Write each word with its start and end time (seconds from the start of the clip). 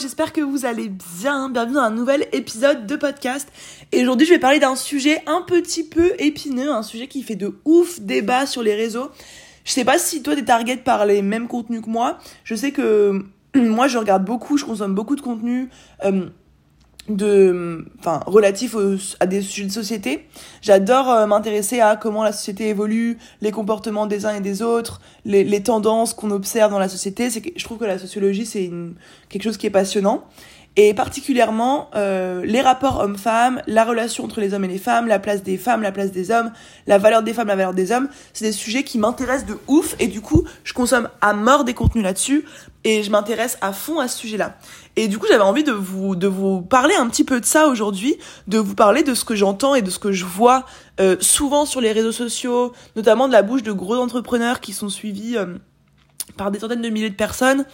j'espère 0.00 0.32
que 0.32 0.40
vous 0.40 0.64
allez 0.64 0.88
bien. 0.88 1.50
Bienvenue 1.50 1.74
dans 1.74 1.82
un 1.82 1.90
nouvel 1.90 2.26
épisode 2.32 2.86
de 2.86 2.96
podcast. 2.96 3.46
Et 3.92 4.02
aujourd'hui, 4.02 4.26
je 4.26 4.32
vais 4.32 4.38
parler 4.38 4.58
d'un 4.58 4.74
sujet 4.74 5.22
un 5.26 5.42
petit 5.42 5.84
peu 5.84 6.12
épineux, 6.18 6.70
un 6.72 6.82
sujet 6.82 7.06
qui 7.06 7.22
fait 7.22 7.36
de 7.36 7.54
ouf 7.66 8.00
débat 8.00 8.46
sur 8.46 8.62
les 8.62 8.74
réseaux. 8.74 9.10
Je 9.64 9.72
sais 9.72 9.84
pas 9.84 9.98
si 9.98 10.22
toi 10.22 10.34
t'es 10.34 10.44
target 10.44 10.78
par 10.78 11.04
les 11.04 11.20
mêmes 11.20 11.48
contenus 11.48 11.82
que 11.82 11.90
moi. 11.90 12.18
Je 12.44 12.54
sais 12.54 12.72
que 12.72 13.26
moi 13.54 13.88
je 13.88 13.98
regarde 13.98 14.24
beaucoup, 14.24 14.56
je 14.56 14.64
consomme 14.64 14.94
beaucoup 14.94 15.16
de 15.16 15.20
contenu. 15.20 15.68
Euh, 16.04 16.30
de 17.08 17.86
enfin 17.98 18.20
relatif 18.26 18.76
à 19.18 19.26
des 19.26 19.42
sujets 19.42 19.66
de 19.66 19.72
société. 19.72 20.28
J'adore 20.62 21.10
euh, 21.10 21.26
m'intéresser 21.26 21.80
à 21.80 21.96
comment 21.96 22.22
la 22.22 22.32
société 22.32 22.68
évolue 22.68 23.18
les 23.40 23.50
comportements 23.50 24.06
des 24.06 24.26
uns 24.26 24.34
et 24.34 24.40
des 24.40 24.62
autres 24.62 25.00
les, 25.24 25.42
les 25.44 25.62
tendances 25.62 26.14
qu'on 26.14 26.30
observe 26.30 26.70
dans 26.70 26.78
la 26.78 26.88
société. 26.88 27.30
C'est 27.30 27.42
je 27.56 27.64
trouve 27.64 27.78
que 27.78 27.84
la 27.84 27.98
sociologie 27.98 28.46
c'est 28.46 28.70
quelque 29.28 29.42
chose 29.42 29.56
qui 29.56 29.66
est 29.66 29.70
passionnant 29.70 30.24
et 30.76 30.94
particulièrement 30.94 31.90
euh, 31.96 32.42
les 32.44 32.60
rapports 32.60 33.00
hommes-femmes, 33.00 33.60
la 33.66 33.84
relation 33.84 34.24
entre 34.24 34.40
les 34.40 34.54
hommes 34.54 34.64
et 34.64 34.68
les 34.68 34.78
femmes, 34.78 35.08
la 35.08 35.18
place 35.18 35.42
des 35.42 35.58
femmes, 35.58 35.82
la 35.82 35.90
place 35.90 36.12
des 36.12 36.30
hommes, 36.30 36.52
la 36.86 36.98
valeur 36.98 37.22
des 37.22 37.34
femmes, 37.34 37.48
la 37.48 37.56
valeur 37.56 37.74
des 37.74 37.90
hommes, 37.90 38.08
c'est 38.32 38.44
des 38.44 38.52
sujets 38.52 38.84
qui 38.84 38.96
m'intéressent 38.98 39.46
de 39.46 39.58
ouf 39.66 39.96
et 39.98 40.06
du 40.06 40.20
coup 40.20 40.44
je 40.62 40.72
consomme 40.72 41.08
à 41.20 41.34
mort 41.34 41.64
des 41.64 41.74
contenus 41.74 42.04
là-dessus 42.04 42.44
et 42.84 43.02
je 43.02 43.10
m'intéresse 43.10 43.58
à 43.60 43.72
fond 43.72 43.98
à 43.98 44.06
ce 44.06 44.16
sujet-là. 44.18 44.56
Et 44.94 45.08
du 45.08 45.18
coup 45.18 45.26
j'avais 45.28 45.42
envie 45.42 45.64
de 45.64 45.72
vous 45.72 46.14
de 46.14 46.28
vous 46.28 46.62
parler 46.62 46.94
un 46.94 47.08
petit 47.08 47.24
peu 47.24 47.40
de 47.40 47.46
ça 47.46 47.66
aujourd'hui, 47.66 48.16
de 48.46 48.58
vous 48.58 48.76
parler 48.76 49.02
de 49.02 49.14
ce 49.14 49.24
que 49.24 49.34
j'entends 49.34 49.74
et 49.74 49.82
de 49.82 49.90
ce 49.90 49.98
que 49.98 50.12
je 50.12 50.24
vois 50.24 50.64
euh, 51.00 51.16
souvent 51.20 51.64
sur 51.64 51.80
les 51.80 51.90
réseaux 51.90 52.12
sociaux, 52.12 52.72
notamment 52.94 53.26
de 53.26 53.32
la 53.32 53.42
bouche 53.42 53.64
de 53.64 53.72
gros 53.72 53.96
entrepreneurs 53.96 54.60
qui 54.60 54.72
sont 54.72 54.88
suivis 54.88 55.36
euh, 55.36 55.46
par 56.36 56.52
des 56.52 56.60
centaines 56.60 56.82
de 56.82 56.88
milliers 56.90 57.10
de 57.10 57.16
personnes 57.16 57.64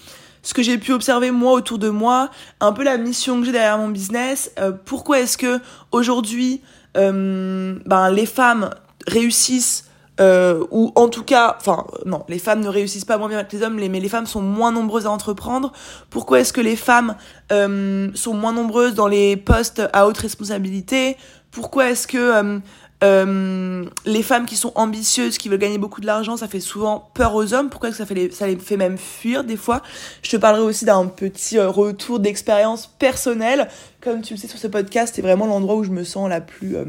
ce 0.47 0.55
que 0.55 0.63
j'ai 0.63 0.79
pu 0.79 0.93
observer 0.93 1.33
moi 1.33 1.55
autour 1.55 1.77
de 1.77 1.89
moi, 1.89 2.31
un 2.61 2.73
peu 2.73 2.85
la 2.85 2.99
mission 2.99 3.41
que 3.41 3.47
j'ai 3.47 3.53
derrière 3.53 3.79
mon 3.79 3.89
business. 3.89 4.53
Euh, 4.61 4.71
pourquoi 4.71 5.19
est-ce 5.19 5.37
que 5.37 5.59
aujourd'hui, 5.91 6.61
euh, 6.97 7.75
ben 7.85 8.11
les 8.11 8.27
femmes 8.27 8.71
réussissent 9.09 9.87
euh, 10.21 10.65
ou 10.71 10.93
en 10.95 11.09
tout 11.09 11.25
cas, 11.25 11.57
enfin 11.61 11.85
non, 12.05 12.25
les 12.29 12.39
femmes 12.39 12.61
ne 12.61 12.69
réussissent 12.69 13.05
pas 13.05 13.19
moins 13.19 13.29
bien 13.29 13.43
que 13.43 13.57
les 13.57 13.65
hommes, 13.65 13.75
mais 13.75 13.89
les 13.89 14.09
femmes 14.09 14.27
sont 14.27 14.41
moins 14.41 14.71
nombreuses 14.71 15.07
à 15.07 15.11
entreprendre. 15.11 15.73
Pourquoi 16.11 16.39
est-ce 16.39 16.53
que 16.53 16.61
les 16.61 16.77
femmes 16.77 17.17
sont 17.51 18.35
moins 18.35 18.53
nombreuses 18.53 18.95
dans 18.95 19.09
les 19.09 19.37
postes 19.37 19.83
à 19.93 20.07
haute 20.07 20.19
responsabilité? 20.19 21.17
Pourquoi 21.51 21.91
est-ce 21.91 22.07
que 22.07 22.61
euh, 23.05 23.85
les 24.07 24.23
femmes 24.23 24.47
qui 24.47 24.57
sont 24.57 24.73
ambitieuses, 24.75 25.37
qui 25.37 25.49
veulent 25.49 25.59
gagner 25.59 25.79
beaucoup 25.79 26.01
de 26.01 26.07
l'argent, 26.07 26.37
ça 26.37 26.49
fait 26.49 26.61
souvent 26.61 27.11
peur 27.15 27.35
aux 27.35 27.53
hommes. 27.53 27.69
Pourquoi 27.69 27.93
ça, 27.93 28.07
fait 28.07 28.15
les, 28.15 28.31
ça 28.31 28.47
les 28.47 28.57
fait 28.57 28.77
même 28.77 28.97
fuir 28.97 29.45
des 29.45 29.57
fois? 29.57 29.83
Je 30.23 30.31
te 30.31 30.37
parlerai 30.37 30.63
aussi 30.63 30.85
d'un 30.85 31.07
petit 31.07 31.59
euh, 31.59 31.69
retour 31.69 32.21
d'expérience 32.21 32.87
personnelle. 32.87 33.69
Comme 34.01 34.23
tu 34.23 34.35
le 34.35 34.39
sais 34.41 34.49
sur 34.49 34.59
ce 34.59 34.67
podcast, 34.67 35.15
c'est 35.15 35.23
vraiment 35.23 35.47
l'endroit 35.47 35.77
où 35.77 35.85
je 35.85 35.91
me 35.91 36.05
sens 36.05 36.29
la 36.29 36.41
plus, 36.41 36.77
euh, 36.77 36.85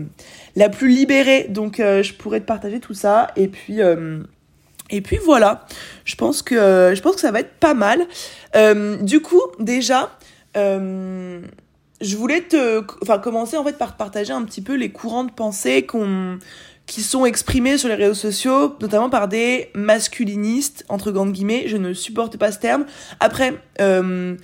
la 0.56 0.70
plus 0.70 0.90
libérée. 0.90 1.48
Donc 1.50 1.78
je 1.78 2.14
pourrais 2.14 2.40
te 2.40 2.46
partager 2.46 2.80
tout 2.80 2.94
ça. 2.94 3.28
Et 3.36 3.48
puis... 3.48 3.80
Et 4.90 5.02
puis 5.02 5.18
voilà, 5.18 5.66
je 6.06 6.16
pense 6.16 6.42
que 6.42 6.94
je 6.96 7.02
pense 7.02 7.16
que 7.16 7.20
ça 7.20 7.32
va 7.32 7.42
être 7.42 7.56
pas 7.60 7.74
mal. 7.74 8.08
du 9.02 9.20
coup, 9.20 9.42
déjà, 9.60 10.18
je 12.02 12.16
voulais 12.16 12.42
te, 12.42 12.84
enfin, 13.02 13.20
commencer 13.20 13.58
en 13.58 13.64
fait 13.64 13.78
par 13.78 13.98
partager 13.98 14.34
un 14.34 14.44
petit 14.44 14.62
peu 14.62 14.76
les 14.76 14.90
courants 14.90 15.24
de 15.24 15.32
pensée 15.32 15.86
qu'on, 15.86 16.40
qui 16.86 17.02
sont 17.02 17.26
exprimés 17.26 17.78
sur 17.78 17.90
les 17.90 17.96
réseaux 17.96 18.14
sociaux, 18.14 18.76
notamment 18.82 19.10
par 19.10 19.28
des 19.28 19.70
masculinistes, 19.76 20.86
entre 20.90 21.12
grandes 21.12 21.34
guillemets. 21.34 21.66
Je 21.68 21.78
ne 21.78 21.94
supporte 21.94 22.38
pas 22.38 22.52
ce 22.52 22.60
terme. 22.60 22.86
Après, 23.20 23.56
euh, 23.82 24.36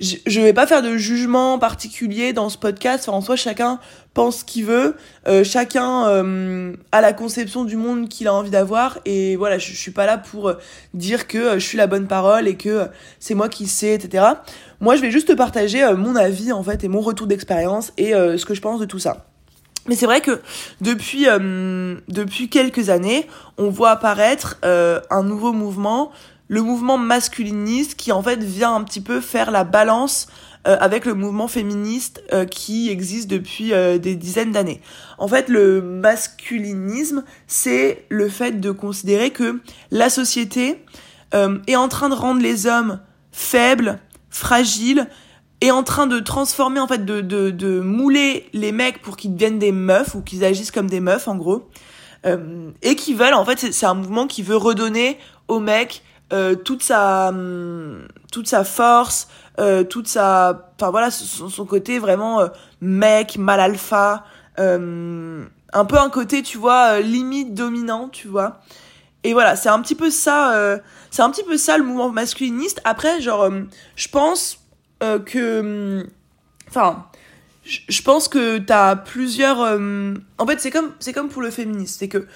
je 0.00 0.40
vais 0.40 0.52
pas 0.52 0.66
faire 0.66 0.82
de 0.82 0.96
jugement 0.96 1.58
particulier 1.58 2.32
dans 2.32 2.50
ce 2.50 2.56
podcast. 2.56 3.08
Enfin, 3.08 3.18
en 3.18 3.20
soi, 3.20 3.34
chacun 3.36 3.80
pense 4.14 4.38
ce 4.38 4.44
qu'il 4.44 4.64
veut. 4.64 4.94
Euh, 5.26 5.42
chacun 5.42 6.08
euh, 6.08 6.72
a 6.92 7.00
la 7.00 7.12
conception 7.12 7.64
du 7.64 7.76
monde 7.76 8.08
qu'il 8.08 8.28
a 8.28 8.34
envie 8.34 8.50
d'avoir. 8.50 8.98
Et 9.04 9.34
voilà, 9.34 9.58
je, 9.58 9.72
je, 9.72 9.76
suis 9.76 9.90
pas 9.90 10.06
là 10.06 10.18
pour 10.18 10.52
dire 10.94 11.26
que 11.26 11.54
je 11.54 11.64
suis 11.64 11.78
la 11.78 11.88
bonne 11.88 12.06
parole 12.06 12.46
et 12.46 12.56
que 12.56 12.86
c'est 13.18 13.34
moi 13.34 13.48
qui 13.48 13.66
sais, 13.66 13.94
etc. 13.94 14.24
Moi, 14.80 14.96
je 14.96 15.02
vais 15.02 15.10
juste 15.10 15.28
te 15.28 15.32
partager 15.32 15.82
euh, 15.82 15.96
mon 15.96 16.16
avis, 16.16 16.52
en 16.52 16.62
fait, 16.62 16.84
et 16.84 16.88
mon 16.88 17.00
retour 17.00 17.26
d'expérience 17.26 17.92
et 17.96 18.12
ce 18.12 18.44
que 18.44 18.54
je 18.54 18.60
pense 18.60 18.80
de 18.80 18.86
tout 18.86 18.98
ça. 18.98 19.26
Mais 19.88 19.94
c'est 19.94 20.06
vrai 20.06 20.20
que 20.20 20.40
depuis, 20.80 21.26
depuis 22.08 22.48
quelques 22.50 22.90
années, 22.90 23.26
on 23.56 23.70
voit 23.70 23.90
apparaître 23.90 24.58
un 24.62 25.22
nouveau 25.22 25.52
mouvement 25.52 26.12
le 26.48 26.62
mouvement 26.62 26.98
masculiniste 26.98 27.94
qui 27.94 28.10
en 28.10 28.22
fait 28.22 28.42
vient 28.42 28.74
un 28.74 28.82
petit 28.82 29.00
peu 29.00 29.20
faire 29.20 29.50
la 29.50 29.64
balance 29.64 30.28
euh, 30.66 30.76
avec 30.80 31.04
le 31.04 31.14
mouvement 31.14 31.46
féministe 31.46 32.22
euh, 32.32 32.44
qui 32.44 32.90
existe 32.90 33.30
depuis 33.30 33.72
euh, 33.72 33.98
des 33.98 34.16
dizaines 34.16 34.52
d'années. 34.52 34.80
En 35.18 35.28
fait, 35.28 35.48
le 35.48 35.80
masculinisme, 35.82 37.22
c'est 37.46 38.06
le 38.08 38.28
fait 38.28 38.60
de 38.60 38.70
considérer 38.70 39.30
que 39.30 39.60
la 39.90 40.10
société 40.10 40.84
est 41.66 41.76
en 41.76 41.88
train 41.88 42.08
de 42.08 42.14
rendre 42.14 42.40
les 42.40 42.66
hommes 42.66 43.00
faibles, 43.32 43.98
fragiles, 44.38 45.06
est 45.60 45.70
en 45.70 45.82
train 45.82 46.06
de 46.06 46.20
transformer, 46.20 46.80
en 46.80 46.86
fait, 46.86 47.04
de, 47.04 47.20
de, 47.20 47.50
de 47.50 47.80
mouler 47.80 48.48
les 48.52 48.72
mecs 48.72 49.02
pour 49.02 49.16
qu'ils 49.16 49.34
deviennent 49.34 49.58
des 49.58 49.72
meufs 49.72 50.14
ou 50.14 50.22
qu'ils 50.22 50.44
agissent 50.44 50.70
comme 50.70 50.88
des 50.88 51.00
meufs, 51.00 51.26
en 51.28 51.36
gros. 51.36 51.68
et 52.82 52.96
qui 52.96 53.14
veulent, 53.14 53.34
en 53.34 53.44
fait, 53.44 53.72
c'est 53.72 53.86
un 53.86 53.94
mouvement 53.94 54.26
qui 54.26 54.42
veut 54.42 54.56
redonner 54.56 55.18
aux 55.48 55.60
mecs 55.60 56.02
euh, 56.32 56.54
toute 56.54 56.82
sa 56.82 57.28
hum, 57.28 58.06
toute 58.30 58.48
sa 58.48 58.64
force 58.64 59.28
euh, 59.58 59.82
toute 59.82 60.08
sa 60.08 60.70
enfin 60.78 60.90
voilà 60.90 61.10
son, 61.10 61.48
son 61.48 61.64
côté 61.64 61.98
vraiment 61.98 62.40
euh, 62.40 62.48
mec 62.82 63.38
mal 63.38 63.60
alpha 63.60 64.24
euh, 64.58 65.44
un 65.72 65.84
peu 65.86 65.98
un 65.98 66.10
côté 66.10 66.42
tu 66.42 66.58
vois 66.58 67.00
limite 67.00 67.54
dominant 67.54 68.08
tu 68.10 68.28
vois 68.28 68.60
et 69.28 69.32
voilà 69.32 69.56
c'est 69.56 69.68
un 69.68 69.80
petit 69.80 69.94
peu 69.94 70.10
ça 70.10 70.80
c'est 71.10 71.22
un 71.22 71.30
petit 71.30 71.44
peu 71.44 71.56
ça 71.56 71.78
le 71.78 71.84
mouvement 71.84 72.10
masculiniste 72.10 72.80
après 72.84 73.20
genre 73.20 73.42
hum, 73.42 73.68
je 73.96 74.08
pense 74.08 74.64
que 75.00 75.60
hum, 76.00 76.06
enfin 76.68 77.06
je 77.64 78.02
pense 78.02 78.28
que 78.28 78.58
t'as 78.58 78.96
plusieurs 78.96 79.58
en 79.58 80.46
fait 80.46 80.60
c'est 80.60 80.70
comme 80.70 80.92
c'est 81.00 81.12
comme 81.12 81.28
pour 81.28 81.42
le 81.42 81.50
féministe 81.50 81.96
c'est 81.98 82.08
que 82.08 82.26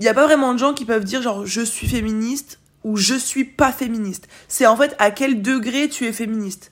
il 0.00 0.06
y 0.06 0.08
a 0.08 0.14
pas 0.14 0.24
vraiment 0.24 0.54
de 0.54 0.58
gens 0.58 0.72
qui 0.72 0.86
peuvent 0.86 1.04
dire 1.04 1.20
genre 1.20 1.44
je 1.44 1.60
suis 1.60 1.86
féministe 1.86 2.58
ou 2.84 2.96
je 2.96 3.14
suis 3.14 3.44
pas 3.44 3.70
féministe. 3.70 4.28
C'est 4.48 4.66
en 4.66 4.76
fait 4.76 4.96
à 4.98 5.10
quel 5.10 5.42
degré 5.42 5.88
tu 5.88 6.06
es 6.06 6.12
féministe. 6.12 6.70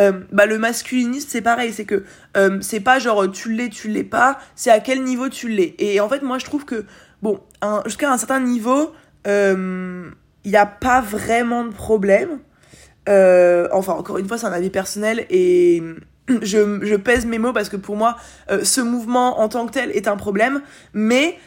Euh, 0.00 0.20
bah 0.32 0.46
le 0.46 0.58
masculiniste 0.58 1.28
c'est 1.30 1.42
pareil, 1.42 1.74
c'est 1.74 1.84
que 1.84 2.04
euh, 2.38 2.58
c'est 2.62 2.80
pas 2.80 2.98
genre 2.98 3.30
tu 3.30 3.52
l'es, 3.52 3.68
tu 3.68 3.88
l'es 3.88 4.04
pas, 4.04 4.38
c'est 4.54 4.70
à 4.70 4.80
quel 4.80 5.04
niveau 5.04 5.28
tu 5.28 5.48
l'es. 5.48 5.74
Et 5.78 6.00
en 6.00 6.08
fait 6.08 6.22
moi 6.22 6.38
je 6.38 6.46
trouve 6.46 6.64
que 6.64 6.86
bon 7.22 7.40
jusqu'à 7.86 8.12
un 8.12 8.18
certain 8.18 8.40
niveau 8.40 8.92
il 9.24 9.30
euh, 9.30 10.10
n'y 10.44 10.56
a 10.56 10.66
pas 10.66 11.00
vraiment 11.00 11.64
de 11.64 11.72
problème. 11.72 12.40
Euh, 13.08 13.68
enfin 13.72 13.92
encore 13.92 14.18
une 14.18 14.28
fois 14.28 14.38
c'est 14.38 14.46
un 14.46 14.52
avis 14.52 14.70
personnel 14.70 15.26
et 15.30 15.82
je, 16.28 16.80
je 16.82 16.94
pèse 16.96 17.26
mes 17.26 17.38
mots 17.38 17.52
parce 17.52 17.68
que 17.68 17.76
pour 17.76 17.96
moi 17.96 18.16
ce 18.62 18.80
mouvement 18.80 19.40
en 19.40 19.48
tant 19.48 19.66
que 19.66 19.72
tel 19.72 19.90
est 19.90 20.08
un 20.08 20.16
problème, 20.16 20.62
mais 20.92 21.38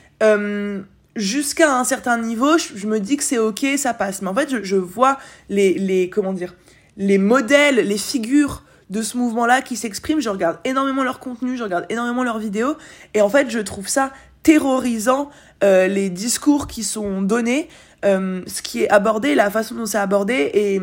jusqu'à 1.15 1.77
un 1.77 1.83
certain 1.83 2.17
niveau, 2.17 2.57
je, 2.57 2.87
me 2.87 2.99
dis 2.99 3.17
que 3.17 3.23
c'est 3.23 3.37
ok, 3.37 3.65
ça 3.77 3.93
passe. 3.93 4.21
Mais 4.21 4.29
en 4.29 4.33
fait, 4.33 4.49
je, 4.49 4.63
je, 4.63 4.75
vois 4.75 5.17
les, 5.49 5.73
les, 5.73 6.09
comment 6.09 6.33
dire, 6.33 6.55
les 6.97 7.17
modèles, 7.17 7.75
les 7.75 7.97
figures 7.97 8.63
de 8.89 9.01
ce 9.01 9.17
mouvement-là 9.17 9.61
qui 9.61 9.75
s'expriment. 9.75 10.21
Je 10.21 10.29
regarde 10.29 10.59
énormément 10.63 11.03
leur 11.03 11.19
contenu, 11.19 11.57
je 11.57 11.63
regarde 11.63 11.85
énormément 11.89 12.23
leurs 12.23 12.39
vidéos. 12.39 12.75
Et 13.13 13.21
en 13.21 13.29
fait, 13.29 13.49
je 13.49 13.59
trouve 13.59 13.87
ça 13.87 14.11
terrorisant, 14.43 15.29
euh, 15.63 15.87
les 15.87 16.09
discours 16.09 16.67
qui 16.67 16.83
sont 16.83 17.21
donnés, 17.21 17.69
euh, 18.05 18.41
ce 18.45 18.61
qui 18.61 18.83
est 18.83 18.89
abordé, 18.89 19.33
la 19.35 19.49
façon 19.49 19.75
dont 19.75 19.85
c'est 19.85 19.97
abordé. 19.97 20.51
Et, 20.53 20.79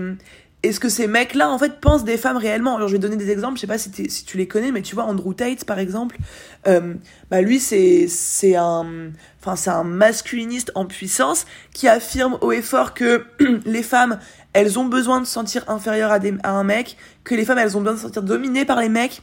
est-ce 0.62 0.78
que 0.78 0.90
ces 0.90 1.06
mecs-là, 1.06 1.48
en 1.48 1.58
fait, 1.58 1.80
pensent 1.80 2.04
des 2.04 2.18
femmes 2.18 2.36
réellement 2.36 2.76
Alors, 2.76 2.88
je 2.88 2.92
vais 2.92 2.98
donner 2.98 3.16
des 3.16 3.30
exemples, 3.30 3.56
je 3.56 3.62
sais 3.62 3.66
pas 3.66 3.78
si, 3.78 3.90
si 4.10 4.24
tu 4.26 4.36
les 4.36 4.46
connais, 4.46 4.72
mais 4.72 4.82
tu 4.82 4.94
vois, 4.94 5.04
Andrew 5.04 5.32
Tate, 5.32 5.64
par 5.64 5.78
exemple, 5.78 6.18
euh, 6.66 6.94
bah 7.30 7.40
lui, 7.40 7.58
c'est 7.58 8.08
c'est 8.08 8.56
un, 8.56 9.10
enfin, 9.40 9.56
c'est 9.56 9.70
un 9.70 9.84
masculiniste 9.84 10.70
en 10.74 10.84
puissance 10.84 11.46
qui 11.72 11.88
affirme 11.88 12.36
haut 12.42 12.52
et 12.52 12.60
fort 12.60 12.92
que 12.92 13.24
les 13.64 13.82
femmes, 13.82 14.18
elles 14.52 14.78
ont 14.78 14.84
besoin 14.84 15.22
de 15.22 15.26
se 15.26 15.32
sentir 15.32 15.64
inférieures 15.68 16.12
à, 16.12 16.18
des, 16.18 16.34
à 16.42 16.50
un 16.50 16.64
mec, 16.64 16.98
que 17.24 17.34
les 17.34 17.46
femmes, 17.46 17.58
elles 17.58 17.78
ont 17.78 17.80
besoin 17.80 17.94
de 17.94 17.98
se 17.98 18.04
sentir 18.04 18.22
dominées 18.22 18.66
par 18.66 18.80
les 18.80 18.90
mecs, 18.90 19.22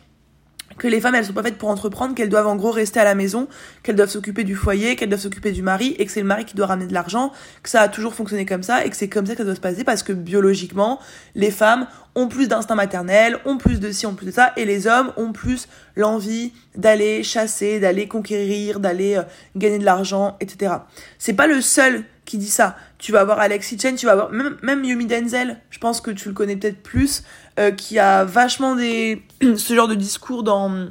que 0.77 0.87
les 0.87 1.01
femmes 1.01 1.15
elles 1.15 1.25
sont 1.25 1.33
pas 1.33 1.43
faites 1.43 1.57
pour 1.57 1.69
entreprendre, 1.69 2.15
qu'elles 2.15 2.29
doivent 2.29 2.47
en 2.47 2.55
gros 2.55 2.71
rester 2.71 2.99
à 2.99 3.03
la 3.03 3.15
maison, 3.15 3.47
qu'elles 3.83 3.95
doivent 3.95 4.09
s'occuper 4.09 4.43
du 4.43 4.55
foyer, 4.55 4.95
qu'elles 4.95 5.09
doivent 5.09 5.21
s'occuper 5.21 5.51
du 5.51 5.61
mari 5.61 5.95
et 5.97 6.05
que 6.05 6.11
c'est 6.11 6.21
le 6.21 6.27
mari 6.27 6.45
qui 6.45 6.55
doit 6.55 6.67
ramener 6.67 6.87
de 6.87 6.93
l'argent, 6.93 7.31
que 7.63 7.69
ça 7.69 7.81
a 7.81 7.87
toujours 7.87 8.13
fonctionné 8.13 8.45
comme 8.45 8.63
ça 8.63 8.85
et 8.85 8.89
que 8.89 8.95
c'est 8.95 9.09
comme 9.09 9.25
ça 9.25 9.33
que 9.33 9.39
ça 9.39 9.43
doit 9.45 9.55
se 9.55 9.61
passer 9.61 9.83
parce 9.83 10.03
que 10.03 10.13
biologiquement 10.13 10.99
les 11.35 11.51
femmes 11.51 11.87
ont 12.15 12.27
plus 12.27 12.47
d'instinct 12.47 12.75
maternel, 12.75 13.37
ont 13.45 13.57
plus 13.57 13.79
de 13.79 13.91
ci, 13.91 14.05
ont 14.05 14.15
plus 14.15 14.25
de 14.25 14.31
ça 14.31 14.53
et 14.57 14.65
les 14.65 14.87
hommes 14.87 15.11
ont 15.17 15.33
plus 15.33 15.67
l'envie 15.95 16.53
d'aller 16.75 17.23
chasser, 17.23 17.79
d'aller 17.79 18.07
conquérir, 18.07 18.79
d'aller 18.79 19.17
euh, 19.17 19.23
gagner 19.55 19.77
de 19.79 19.85
l'argent, 19.85 20.35
etc. 20.39 20.73
C'est 21.19 21.33
pas 21.33 21.47
le 21.47 21.61
seul 21.61 22.03
qui 22.27 22.37
dit 22.37 22.49
ça. 22.49 22.75
Tu 22.99 23.11
vas 23.11 23.21
avoir 23.21 23.39
Alexis 23.39 23.79
Chen, 23.79 23.95
tu 23.95 24.05
vas 24.05 24.11
avoir 24.11 24.31
même, 24.31 24.57
même 24.61 24.83
Yumi 24.83 25.07
Denzel, 25.07 25.59
je 25.71 25.79
pense 25.79 26.01
que 26.01 26.11
tu 26.11 26.27
le 26.27 26.35
connais 26.35 26.57
peut-être 26.57 26.83
plus, 26.83 27.23
euh, 27.57 27.71
qui 27.71 27.97
a 27.97 28.23
vachement 28.25 28.75
des 28.75 29.23
ce 29.55 29.73
genre 29.73 29.87
de 29.87 29.95
discours 29.95 30.43
dans 30.43 30.89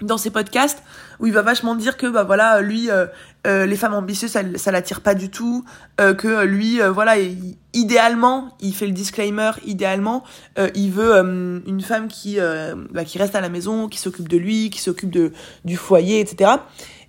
dans 0.00 0.18
ses 0.18 0.30
podcasts 0.30 0.82
où 1.20 1.26
il 1.28 1.32
va 1.32 1.42
vachement 1.42 1.76
dire 1.76 1.96
que 1.96 2.08
bah 2.08 2.24
voilà 2.24 2.60
lui 2.60 2.90
euh, 2.90 3.06
euh, 3.46 3.66
les 3.66 3.76
femmes 3.76 3.94
ambitieuses 3.94 4.32
ça, 4.32 4.40
ça 4.56 4.72
l'attire 4.72 5.00
pas 5.00 5.14
du 5.14 5.30
tout 5.30 5.64
que 5.96 6.42
lui 6.42 6.80
voilà 6.80 7.14
idéalement 7.72 8.56
il 8.58 8.74
fait 8.74 8.86
le 8.86 8.92
disclaimer 8.92 9.52
idéalement 9.64 10.24
il 10.74 10.90
veut 10.90 11.14
une 11.64 11.80
femme 11.80 12.08
qui 12.08 12.38
bah, 12.90 13.04
qui 13.04 13.18
reste 13.18 13.36
à 13.36 13.40
la 13.40 13.48
maison 13.48 13.86
qui 13.86 14.00
s'occupe 14.00 14.26
de 14.26 14.38
lui 14.38 14.70
qui 14.70 14.80
s'occupe 14.80 15.10
de 15.10 15.30
du 15.64 15.76
foyer 15.76 16.18
etc 16.18 16.50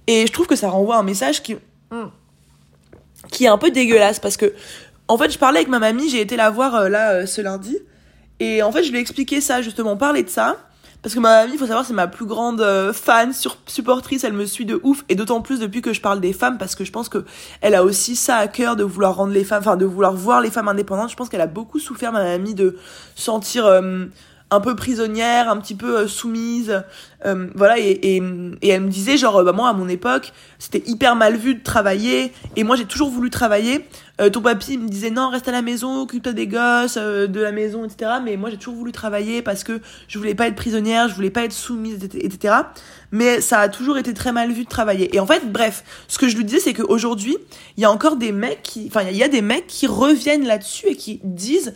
et 0.06 0.28
je 0.28 0.32
trouve 0.32 0.46
que 0.46 0.56
ça 0.56 0.70
renvoie 0.70 0.98
un 0.98 1.04
message 1.04 1.42
qui 1.42 1.56
qui 3.32 3.46
est 3.46 3.50
un 3.50 3.58
peu 3.58 3.72
dégueulasse 3.72 4.20
parce 4.20 4.38
que 4.38 4.54
en 5.08 5.18
fait 5.18 5.32
je 5.32 5.38
parlais 5.38 5.60
avec 5.60 5.70
ma 5.70 5.80
mamie 5.80 6.10
j'ai 6.10 6.22
été 6.22 6.36
la 6.36 6.50
voir 6.50 6.90
là 6.90 7.26
ce 7.26 7.42
lundi 7.42 7.78
et 8.40 8.64
en 8.64 8.72
fait 8.72 8.84
je 8.84 8.92
lui 8.92 8.98
ai 8.98 9.02
expliqué 9.02 9.42
ça 9.42 9.62
justement 9.62 9.98
parler 9.98 10.24
de 10.24 10.30
ça 10.30 10.58
parce 11.04 11.16
que 11.16 11.20
ma 11.20 11.42
mamie, 11.42 11.56
il 11.56 11.60
faut 11.60 11.68
savoir, 11.68 11.86
c'est 11.86 11.94
ma 11.94 12.08
plus 12.08 12.26
grande 12.26 12.62
euh, 12.62 12.94
fan, 12.94 13.34
sur, 13.34 13.58
supportrice, 13.68 14.24
elle 14.24 14.32
me 14.32 14.46
suit 14.46 14.64
de 14.64 14.80
ouf, 14.84 15.04
et 15.10 15.16
d'autant 15.16 15.42
plus 15.42 15.60
depuis 15.60 15.82
que 15.82 15.92
je 15.92 16.00
parle 16.00 16.22
des 16.22 16.32
femmes, 16.32 16.58
parce 16.58 16.76
que 16.76 16.86
je 16.86 16.94
pense 16.94 17.10
que 17.10 17.26
elle 17.60 17.76
a 17.76 17.84
aussi 17.84 18.16
ça 18.16 18.38
à 18.38 18.48
cœur 18.48 18.78
de 18.78 18.86
vouloir 18.86 19.18
rendre 19.18 19.34
les 19.34 19.44
femmes, 19.44 19.60
enfin 19.60 19.76
de 19.76 19.84
vouloir 19.84 20.14
voir 20.14 20.40
les 20.40 20.50
femmes 20.50 20.70
indépendantes. 20.70 21.12
Je 21.12 21.18
pense 21.18 21.28
qu'elle 21.28 21.42
a 21.42 21.48
beaucoup 21.48 21.80
souffert, 21.80 22.14
ma 22.14 22.24
mamie, 22.24 22.54
de 22.54 22.78
sentir 23.16 23.66
euh, 23.66 24.06
un 24.54 24.60
peu 24.60 24.76
prisonnière, 24.76 25.50
un 25.50 25.58
petit 25.58 25.76
peu 25.76 26.00
euh, 26.00 26.08
soumise, 26.08 26.84
euh, 27.26 27.48
voilà. 27.56 27.80
Et, 27.80 28.18
elle 28.62 28.82
me 28.82 28.90
disait 28.90 29.18
genre, 29.18 29.44
bah 29.44 29.52
moi 29.52 29.70
à 29.70 29.74
mon 29.74 29.90
époque, 29.90 30.32
c'était 30.60 30.84
hyper 30.86 31.16
mal 31.16 31.36
vu 31.36 31.56
de 31.56 31.64
travailler, 31.64 32.32
et 32.56 32.64
moi 32.64 32.76
j'ai 32.76 32.86
toujours 32.86 33.10
voulu 33.10 33.30
travailler. 33.30 33.88
Euh, 34.22 34.30
ton 34.30 34.42
papy 34.42 34.78
me 34.78 34.88
disait 34.88 35.10
non, 35.10 35.30
reste 35.30 35.48
à 35.48 35.52
la 35.52 35.64
maison, 35.64 36.02
occupe-toi 36.02 36.34
des 36.34 36.46
gosses, 36.46 36.98
de 36.98 37.40
la 37.40 37.52
maison, 37.52 37.84
etc. 37.84 38.12
Mais 38.24 38.38
moi 38.38 38.52
j'ai 38.52 38.58
toujours 38.58 38.76
voulu 38.76 38.92
travailler 38.92 39.42
parce 39.42 39.64
que 39.64 39.82
je 40.08 40.18
voulais 40.20 40.36
pas 40.36 40.48
être 40.48 40.56
prisonnière, 40.56 41.08
je 41.08 41.16
voulais 41.16 41.32
pas 41.32 41.44
être 41.44 41.52
soumise, 41.52 42.04
etc. 42.04 42.54
Mais 43.12 43.42
ça 43.42 43.60
a 43.60 43.70
toujours 43.70 43.98
été 43.98 44.14
très 44.14 44.32
mal 44.32 44.52
vu 44.52 44.66
de 44.66 44.70
travailler. 44.70 45.16
Et 45.16 45.20
en 45.20 45.26
fait, 45.26 45.52
bref, 45.52 45.84
ce 46.08 46.20
que 46.20 46.28
je 46.28 46.38
lui 46.38 46.46
disais, 46.46 46.60
c'est 46.60 46.74
qu'aujourd'hui, 46.74 47.38
il 47.78 47.82
y 47.82 47.86
a 47.86 47.92
encore 47.92 48.18
des 48.18 48.32
mecs 48.32 48.62
qui, 48.62 48.86
enfin, 48.88 49.02
il 49.10 49.18
y 49.18 49.24
a 49.24 49.28
des 49.28 49.42
mecs 49.42 49.68
qui 49.68 49.88
reviennent 49.88 50.46
là-dessus 50.46 50.88
et 50.88 50.96
qui 50.96 51.20
disent 51.24 51.74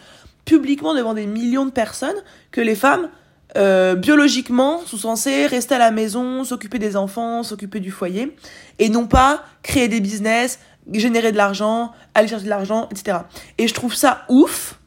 publiquement 0.47 0.95
devant 0.95 1.13
des 1.13 1.27
millions 1.27 1.65
de 1.65 1.71
personnes 1.71 2.15
que 2.51 2.61
les 2.61 2.73
femmes 2.73 3.09
euh, 3.57 3.95
biologiquement 3.95 4.81
sont 4.85 4.97
censées 4.97 5.45
rester 5.45 5.75
à 5.75 5.77
la 5.77 5.91
maison, 5.91 6.43
s'occuper 6.43 6.79
des 6.79 6.95
enfants, 6.95 7.43
s'occuper 7.43 7.79
du 7.79 7.91
foyer, 7.91 8.35
et 8.79 8.89
non 8.89 9.07
pas 9.07 9.43
créer 9.61 9.89
des 9.89 9.99
business, 9.99 10.59
générer 10.91 11.31
de 11.31 11.37
l'argent, 11.37 11.91
aller 12.15 12.27
chercher 12.27 12.45
de 12.45 12.49
l'argent, 12.49 12.87
etc. 12.91 13.19
Et 13.57 13.67
je 13.67 13.73
trouve 13.73 13.93
ça 13.93 14.25
ouf 14.29 14.79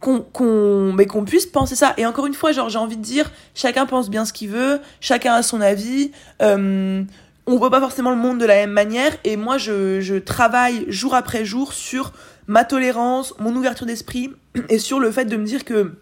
qu'on 0.00 0.20
qu'on 0.20 0.92
mais 0.92 1.06
qu'on 1.06 1.24
puisse 1.24 1.46
penser 1.46 1.76
ça. 1.76 1.94
Et 1.98 2.06
encore 2.06 2.26
une 2.26 2.34
fois, 2.34 2.50
j'ai 2.52 2.60
envie 2.60 2.96
de 2.96 3.02
dire, 3.02 3.30
chacun 3.54 3.86
pense 3.86 4.10
bien 4.10 4.24
ce 4.24 4.32
qu'il 4.32 4.50
veut, 4.50 4.80
chacun 5.00 5.34
a 5.34 5.42
son 5.42 5.60
avis. 5.60 6.10
Euh, 6.42 7.02
on 7.46 7.56
voit 7.56 7.70
pas 7.70 7.80
forcément 7.80 8.10
le 8.10 8.16
monde 8.16 8.38
de 8.38 8.44
la 8.44 8.56
même 8.56 8.72
manière 8.72 9.12
et 9.24 9.36
moi 9.36 9.56
je, 9.56 10.02
je 10.02 10.16
travaille 10.16 10.84
jour 10.88 11.14
après 11.14 11.46
jour 11.46 11.72
sur 11.72 12.12
ma 12.48 12.64
tolérance, 12.64 13.34
mon 13.38 13.54
ouverture 13.54 13.86
d'esprit 13.86 14.32
et 14.68 14.78
sur 14.78 14.98
le 14.98 15.12
fait 15.12 15.26
de 15.26 15.36
me 15.36 15.44
dire 15.44 15.64
que 15.64 15.92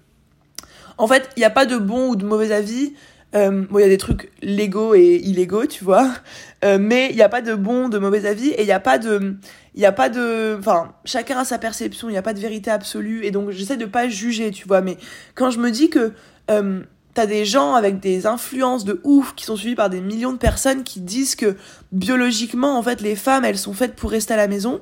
en 0.98 1.06
fait, 1.06 1.28
il 1.37 1.40
n'y 1.40 1.44
a 1.44 1.50
pas 1.50 1.66
de 1.66 1.76
bon 1.76 2.10
ou 2.10 2.16
de 2.16 2.25
mauvais 2.25 2.52
avis. 2.52 2.94
Euh, 3.34 3.66
bon, 3.69 3.78
il 3.78 3.82
y 3.82 3.84
a 3.84 3.88
des 3.88 3.98
trucs 3.98 4.32
légaux 4.40 4.94
et 4.94 5.16
illégaux, 5.16 5.66
tu 5.66 5.84
vois, 5.84 6.10
euh, 6.64 6.78
mais 6.81 7.10
il 7.10 7.16
n'y 7.16 7.22
a 7.22 7.28
pas 7.28 7.43
de 7.43 7.54
bon, 7.54 7.90
de 7.90 7.98
mauvais 7.98 8.25
avis 8.25 8.48
et 8.50 8.62
il 8.62 8.66
n'y 8.66 8.72
a 8.72 8.81
pas 8.81 8.98
de, 8.98 9.37
il 9.75 9.81
y 9.82 9.84
a 9.84 9.93
pas 9.93 10.08
de, 10.08 10.56
enfin, 10.58 10.94
chacun 11.04 11.38
a 11.38 11.44
sa 11.44 11.58
perception, 11.58 12.08
il 12.08 12.12
n'y 12.12 12.19
a 12.19 12.22
pas 12.22 12.32
de 12.32 12.38
vérité 12.38 12.70
absolue 12.70 13.25
et 13.25 13.32
donc 13.32 13.50
j'essaie 13.50 13.76
de 13.76 13.84
pas 13.84 14.08
juger, 14.08 14.52
tu 14.52 14.66
vois, 14.66 14.81
mais 14.81 14.96
quand 15.34 15.50
je 15.50 15.58
me 15.58 15.70
dis 15.70 15.90
que 15.90 16.12
euh, 16.50 16.81
t'as 17.14 17.26
des 17.26 17.44
gens 17.44 17.75
avec 17.75 17.98
des 17.98 18.26
influences 18.26 18.84
de 18.84 19.00
ouf 19.02 19.34
qui 19.34 19.44
sont 19.44 19.56
suivis 19.56 19.75
par 19.75 19.90
des 19.90 20.00
millions 20.00 20.32
de 20.32 20.38
personnes 20.38 20.84
qui 20.84 21.00
disent 21.00 21.34
que 21.34 21.56
biologiquement, 21.90 22.78
en 22.78 22.82
fait, 22.82 23.00
les 23.00 23.16
femmes, 23.16 23.44
elles 23.44 23.58
sont 23.58 23.72
faites 23.72 23.96
pour 23.96 24.12
rester 24.12 24.34
à 24.34 24.37
la 24.37 24.48
maison. 24.48 24.81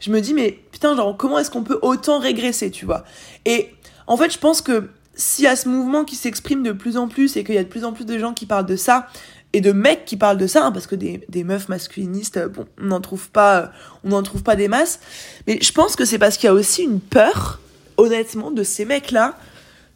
Je 0.00 0.10
me 0.10 0.20
dis, 0.20 0.34
mais 0.34 0.58
putain, 0.72 0.96
genre, 0.96 1.16
comment 1.16 1.38
est-ce 1.38 1.50
qu'on 1.50 1.62
peut 1.62 1.78
autant 1.82 2.18
régresser, 2.18 2.70
tu 2.70 2.86
vois? 2.86 3.04
Et 3.44 3.70
en 4.06 4.16
fait, 4.16 4.32
je 4.32 4.38
pense 4.38 4.62
que 4.62 4.88
s'il 5.14 5.44
y 5.44 5.48
a 5.48 5.56
ce 5.56 5.68
mouvement 5.68 6.04
qui 6.04 6.16
s'exprime 6.16 6.62
de 6.62 6.72
plus 6.72 6.96
en 6.96 7.06
plus 7.06 7.36
et 7.36 7.44
qu'il 7.44 7.54
y 7.54 7.58
a 7.58 7.62
de 7.62 7.68
plus 7.68 7.84
en 7.84 7.92
plus 7.92 8.06
de 8.06 8.18
gens 8.18 8.32
qui 8.32 8.46
parlent 8.46 8.66
de 8.66 8.76
ça, 8.76 9.06
et 9.52 9.60
de 9.60 9.72
mecs 9.72 10.04
qui 10.04 10.16
parlent 10.16 10.38
de 10.38 10.46
ça, 10.46 10.66
hein, 10.66 10.72
parce 10.72 10.86
que 10.86 10.94
des, 10.94 11.24
des 11.28 11.44
meufs 11.44 11.68
masculinistes, 11.68 12.38
bon, 12.48 12.66
on 12.80 12.86
n'en 12.86 13.00
trouve 13.00 13.30
pas, 13.30 13.72
on 14.04 14.10
n'en 14.10 14.22
trouve 14.22 14.42
pas 14.42 14.56
des 14.56 14.68
masses. 14.68 15.00
Mais 15.46 15.58
je 15.60 15.72
pense 15.72 15.96
que 15.96 16.04
c'est 16.04 16.18
parce 16.18 16.36
qu'il 16.36 16.46
y 16.46 16.50
a 16.50 16.54
aussi 16.54 16.84
une 16.84 17.00
peur, 17.00 17.60
honnêtement, 17.96 18.50
de 18.50 18.62
ces 18.62 18.84
mecs-là, 18.84 19.36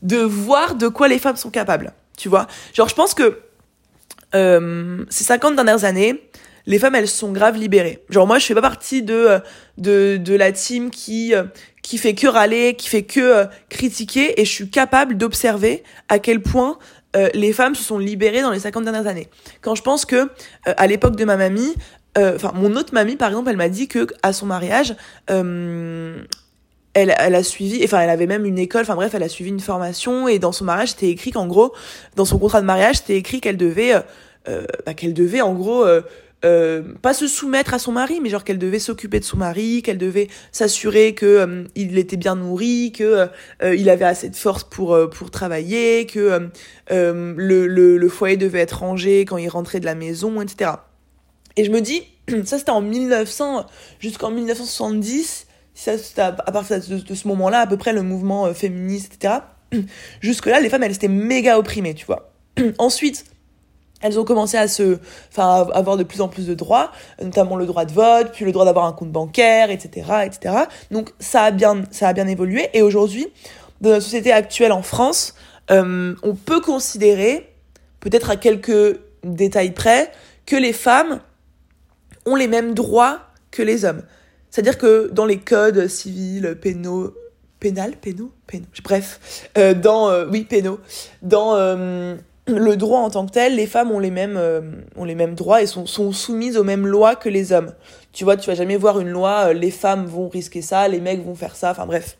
de 0.02 0.18
voir 0.18 0.74
de 0.74 0.88
quoi 0.88 1.08
les 1.08 1.18
femmes 1.18 1.36
sont 1.36 1.50
capables. 1.50 1.92
Tu 2.16 2.28
vois? 2.28 2.48
Genre, 2.72 2.88
je 2.88 2.94
pense 2.94 3.14
que 3.14 3.38
euh, 4.34 5.04
ces 5.08 5.24
50 5.24 5.54
dernières 5.54 5.84
années, 5.84 6.28
les 6.66 6.78
femmes, 6.78 6.94
elles 6.94 7.08
sont 7.08 7.32
grave 7.32 7.56
libérées. 7.56 8.04
Genre, 8.10 8.26
moi, 8.26 8.38
je 8.38 8.46
fais 8.46 8.54
pas 8.54 8.62
partie 8.62 9.02
de, 9.02 9.38
de, 9.78 10.16
de 10.16 10.34
la 10.34 10.52
team 10.52 10.90
qui, 10.90 11.34
qui 11.84 11.98
fait 11.98 12.14
que 12.14 12.26
râler, 12.26 12.74
qui 12.74 12.88
fait 12.88 13.02
que 13.02 13.20
euh, 13.20 13.44
critiquer, 13.68 14.40
et 14.40 14.44
je 14.44 14.50
suis 14.50 14.70
capable 14.70 15.16
d'observer 15.16 15.84
à 16.08 16.18
quel 16.18 16.40
point 16.40 16.78
euh, 17.14 17.28
les 17.34 17.52
femmes 17.52 17.74
se 17.74 17.84
sont 17.84 17.98
libérées 17.98 18.40
dans 18.40 18.50
les 18.50 18.60
50 18.60 18.84
dernières 18.84 19.06
années. 19.06 19.28
Quand 19.60 19.74
je 19.74 19.82
pense 19.82 20.06
que, 20.06 20.16
euh, 20.16 20.26
à 20.76 20.86
l'époque 20.86 21.14
de 21.14 21.24
ma 21.24 21.36
mamie, 21.36 21.74
enfin, 22.16 22.52
mon 22.54 22.74
autre 22.76 22.94
mamie, 22.94 23.16
par 23.16 23.28
exemple, 23.28 23.50
elle 23.50 23.56
m'a 23.56 23.68
dit 23.68 23.86
que 23.86 24.06
à 24.22 24.32
son 24.32 24.46
mariage, 24.46 24.94
elle, 26.94 27.14
elle 27.18 27.34
a 27.34 27.42
suivi, 27.42 27.82
enfin 27.84 28.00
elle 28.00 28.10
avait 28.10 28.26
même 28.26 28.46
une 28.46 28.58
école, 28.58 28.82
enfin 28.82 28.94
bref, 28.94 29.14
elle 29.14 29.22
a 29.24 29.28
suivi 29.28 29.50
une 29.50 29.60
formation 29.60 30.28
et 30.28 30.38
dans 30.38 30.52
son 30.52 30.64
mariage 30.64 30.90
c'était 30.90 31.10
écrit 31.10 31.32
qu'en 31.32 31.46
gros, 31.46 31.74
dans 32.14 32.24
son 32.24 32.38
contrat 32.38 32.60
de 32.60 32.66
mariage 32.66 32.98
c'était 32.98 33.16
écrit 33.16 33.40
qu'elle 33.40 33.56
devait, 33.56 33.94
euh, 34.48 34.64
bah, 34.86 34.94
qu'elle 34.94 35.12
devait 35.12 35.40
en 35.40 35.54
gros 35.54 35.84
euh, 35.84 36.02
euh, 36.44 36.82
pas 37.02 37.14
se 37.14 37.26
soumettre 37.26 37.74
à 37.74 37.78
son 37.78 37.92
mari, 37.92 38.20
mais 38.20 38.28
genre 38.28 38.44
qu'elle 38.44 38.58
devait 38.58 38.78
s'occuper 38.78 39.20
de 39.20 39.24
son 39.24 39.36
mari, 39.36 39.82
qu'elle 39.82 39.98
devait 39.98 40.28
s'assurer 40.52 41.14
que 41.14 41.66
il 41.74 41.98
était 41.98 42.16
bien 42.16 42.36
nourri, 42.36 42.92
que 42.92 43.28
il 43.62 43.88
avait 43.90 44.04
assez 44.04 44.28
de 44.28 44.36
force 44.36 44.64
pour 44.64 44.98
pour 45.10 45.30
travailler, 45.30 46.06
que 46.06 46.50
le, 46.90 47.66
le, 47.66 48.08
foyer 48.08 48.36
devait 48.36 48.60
être 48.60 48.80
rangé 48.80 49.24
quand 49.24 49.38
il 49.38 49.48
rentrait 49.48 49.80
de 49.80 49.86
la 49.86 49.94
maison, 49.94 50.40
etc. 50.40 50.72
Et 51.56 51.64
je 51.64 51.70
me 51.70 51.80
dis, 51.80 52.02
ça 52.44 52.58
c'était 52.58 52.70
en 52.70 52.82
1900 52.82 53.66
jusqu'en 54.00 54.30
1970 54.30 55.46
ça, 55.74 55.92
à, 56.18 56.52
partir 56.52 56.78
de, 56.78 57.14
ce 57.14 57.28
moment-là, 57.28 57.60
à 57.60 57.66
peu 57.66 57.76
près, 57.76 57.92
le 57.92 58.02
mouvement 58.02 58.46
euh, 58.46 58.54
féministe, 58.54 59.14
etc. 59.14 59.40
Jusque-là, 60.20 60.60
les 60.60 60.68
femmes, 60.68 60.84
elles 60.84 60.94
étaient 60.94 61.08
méga 61.08 61.58
opprimées, 61.58 61.94
tu 61.94 62.06
vois. 62.06 62.32
Ensuite, 62.78 63.24
elles 64.04 64.20
ont 64.20 64.24
commencé 64.24 64.58
à 64.58 64.68
se, 64.68 64.98
enfin, 65.30 65.66
avoir 65.72 65.96
de 65.96 66.02
plus 66.02 66.20
en 66.20 66.28
plus 66.28 66.46
de 66.46 66.52
droits, 66.52 66.92
notamment 67.22 67.56
le 67.56 67.64
droit 67.64 67.86
de 67.86 67.92
vote, 67.92 68.32
puis 68.32 68.44
le 68.44 68.52
droit 68.52 68.66
d'avoir 68.66 68.84
un 68.84 68.92
compte 68.92 69.10
bancaire, 69.10 69.70
etc., 69.70 70.26
etc. 70.26 70.54
Donc, 70.90 71.14
ça 71.18 71.44
a 71.44 71.50
bien, 71.50 71.84
ça 71.90 72.08
a 72.08 72.12
bien 72.12 72.26
évolué. 72.28 72.68
Et 72.74 72.82
aujourd'hui, 72.82 73.26
dans 73.80 73.88
la 73.88 74.02
société 74.02 74.30
actuelle 74.30 74.72
en 74.72 74.82
France, 74.82 75.34
euh, 75.70 76.14
on 76.22 76.34
peut 76.34 76.60
considérer, 76.60 77.50
peut-être 78.00 78.28
à 78.28 78.36
quelques 78.36 79.00
détails 79.22 79.72
près, 79.72 80.12
que 80.44 80.56
les 80.56 80.74
femmes 80.74 81.20
ont 82.26 82.36
les 82.36 82.46
mêmes 82.46 82.74
droits 82.74 83.20
que 83.50 83.62
les 83.62 83.86
hommes. 83.86 84.02
C'est-à-dire 84.50 84.76
que 84.76 85.08
dans 85.14 85.24
les 85.24 85.38
codes 85.38 85.88
civils, 85.88 86.58
pénaux, 86.60 87.14
pénal, 87.58 87.92
pénaux, 87.96 88.32
pénaux, 88.46 88.66
bref, 88.82 89.48
euh, 89.56 89.72
dans, 89.72 90.10
euh, 90.10 90.26
oui, 90.30 90.44
pénaux, 90.44 90.78
dans 91.22 91.56
le 92.46 92.76
droit 92.76 93.00
en 93.00 93.10
tant 93.10 93.26
que 93.26 93.32
tel, 93.32 93.56
les 93.56 93.66
femmes 93.66 93.90
ont 93.90 93.98
les 93.98 94.10
mêmes, 94.10 94.38
ont 94.96 95.04
les 95.04 95.14
mêmes 95.14 95.34
droits 95.34 95.62
et 95.62 95.66
sont, 95.66 95.86
sont 95.86 96.12
soumises 96.12 96.56
aux 96.56 96.64
mêmes 96.64 96.86
lois 96.86 97.16
que 97.16 97.28
les 97.28 97.52
hommes. 97.52 97.72
Tu 98.12 98.24
vois, 98.24 98.36
tu 98.36 98.48
vas 98.48 98.54
jamais 98.54 98.76
voir 98.76 99.00
une 99.00 99.08
loi, 99.08 99.52
les 99.54 99.70
femmes 99.70 100.04
vont 100.04 100.28
risquer 100.28 100.60
ça, 100.60 100.86
les 100.88 101.00
mecs 101.00 101.24
vont 101.24 101.34
faire 101.34 101.56
ça, 101.56 101.70
enfin 101.70 101.86
bref. 101.86 102.16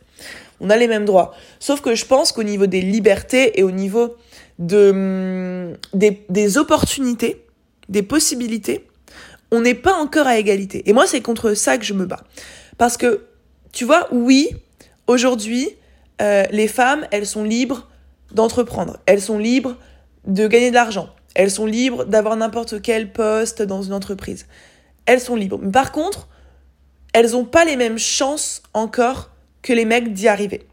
On 0.59 0.69
a 0.69 0.77
les 0.77 0.87
mêmes 0.87 1.05
droits. 1.05 1.33
Sauf 1.59 1.81
que 1.81 1.95
je 1.95 2.05
pense 2.05 2.31
qu'au 2.31 2.43
niveau 2.43 2.65
des 2.65 2.81
libertés 2.81 3.59
et 3.59 3.63
au 3.63 3.71
niveau 3.71 4.15
de, 4.57 4.89
hum, 4.91 5.77
des, 5.93 6.25
des 6.29 6.57
opportunités, 6.57 7.45
des 7.89 8.03
possibilités, 8.03 8.87
on 9.51 9.61
n'est 9.61 9.75
pas 9.75 9.93
encore 9.93 10.27
à 10.27 10.37
égalité. 10.37 10.83
Et 10.89 10.93
moi, 10.93 11.05
c'est 11.07 11.21
contre 11.21 11.53
ça 11.53 11.77
que 11.77 11.85
je 11.85 11.93
me 11.93 12.05
bats. 12.05 12.23
Parce 12.77 12.97
que, 12.97 13.25
tu 13.71 13.85
vois, 13.85 14.07
oui, 14.11 14.49
aujourd'hui, 15.07 15.69
euh, 16.21 16.43
les 16.51 16.67
femmes, 16.67 17.05
elles 17.11 17.25
sont 17.25 17.43
libres 17.43 17.87
d'entreprendre. 18.31 18.97
Elles 19.05 19.21
sont 19.21 19.37
libres 19.37 19.75
de 20.25 20.47
gagner 20.47 20.69
de 20.69 20.75
l'argent. 20.75 21.09
Elles 21.33 21.51
sont 21.51 21.65
libres 21.65 22.05
d'avoir 22.05 22.35
n'importe 22.35 22.81
quel 22.81 23.11
poste 23.11 23.61
dans 23.61 23.81
une 23.81 23.93
entreprise. 23.93 24.47
Elles 25.05 25.19
sont 25.19 25.35
libres. 25.35 25.59
Mais 25.61 25.71
par 25.71 25.91
contre, 25.91 26.27
elles 27.13 27.31
n'ont 27.31 27.45
pas 27.45 27.65
les 27.65 27.75
mêmes 27.75 27.97
chances 27.97 28.63
encore 28.73 29.29
que 29.61 29.73
les 29.73 29.85
mecs 29.85 30.13
d'y 30.13 30.27
arriver. 30.27 30.65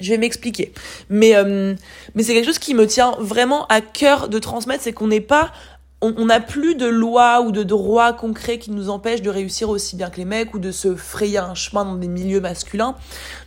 Je 0.00 0.10
vais 0.10 0.18
m'expliquer. 0.18 0.72
Mais, 1.08 1.34
euh, 1.34 1.74
mais 2.14 2.22
c'est 2.22 2.34
quelque 2.34 2.46
chose 2.46 2.58
qui 2.58 2.74
me 2.74 2.86
tient 2.86 3.16
vraiment 3.18 3.66
à 3.66 3.80
cœur 3.80 4.28
de 4.28 4.38
transmettre, 4.38 4.82
c'est 4.82 4.92
qu'on 4.92 5.08
n'est 5.08 5.20
pas 5.20 5.52
on 6.00 6.26
n'a 6.26 6.38
plus 6.38 6.76
de 6.76 6.86
loi 6.86 7.40
ou 7.40 7.50
de 7.50 7.64
droit 7.64 8.12
concret 8.12 8.58
qui 8.58 8.70
nous 8.70 8.88
empêche 8.88 9.20
de 9.20 9.30
réussir 9.30 9.68
aussi 9.68 9.96
bien 9.96 10.10
que 10.10 10.18
les 10.18 10.24
mecs 10.24 10.54
ou 10.54 10.60
de 10.60 10.70
se 10.70 10.94
frayer 10.94 11.38
un 11.38 11.56
chemin 11.56 11.84
dans 11.84 11.96
des 11.96 12.06
milieux 12.06 12.40
masculins. 12.40 12.94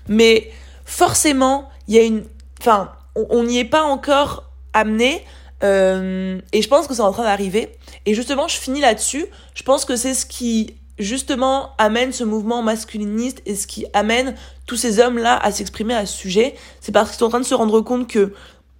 Mais 0.09 0.51
forcément, 0.83 1.69
il 1.87 1.95
y 1.95 1.99
a 1.99 2.03
une, 2.03 2.25
enfin, 2.59 2.91
on 3.15 3.45
n'y 3.45 3.57
est 3.57 3.65
pas 3.65 3.83
encore 3.83 4.50
amené. 4.73 5.23
Euh, 5.63 6.39
et 6.53 6.61
je 6.61 6.67
pense 6.67 6.87
que 6.87 6.93
c'est 6.93 7.01
en 7.01 7.11
train 7.11 7.23
d'arriver. 7.23 7.69
Et 8.05 8.13
justement, 8.13 8.47
je 8.47 8.57
finis 8.57 8.81
là-dessus. 8.81 9.25
Je 9.53 9.63
pense 9.63 9.85
que 9.85 9.95
c'est 9.95 10.13
ce 10.13 10.25
qui 10.25 10.75
justement 10.97 11.71
amène 11.77 12.11
ce 12.11 12.23
mouvement 12.23 12.61
masculiniste 12.61 13.41
et 13.45 13.55
ce 13.55 13.65
qui 13.67 13.85
amène 13.93 14.35
tous 14.67 14.75
ces 14.75 14.99
hommes-là 14.99 15.37
à 15.37 15.51
s'exprimer 15.51 15.95
à 15.95 16.05
ce 16.05 16.17
sujet. 16.17 16.55
C'est 16.79 16.91
parce 16.91 17.09
qu'ils 17.09 17.19
sont 17.19 17.25
en 17.25 17.29
train 17.29 17.39
de 17.39 17.45
se 17.45 17.55
rendre 17.55 17.81
compte 17.81 18.07
que 18.07 18.33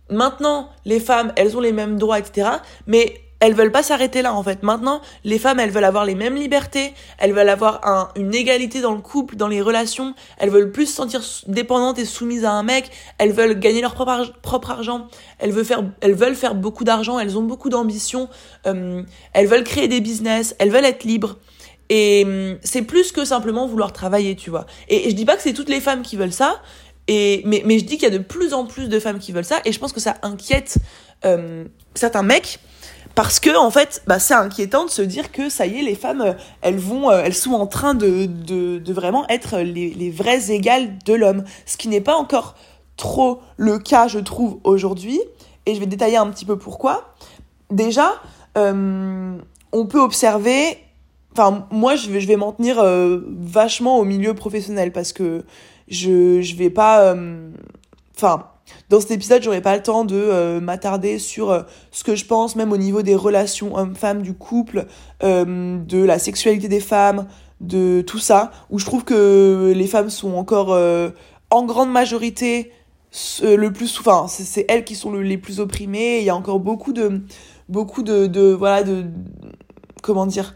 maintenant, 0.10 0.70
les 0.86 1.00
femmes, 1.00 1.34
elles 1.36 1.58
ont 1.58 1.62
les 1.62 1.72
mêmes 1.72 1.98
droits, 1.98 2.20
etc. 2.20 2.50
Mais 2.86 3.21
elles 3.42 3.56
veulent 3.56 3.72
pas 3.72 3.84
s'arrêter 3.84 4.22
là 4.22 4.34
en 4.34 4.44
fait. 4.44 4.64
Maintenant, 4.64 5.02
les 5.26 5.40
femmes, 5.40 5.60
elles 5.60 5.72
veulent 5.72 5.84
avoir 5.84 6.06
les 6.06 6.16
mêmes 6.16 6.36
libertés, 6.36 6.94
elles 7.18 7.34
veulent 7.34 7.50
avoir 7.50 7.86
un, 7.86 8.10
une 8.16 8.34
égalité 8.34 8.82
dans 8.82 8.94
le 8.94 9.02
couple, 9.02 9.36
dans 9.36 9.48
les 9.48 9.62
relations, 9.62 10.14
elles 10.38 10.52
veulent 10.52 10.72
plus 10.72 10.86
se 10.86 10.94
sentir 10.94 11.22
dépendantes 11.48 12.00
et 12.00 12.06
soumises 12.06 12.46
à 12.46 12.52
un 12.52 12.64
mec, 12.64 12.90
elles 13.18 13.34
veulent 13.34 13.60
gagner 13.60 13.82
leur 13.82 13.96
propre, 13.96 14.70
argent, 14.70 15.08
elles 15.40 15.52
veulent 15.52 16.36
faire, 16.36 16.56
beaucoup 16.56 16.84
d'argent, 16.84 17.20
elles 17.20 17.38
ont 17.38 17.42
beaucoup 17.42 17.70
d'ambition, 17.70 18.30
euh, 18.68 19.02
elles 19.34 19.48
veulent 19.48 19.64
créer 19.64 19.88
des 19.88 20.02
business, 20.02 20.56
elles 20.60 20.70
veulent 20.70 20.86
être 20.86 21.04
libres. 21.04 21.40
Et 21.90 22.24
euh, 22.26 22.56
c'est 22.64 22.84
plus 22.84 23.12
que 23.12 23.26
simplement 23.26 23.68
vouloir 23.68 23.92
travailler, 23.92 24.36
tu 24.36 24.52
vois. 24.52 24.68
Et, 24.88 25.10
je 25.10 25.16
dis 25.16 25.26
pas 25.26 25.36
que 25.36 25.42
c'est 25.42 25.54
toutes 25.54 25.68
les 25.68 25.82
femmes 25.82 26.04
qui 26.04 26.16
veulent 26.16 26.32
ça, 26.32 26.62
mais, 27.10 27.64
je 27.66 27.84
dis 27.84 27.98
qu'il 27.98 28.04
y 28.04 28.06
a 28.06 28.12
de 28.12 28.20
plus 28.20 28.54
en 28.54 28.66
plus 28.66 28.88
de 28.88 29.00
femmes 29.00 29.18
qui 29.18 29.32
veulent 29.32 29.44
ça, 29.44 29.62
et 29.66 29.72
je 29.72 29.80
pense 29.80 29.94
que 29.94 30.00
ça 30.00 30.18
inquiète 30.22 30.78
euh, 31.26 31.66
certains 31.96 32.24
mecs 32.24 32.60
parce 33.16 33.40
que 33.40 33.56
en 33.58 33.72
fait 33.72 34.02
bah, 34.08 34.20
c'est 34.20 34.34
inquiétant 34.34 34.86
de 34.86 34.90
se 34.90 35.02
dire 35.02 35.32
que 35.32 35.50
ça 35.50 35.66
y 35.66 35.80
est 35.80 35.84
les 35.84 35.96
femmes 35.96 36.22
euh, 36.22 36.34
elles 36.62 36.78
vont 36.78 37.10
euh, 37.10 37.22
elles 37.24 37.34
sont 37.34 37.54
en 37.54 37.68
train 37.68 37.94
de, 37.94 38.26
de, 38.26 38.80
de 38.80 38.94
vraiment 38.94 39.28
être 39.28 39.60
les, 39.60 39.92
les 39.92 40.12
vraies 40.12 40.52
égales 40.52 40.98
de 41.06 41.14
l'homme. 41.14 41.44
Ce 41.66 41.78
qui 41.78 41.88
n'est 41.88 42.02
pas 42.02 42.16
encore 42.16 42.56
trop 42.98 43.42
le 43.58 43.80
cas 43.80 44.08
je 44.08 44.20
trouve 44.20 44.60
aujourd'hui. 44.64 45.20
Et 45.66 45.76
je 45.76 45.80
vais 45.80 45.86
détailler 45.86 46.18
un 46.18 46.28
petit 46.32 46.46
peu 46.46 46.58
pourquoi. 46.58 47.14
Déjà 47.70 48.14
euh, 48.58 49.38
on 49.72 49.86
peut 49.86 50.02
observer 50.02 50.78
enfin 51.34 51.68
moi 51.72 51.96
je 51.96 52.10
vais 52.10 52.20
je 52.20 52.28
vais 52.28 52.36
m'en 52.36 52.52
tenir 52.52 52.84
vachement 52.84 53.98
au 54.00 54.04
milieu 54.04 54.34
professionnel 54.34 54.92
parce 54.92 55.14
que 55.14 55.46
je 55.88 56.42
je 56.42 56.56
vais 56.56 56.70
pas 56.70 57.16
enfin 58.16 58.51
dans 58.90 59.00
cet 59.00 59.12
épisode, 59.12 59.42
j'aurais 59.42 59.62
pas 59.62 59.76
le 59.76 59.84
temps 59.84 60.04
de 60.04 60.16
euh, 60.16 60.60
m'attarder 60.60 61.18
sur 61.18 61.50
euh, 61.50 61.62
ce 61.92 62.04
que 62.04 62.16
je 62.16 62.26
pense, 62.26 62.56
même 62.56 62.72
au 62.72 62.78
niveau 62.78 63.02
des 63.02 63.16
relations 63.16 63.76
hommes-femmes, 63.76 64.22
du 64.22 64.34
couple, 64.34 64.86
euh, 65.24 65.78
de 65.78 66.04
la 66.04 66.20
sexualité 66.20 66.68
des 66.68 66.80
femmes, 66.80 67.28
de 67.62 68.02
tout 68.02 68.20
ça, 68.20 68.52
où 68.70 68.80
je 68.80 68.86
trouve 68.86 69.04
que 69.04 69.72
les 69.76 69.88
femmes 69.88 70.10
sont 70.10 70.34
encore 70.34 70.78
en 71.52 71.66
grande 71.66 71.92
majorité 71.92 72.72
le 73.44 73.70
plus 73.70 73.88
souvent, 73.88 74.28
c'est 74.28 74.66
elles 74.68 74.84
qui 74.84 74.96
sont 74.96 75.12
les 75.14 75.38
plus 75.38 75.60
opprimées. 75.60 76.20
Il 76.20 76.24
y 76.24 76.30
a 76.30 76.36
encore 76.36 76.60
beaucoup 76.60 76.92
de, 76.92 77.22
beaucoup 77.70 78.02
de, 78.02 78.26
de 78.26 78.52
voilà, 78.52 78.84
de, 78.84 79.06
comment 80.02 80.26
dire, 80.26 80.56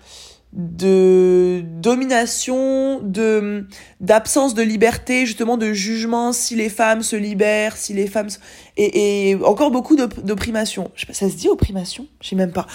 de 0.56 1.64
domination, 1.82 3.02
de 3.02 3.68
d'absence 4.00 4.54
de 4.54 4.64
liberté, 4.64 5.26
justement 5.26 5.58
de 5.58 5.74
jugement 5.74 6.32
si 6.32 6.56
les 6.56 6.70
femmes 6.70 7.04
se 7.04 7.16
libèrent, 7.16 7.76
si 7.76 7.94
les 7.94 8.08
femmes 8.08 8.30
et, 8.78 9.32
et 9.32 9.36
encore 9.44 9.72
beaucoup 9.72 9.96
d'opprimation. 9.96 10.92
Je 10.96 11.02
sais 11.02 11.08
pas, 11.08 11.14
ça 11.14 11.30
se 11.30 11.36
dit 11.36 11.50
opprimation? 11.50 12.08
Je 12.22 12.30
sais 12.30 12.36
même 12.36 12.52
pas. 12.52 12.68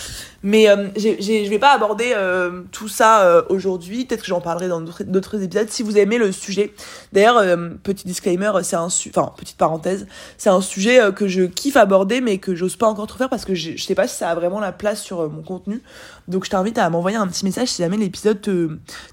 Mais 0.43 0.69
euh, 0.69 0.89
je 0.97 1.49
vais 1.49 1.59
pas 1.59 1.75
aborder 1.75 2.13
euh, 2.15 2.63
tout 2.73 2.89
ça 2.89 3.25
euh, 3.25 3.43
aujourd'hui. 3.49 4.05
Peut-être 4.05 4.23
que 4.23 4.29
j'en 4.29 4.41
parlerai 4.41 4.69
dans 4.69 4.81
d'autres 4.81 5.43
épisodes 5.43 5.69
si 5.69 5.83
vous 5.83 5.99
aimez 5.99 6.19
le 6.19 6.33
sujet. 6.33 6.73
D'ailleurs, 7.13 7.39
euh, 7.39 7.71
petit 7.83 8.07
disclaimer, 8.07 8.53
c'est 8.63 8.77
un 8.77 8.87
enfin 8.87 9.33
petite 9.37 9.57
parenthèse, 9.57 10.07
c'est 10.39 10.51
un 10.51 10.61
sujet 10.61 11.01
que 11.15 11.29
je 11.29 11.43
kiffe 11.43 11.77
aborder, 11.77 12.21
mais 12.21 12.39
que 12.39 12.55
j'ose 12.55 12.77
pas 12.77 12.89
encore 12.89 13.07
trop 13.07 13.19
faire 13.19 13.29
parce 13.29 13.45
que 13.45 13.55
je, 13.55 13.77
je 13.77 13.83
sais 13.83 13.95
pas 13.95 14.09
si 14.09 14.17
ça 14.17 14.31
a 14.31 14.35
vraiment 14.35 14.61
la 14.61 14.73
place 14.73 15.03
sur 15.03 15.29
mon 15.31 15.43
contenu. 15.43 15.83
Donc 16.29 16.45
je 16.45 16.51
t'invite 16.51 16.79
à 16.79 16.89
m'envoyer 16.91 17.17
un 17.17 17.27
petit 17.27 17.45
message 17.45 17.69
si 17.69 17.83
jamais 17.83 17.97
l'épisode 17.97 18.41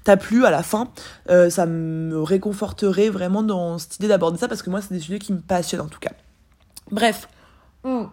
t'a 0.04 0.16
plu 0.16 0.44
à 0.44 0.50
la 0.50 0.62
fin. 0.62 0.88
Euh, 1.30 1.50
ça 1.50 1.66
me 1.66 2.22
réconforterait 2.22 3.10
vraiment 3.10 3.42
dans 3.42 3.78
cette 3.78 3.96
idée 3.96 4.08
d'aborder 4.08 4.38
ça 4.38 4.48
parce 4.48 4.62
que 4.62 4.70
moi 4.70 4.80
c'est 4.80 4.94
des 4.94 5.00
sujets 5.00 5.18
qui 5.18 5.32
me 5.32 5.40
passionnent 5.40 5.82
en 5.82 5.88
tout 5.88 6.00
cas. 6.00 6.12
Bref. 6.90 7.28
Hmm. 7.84 8.06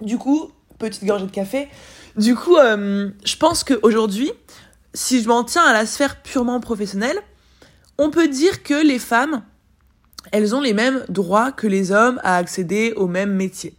Du 0.00 0.18
coup, 0.18 0.50
petite 0.78 1.04
gorgée 1.04 1.26
de 1.26 1.30
café. 1.30 1.68
Du 2.16 2.34
coup, 2.34 2.56
euh, 2.56 3.10
je 3.24 3.36
pense 3.36 3.64
qu'aujourd'hui, 3.64 4.30
si 4.94 5.22
je 5.22 5.28
m'en 5.28 5.44
tiens 5.44 5.64
à 5.64 5.72
la 5.72 5.86
sphère 5.86 6.22
purement 6.22 6.60
professionnelle, 6.60 7.18
on 7.98 8.10
peut 8.10 8.28
dire 8.28 8.62
que 8.62 8.74
les 8.74 8.98
femmes, 8.98 9.42
elles 10.32 10.54
ont 10.54 10.60
les 10.60 10.74
mêmes 10.74 11.04
droits 11.08 11.52
que 11.52 11.66
les 11.66 11.90
hommes 11.90 12.20
à 12.22 12.36
accéder 12.36 12.92
au 12.96 13.06
même 13.06 13.34
métier. 13.34 13.74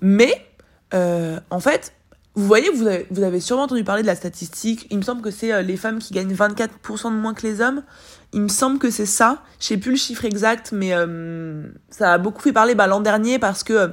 Mais, 0.00 0.46
euh, 0.94 1.40
en 1.50 1.60
fait, 1.60 1.92
vous 2.38 2.46
voyez, 2.46 2.70
vous 2.70 3.24
avez, 3.24 3.40
sûrement 3.40 3.64
entendu 3.64 3.82
parler 3.82 4.02
de 4.02 4.06
la 4.06 4.14
statistique. 4.14 4.86
Il 4.90 4.98
me 4.98 5.02
semble 5.02 5.22
que 5.22 5.30
c'est 5.32 5.52
euh, 5.52 5.62
les 5.62 5.76
femmes 5.76 5.98
qui 5.98 6.14
gagnent 6.14 6.32
24% 6.32 7.10
de 7.10 7.16
moins 7.16 7.34
que 7.34 7.44
les 7.44 7.60
hommes. 7.60 7.82
Il 8.32 8.42
me 8.42 8.48
semble 8.48 8.78
que 8.78 8.90
c'est 8.90 9.06
ça. 9.06 9.42
Je 9.58 9.66
sais 9.66 9.76
plus 9.76 9.90
le 9.90 9.96
chiffre 9.96 10.24
exact, 10.24 10.70
mais 10.70 10.94
euh, 10.94 11.64
ça 11.90 12.12
a 12.12 12.18
beaucoup 12.18 12.40
fait 12.40 12.52
parler 12.52 12.76
bah, 12.76 12.86
l'an 12.86 13.00
dernier 13.00 13.40
parce 13.40 13.64
que, 13.64 13.72
euh, 13.72 13.88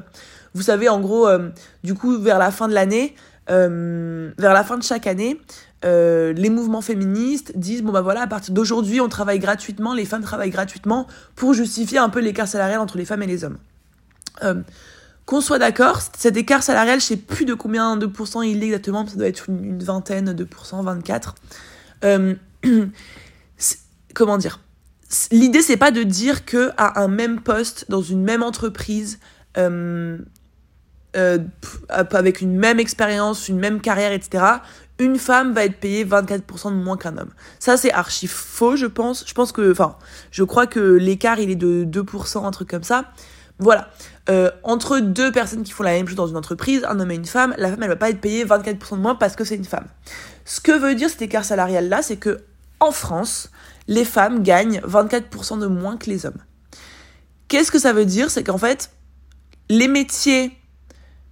vous 0.53 0.61
savez, 0.61 0.87
en 0.89 0.99
gros, 0.99 1.27
du 1.83 1.95
coup, 1.95 2.19
vers 2.19 2.37
la 2.37 2.51
fin 2.51 2.67
de 2.67 2.73
l'année, 2.73 3.15
vers 3.49 4.53
la 4.53 4.63
fin 4.63 4.77
de 4.77 4.83
chaque 4.83 5.07
année, 5.07 5.41
les 5.83 6.49
mouvements 6.49 6.81
féministes 6.81 7.57
disent 7.57 7.83
bon 7.83 7.91
bah 7.91 8.01
voilà 8.01 8.21
à 8.21 8.27
partir 8.27 8.53
d'aujourd'hui 8.53 9.01
on 9.01 9.09
travaille 9.09 9.39
gratuitement 9.39 9.93
les 9.93 10.05
femmes 10.05 10.23
travaillent 10.23 10.49
gratuitement 10.49 11.07
pour 11.35 11.53
justifier 11.53 11.97
un 11.97 12.07
peu 12.07 12.21
l'écart 12.21 12.47
salarial 12.47 12.79
entre 12.79 12.97
les 12.97 13.03
femmes 13.03 13.21
et 13.21 13.27
les 13.27 13.43
hommes 13.43 13.57
qu'on 15.25 15.41
soit 15.41 15.59
d'accord, 15.59 16.01
cet 16.17 16.37
écart 16.37 16.61
salarial, 16.61 16.99
je 16.99 17.05
sais 17.05 17.17
plus 17.17 17.45
de 17.45 17.53
combien 17.53 17.97
de 17.97 18.05
pourcents 18.05 18.43
il 18.43 18.61
est 18.61 18.67
exactement, 18.67 19.07
ça 19.07 19.15
doit 19.15 19.27
être 19.27 19.49
une, 19.49 19.81
vingtaine 19.81 20.33
de 20.33 20.43
pourcents, 20.43 20.83
24. 20.83 21.35
Euh, 22.03 22.35
comment 24.13 24.37
dire? 24.37 24.59
L'idée, 25.31 25.61
c'est 25.61 25.77
pas 25.77 25.91
de 25.91 26.03
dire 26.03 26.45
que 26.45 26.71
à 26.77 27.01
un 27.01 27.07
même 27.07 27.41
poste, 27.41 27.85
dans 27.89 28.01
une 28.01 28.23
même 28.23 28.43
entreprise, 28.43 29.19
euh, 29.57 30.17
euh, 31.15 31.39
avec 31.89 32.41
une 32.41 32.57
même 32.57 32.79
expérience, 32.79 33.47
une 33.47 33.59
même 33.59 33.81
carrière, 33.81 34.11
etc., 34.11 34.43
une 34.99 35.17
femme 35.17 35.53
va 35.53 35.65
être 35.65 35.79
payée 35.79 36.05
24% 36.05 36.69
de 36.71 36.75
moins 36.75 36.97
qu'un 36.97 37.17
homme. 37.17 37.31
Ça, 37.59 37.77
c'est 37.77 37.91
archi 37.91 38.27
faux, 38.27 38.75
je 38.75 38.85
pense. 38.85 39.25
Je 39.27 39.33
pense 39.33 39.51
que, 39.51 39.71
enfin, 39.71 39.97
je 40.31 40.43
crois 40.43 40.67
que 40.67 40.79
l'écart, 40.79 41.39
il 41.39 41.49
est 41.49 41.55
de 41.55 41.83
2%, 41.83 42.45
un 42.45 42.51
truc 42.51 42.69
comme 42.69 42.83
ça. 42.83 43.11
Voilà. 43.59 43.89
Euh, 44.29 44.51
entre 44.63 44.99
deux 44.99 45.31
personnes 45.31 45.63
qui 45.63 45.71
font 45.71 45.83
la 45.83 45.91
même 45.91 46.07
chose 46.07 46.17
dans 46.17 46.27
une 46.27 46.37
entreprise, 46.37 46.83
un 46.87 46.99
homme 46.99 47.11
et 47.11 47.15
une 47.15 47.25
femme, 47.25 47.53
la 47.57 47.69
femme 47.69 47.83
elle 47.83 47.89
va 47.89 47.95
pas 47.95 48.09
être 48.09 48.19
payée 48.19 48.45
24% 48.45 48.95
de 48.95 49.01
moins 49.01 49.15
parce 49.15 49.35
que 49.35 49.43
c'est 49.43 49.55
une 49.55 49.65
femme. 49.65 49.87
Ce 50.45 50.59
que 50.59 50.71
veut 50.71 50.95
dire 50.95 51.09
cet 51.09 51.21
écart 51.21 51.45
salarial 51.45 51.87
là, 51.87 52.01
c'est 52.01 52.17
que 52.17 52.43
en 52.79 52.91
France, 52.91 53.49
les 53.87 54.03
femmes 54.03 54.43
gagnent 54.43 54.79
24% 54.79 55.59
de 55.59 55.67
moins 55.67 55.97
que 55.97 56.09
les 56.09 56.25
hommes. 56.25 56.41
Qu'est-ce 57.47 57.71
que 57.71 57.79
ça 57.79 57.93
veut 57.93 58.05
dire? 58.05 58.29
C'est 58.29 58.43
qu'en 58.43 58.57
fait, 58.57 58.91
les 59.69 59.87
métiers 59.87 60.57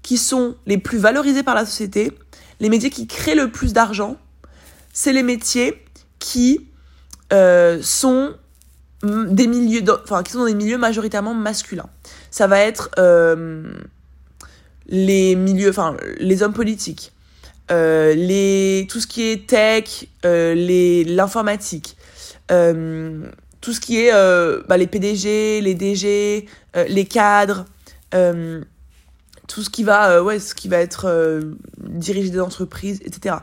qui 0.04 0.18
sont 0.18 0.56
les 0.66 0.78
plus 0.78 0.98
valorisés 0.98 1.44
par 1.44 1.56
la 1.56 1.66
société, 1.66 2.12
les 2.60 2.70
métiers 2.70 2.90
qui 2.90 3.08
créent 3.08 3.36
le 3.36 3.52
plus 3.52 3.74
d'argent, 3.74 4.18
c'est 4.94 5.14
les 5.14 5.24
métiers 5.24 5.84
qui 6.20 6.70
euh, 7.32 7.82
sont 7.82 8.36
des 9.04 9.48
milieux, 9.48 9.84
enfin, 10.04 10.24
qui 10.24 10.32
sont 10.32 10.40
dans 10.40 10.46
des 10.46 10.56
milieux 10.56 10.78
majoritairement 10.78 11.34
masculins. 11.34 11.90
Ça 12.32 12.48
va 12.48 12.60
être 12.60 12.90
euh, 12.98 13.74
les 14.88 15.36
milieux, 15.36 15.70
enfin, 15.70 15.98
les 16.20 16.42
hommes 16.42 16.54
politiques, 16.54 17.12
euh, 17.72 18.14
les, 18.14 18.88
tout 18.90 19.00
ce 19.00 19.08
qui 19.08 19.24
est 19.24 19.48
tech, 19.48 20.08
euh, 20.26 20.54
les, 20.54 21.04
l'informatique, 21.04 21.98
euh, 22.52 23.26
tout 23.62 23.74
ce 23.74 23.80
qui 23.80 24.00
est 24.00 24.14
euh, 24.14 24.62
bah, 24.68 24.78
les 24.78 24.88
PDG, 24.88 25.62
les 25.62 25.76
DG, 25.76 26.48
euh, 26.76 26.86
les 26.88 27.06
cadres, 27.06 27.66
tout 29.48 29.64
ce 29.64 29.70
qui 29.70 29.84
va, 29.84 30.24
ouais, 30.24 30.40
ce 30.40 30.56
qui 30.56 30.70
va 30.70 30.78
être 30.78 31.42
diriger 31.80 32.30
des 32.30 32.40
entreprises, 32.40 33.02
etc 33.04 33.36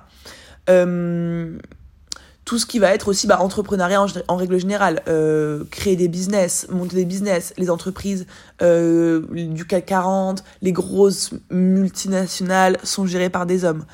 tout 2.51 2.59
ce 2.59 2.67
qui 2.67 2.81
va 2.81 2.93
être 2.93 3.07
aussi 3.07 3.29
bah, 3.29 3.41
entrepreneuriat 3.41 4.05
en, 4.27 4.35
règle 4.35 4.59
générale, 4.59 5.05
euh, 5.07 5.63
créer 5.71 5.95
des 5.95 6.09
business, 6.09 6.67
monter 6.69 6.97
des 6.97 7.05
business, 7.05 7.55
les 7.59 7.71
entreprises 7.71 8.27
euh, 8.61 9.23
du 9.31 9.65
CAC 9.65 9.87
40, 9.87 10.43
les 10.61 10.73
grosses 10.73 11.31
multinationales 11.53 12.77
sont 12.83 13.07
gérées 13.07 13.31
par 13.31 13.47
des 13.47 13.65
hommes. 13.65 13.85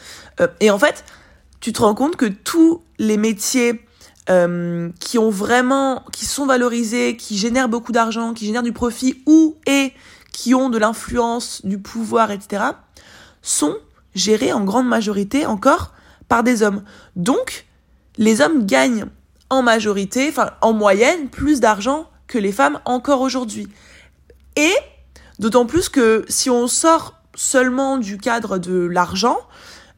Euh, 0.40 0.48
et 0.60 0.70
en 0.70 0.78
fait, 0.78 1.04
tu 1.60 1.74
te 1.74 1.82
rends 1.82 1.94
compte 1.94 2.16
que 2.16 2.24
tous 2.24 2.80
les 2.98 3.18
métiers 3.18 3.82
qui 5.00 5.18
ont 5.18 5.30
vraiment, 5.30 6.02
qui 6.10 6.24
sont 6.24 6.46
valorisés, 6.46 7.18
qui 7.18 7.36
génèrent 7.36 7.68
beaucoup 7.68 7.92
d'argent, 7.92 8.32
qui 8.32 8.46
génèrent 8.46 8.62
du 8.62 8.72
profit 8.72 9.22
ou 9.26 9.56
et 9.66 9.92
qui 10.32 10.54
ont 10.54 10.70
de 10.70 10.78
l'influence, 10.78 11.60
du 11.66 11.76
pouvoir, 11.76 12.30
etc., 12.30 12.62
sont 13.42 13.76
gérée 14.14 14.54
en 14.54 14.64
grande 14.64 14.88
majorité 14.88 15.44
encore 15.44 15.92
par 16.26 16.42
des 16.42 16.62
hommes. 16.62 16.82
Donc, 17.16 17.65
les 18.18 18.40
hommes 18.40 18.66
gagnent 18.66 19.06
en 19.50 19.62
majorité, 19.62 20.28
enfin 20.28 20.50
en 20.60 20.72
moyenne, 20.72 21.28
plus 21.28 21.60
d'argent 21.60 22.10
que 22.26 22.38
les 22.38 22.52
femmes 22.52 22.80
encore 22.84 23.20
aujourd'hui. 23.20 23.68
Et 24.56 24.74
d'autant 25.38 25.66
plus 25.66 25.88
que 25.88 26.24
si 26.28 26.50
on 26.50 26.66
sort 26.66 27.20
seulement 27.34 27.98
du 27.98 28.18
cadre 28.18 28.58
de 28.58 28.74
l'argent, 28.74 29.38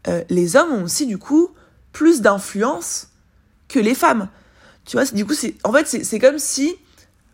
euh, 0.08 0.22
les 0.28 0.56
hommes 0.56 0.72
ont 0.72 0.84
aussi 0.84 1.06
du 1.06 1.18
coup 1.18 1.50
plus 1.92 2.20
d'influence 2.20 3.08
que 3.68 3.78
les 3.78 3.94
femmes. 3.94 4.28
Tu 4.84 4.96
vois, 4.96 5.06
du 5.06 5.25
coup, 5.25 5.34
c'est 5.34 5.54
en 5.64 5.72
fait 5.72 5.87
c'est 5.87 6.18
comme 6.18 6.38
si 6.38 6.76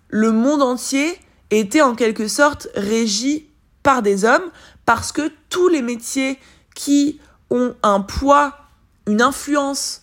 le 0.09 0.33
monde 0.33 0.63
entier 0.63 1.19
était 1.51 1.83
en 1.83 1.95
quelque 1.95 2.29
sorte 2.29 2.69
régi 2.75 3.49
par 3.83 4.03
des 4.03 4.25
hommes 4.25 4.51
parce 4.87 5.13
que 5.13 5.31
tous 5.49 5.69
les 5.69 5.83
métiers 5.83 6.39
qui 6.75 7.21
ont 7.51 7.75
un 7.83 8.01
poids, 8.01 8.59
une 9.07 9.23
influence 9.23 10.03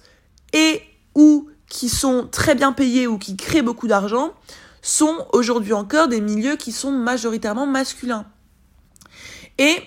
et 0.53 0.81
ou 1.15 1.49
qui 1.67 1.89
sont 1.89 2.27
très 2.29 2.55
bien 2.55 2.73
payés 2.73 3.07
ou 3.07 3.17
qui 3.17 3.37
créent 3.37 3.61
beaucoup 3.61 3.87
d'argent 3.87 4.33
sont 4.81 5.25
aujourd'hui 5.31 5.73
encore 5.73 6.07
des 6.07 6.21
milieux 6.21 6.55
qui 6.55 6.71
sont 6.71 6.91
majoritairement 6.91 7.67
masculins. 7.67 8.25
Et 9.57 9.77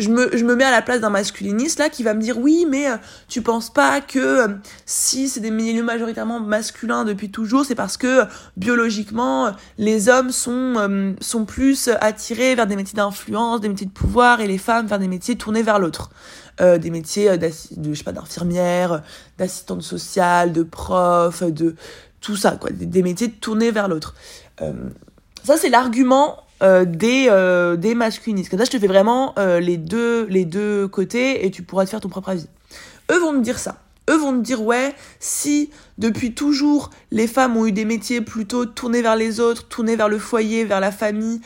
je 0.00 0.08
me, 0.08 0.36
je 0.36 0.44
me 0.44 0.56
mets 0.56 0.64
à 0.64 0.70
la 0.70 0.82
place 0.82 1.00
d'un 1.00 1.10
masculiniste 1.10 1.78
là 1.78 1.88
qui 1.88 2.02
va 2.02 2.14
me 2.14 2.20
dire 2.20 2.38
oui 2.38 2.66
mais 2.68 2.90
euh, 2.90 2.96
tu 3.28 3.42
penses 3.42 3.70
pas 3.70 4.00
que 4.00 4.18
euh, 4.18 4.48
si 4.86 5.28
c'est 5.28 5.40
des 5.40 5.50
milieux 5.50 5.82
majoritairement 5.82 6.40
masculins 6.40 7.04
depuis 7.04 7.30
toujours 7.30 7.64
c'est 7.64 7.74
parce 7.74 7.96
que 7.96 8.24
biologiquement 8.56 9.52
les 9.78 10.08
hommes 10.08 10.30
sont 10.30 10.74
euh, 10.76 11.12
sont 11.20 11.44
plus 11.44 11.90
attirés 12.00 12.54
vers 12.54 12.66
des 12.66 12.76
métiers 12.76 12.96
d'influence 12.96 13.60
des 13.60 13.68
métiers 13.68 13.86
de 13.86 13.92
pouvoir 13.92 14.40
et 14.40 14.46
les 14.46 14.58
femmes 14.58 14.86
vers 14.86 14.98
des 14.98 15.08
métiers 15.08 15.36
tournés 15.36 15.62
vers 15.62 15.78
l'autre. 15.78 16.10
Des 16.58 16.90
métiers 16.90 17.30
je 17.40 17.94
sais 17.94 18.04
pas 18.04 18.12
d'infirmière 18.12 19.02
d'assistante 19.38 19.80
sociale 19.80 20.52
de 20.52 20.62
prof 20.62 21.42
de 21.42 21.74
tout 22.20 22.36
ça 22.36 22.52
quoi. 22.52 22.68
Des 22.70 23.02
métiers 23.02 23.30
tournés 23.30 23.70
vers 23.70 23.88
l'autre. 23.88 24.14
Ça 25.42 25.56
c'est 25.56 25.70
l'argument 25.70 26.36
euh, 26.62 26.84
des, 26.84 27.28
euh, 27.30 27.76
des 27.76 27.94
masculinistes. 27.94 28.50
Comme 28.50 28.58
ça, 28.58 28.66
je 28.66 28.70
te 28.70 28.78
fais 28.78 28.86
vraiment 28.86 29.34
euh, 29.38 29.60
les, 29.60 29.78
deux, 29.78 30.26
les 30.26 30.44
deux 30.44 30.88
côtés 30.88 31.46
et 31.46 31.50
tu 31.50 31.62
pourras 31.62 31.86
te 31.86 31.90
faire 31.90 32.00
ton 32.00 32.10
propre 32.10 32.28
avis. 32.28 32.46
Eux 33.10 33.18
vont 33.18 33.32
me 33.32 33.40
dire 33.40 33.58
ça. 33.58 33.78
Eux 34.10 34.16
vont 34.16 34.32
me 34.32 34.42
dire, 34.42 34.62
ouais, 34.62 34.94
si 35.20 35.70
depuis 35.96 36.34
toujours 36.34 36.90
les 37.10 37.26
femmes 37.26 37.56
ont 37.56 37.64
eu 37.64 37.72
des 37.72 37.86
métiers 37.86 38.20
plutôt 38.20 38.66
tournés 38.66 39.00
vers 39.00 39.16
les 39.16 39.40
autres, 39.40 39.68
tournés 39.68 39.96
vers 39.96 40.10
le 40.10 40.18
foyer, 40.18 40.64
vers 40.64 40.80
la 40.80 40.92
famille, 40.92 41.40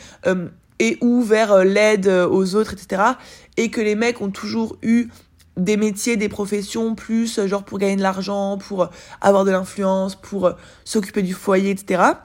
et 0.79 0.97
ou 0.99 1.21
vers 1.21 1.63
l'aide 1.63 2.07
aux 2.07 2.55
autres, 2.55 2.73
etc., 2.73 3.03
et 3.57 3.69
que 3.69 3.81
les 3.81 3.95
mecs 3.95 4.19
ont 4.19 4.31
toujours 4.31 4.77
eu 4.81 5.09
des 5.57 5.77
métiers, 5.77 6.17
des 6.17 6.27
professions 6.27 6.95
plus 6.95 7.45
genre 7.45 7.63
pour 7.63 7.77
gagner 7.77 7.97
de 7.97 8.01
l'argent, 8.01 8.57
pour 8.57 8.89
avoir 9.21 9.45
de 9.45 9.51
l'influence, 9.51 10.15
pour 10.15 10.51
s'occuper 10.85 11.21
du 11.21 11.33
foyer, 11.33 11.69
etc 11.69 12.15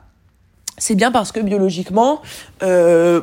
c'est 0.80 0.94
bien 0.94 1.12
parce 1.12 1.30
que 1.30 1.40
biologiquement, 1.40 2.22
euh, 2.62 3.20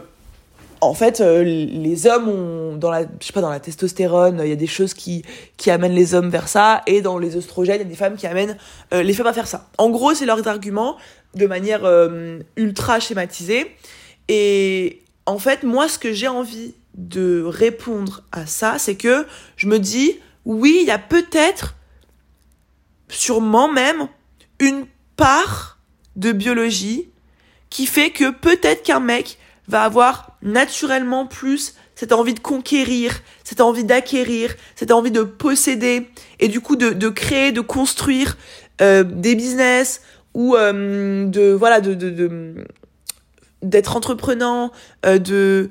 en 0.80 0.94
fait, 0.94 1.22
euh, 1.22 1.44
les 1.44 2.06
hommes 2.06 2.30
ont, 2.30 2.78
dans 2.78 2.92
la, 2.92 3.02
sais 3.20 3.34
pas, 3.34 3.42
dans 3.42 3.50
la 3.50 3.60
testostérone, 3.60 4.40
il 4.44 4.50
y 4.50 4.54
a 4.54 4.56
des 4.56 4.68
choses 4.68 4.94
qui, 4.94 5.24
amènent 5.66 5.94
les 5.96 6.14
hommes 6.14 6.30
vers 6.30 6.48
ça, 6.48 6.84
et 6.86 7.02
dans 7.02 7.18
les 7.18 7.36
oestrogènes, 7.36 7.78
il 7.78 7.84
y 7.84 7.86
a 7.86 7.90
des 7.90 7.96
femmes 7.96 8.16
qui 8.16 8.28
amènent 8.28 8.58
euh, 8.94 9.02
les 9.02 9.14
femmes 9.14 9.28
à 9.28 9.34
faire 9.34 9.48
ça. 9.48 9.68
En 9.80 9.90
gros, 9.90 10.14
c'est 10.14 10.28
leurs 10.28 10.48
arguments 10.48 10.98
de 11.36 11.46
manière 11.46 11.82
ultra 12.56 13.00
schématisée. 13.00 13.76
Et 14.28 15.02
en 15.26 15.38
fait, 15.40 15.64
moi, 15.64 15.88
ce 15.88 16.00
que 16.00 16.14
j'ai 16.14 16.28
envie 16.28 16.74
de 16.96 17.44
répondre 17.44 18.24
à 18.32 18.46
ça, 18.46 18.80
c'est 18.80 18.96
que 18.96 19.28
je 19.56 19.68
me 19.68 19.78
dis, 19.78 20.20
oui, 20.46 20.80
il 20.82 20.88
y 20.88 20.92
a 20.92 20.98
peut-être, 20.98 21.76
sûrement 23.10 23.72
même, 23.72 24.08
une 24.60 24.86
part 25.16 25.80
de 26.16 26.32
biologie 26.32 27.10
qui 27.70 27.86
fait 27.86 28.12
que 28.12 28.32
peut-être 28.32 28.84
qu'un 28.84 29.00
mec 29.00 29.38
va 29.68 29.84
avoir 29.84 30.38
naturellement 30.42 31.26
plus 31.26 31.76
cette 31.96 32.12
envie 32.12 32.34
de 32.34 32.40
conquérir, 32.40 33.22
cette 33.44 33.60
envie 33.60 33.84
d'acquérir, 33.84 34.56
cette 34.76 34.92
envie 34.92 35.12
de 35.12 35.24
posséder, 35.24 36.10
et 36.40 36.48
du 36.48 36.62
coup 36.62 36.76
de, 36.76 36.92
de 36.92 37.10
créer, 37.10 37.52
de 37.52 37.62
construire 37.62 38.38
euh, 38.82 39.04
des 39.04 39.36
business 39.36 40.02
ou 40.34 40.56
euh, 40.56 41.26
de 41.26 41.52
voilà 41.52 41.82
de 41.82 41.96
de 41.96 42.56
d'être 43.64 43.96
entreprenant, 43.96 44.72
euh, 45.06 45.18
de 45.18 45.70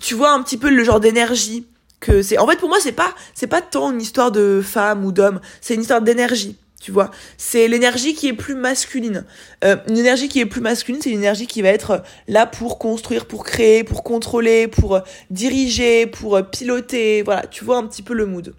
tu 0.00 0.14
vois 0.14 0.32
un 0.32 0.42
petit 0.42 0.58
peu 0.58 0.68
le 0.68 0.84
genre 0.84 1.00
d'énergie 1.00 1.66
que 1.98 2.20
c'est. 2.22 2.36
En 2.36 2.46
fait 2.46 2.56
pour 2.56 2.68
moi 2.68 2.78
c'est 2.80 2.92
pas 2.92 3.14
c'est 3.32 3.46
pas 3.46 3.62
tant 3.62 3.90
une 3.92 4.02
histoire 4.02 4.30
de 4.30 4.60
femme 4.62 5.04
ou 5.06 5.12
d'homme, 5.12 5.40
c'est 5.62 5.74
une 5.74 5.80
histoire 5.80 6.02
d'énergie 6.02 6.58
tu 6.80 6.90
vois. 6.90 7.10
C'est 7.36 7.68
l'énergie 7.68 8.14
qui 8.14 8.26
est 8.26 8.32
plus 8.32 8.54
masculine. 8.54 9.24
Euh, 9.64 9.76
une 9.88 9.98
énergie 9.98 10.28
qui 10.28 10.40
est 10.40 10.46
plus 10.46 10.62
masculine, 10.62 11.00
c'est 11.00 11.10
une 11.10 11.18
énergie 11.18 11.46
qui 11.46 11.60
va 11.62 11.68
être 11.68 12.02
là 12.26 12.46
pour 12.46 12.78
construire, 12.78 13.26
pour 13.26 13.44
créer, 13.44 13.84
pour 13.84 14.02
contrôler, 14.02 14.66
pour 14.66 14.96
euh, 14.96 15.00
diriger, 15.28 16.06
pour 16.06 16.36
euh, 16.36 16.42
piloter, 16.42 17.22
voilà, 17.22 17.46
tu 17.46 17.64
vois 17.64 17.76
un 17.76 17.86
petit 17.86 18.02
peu 18.02 18.14
le 18.14 18.24
mood. 18.24 18.54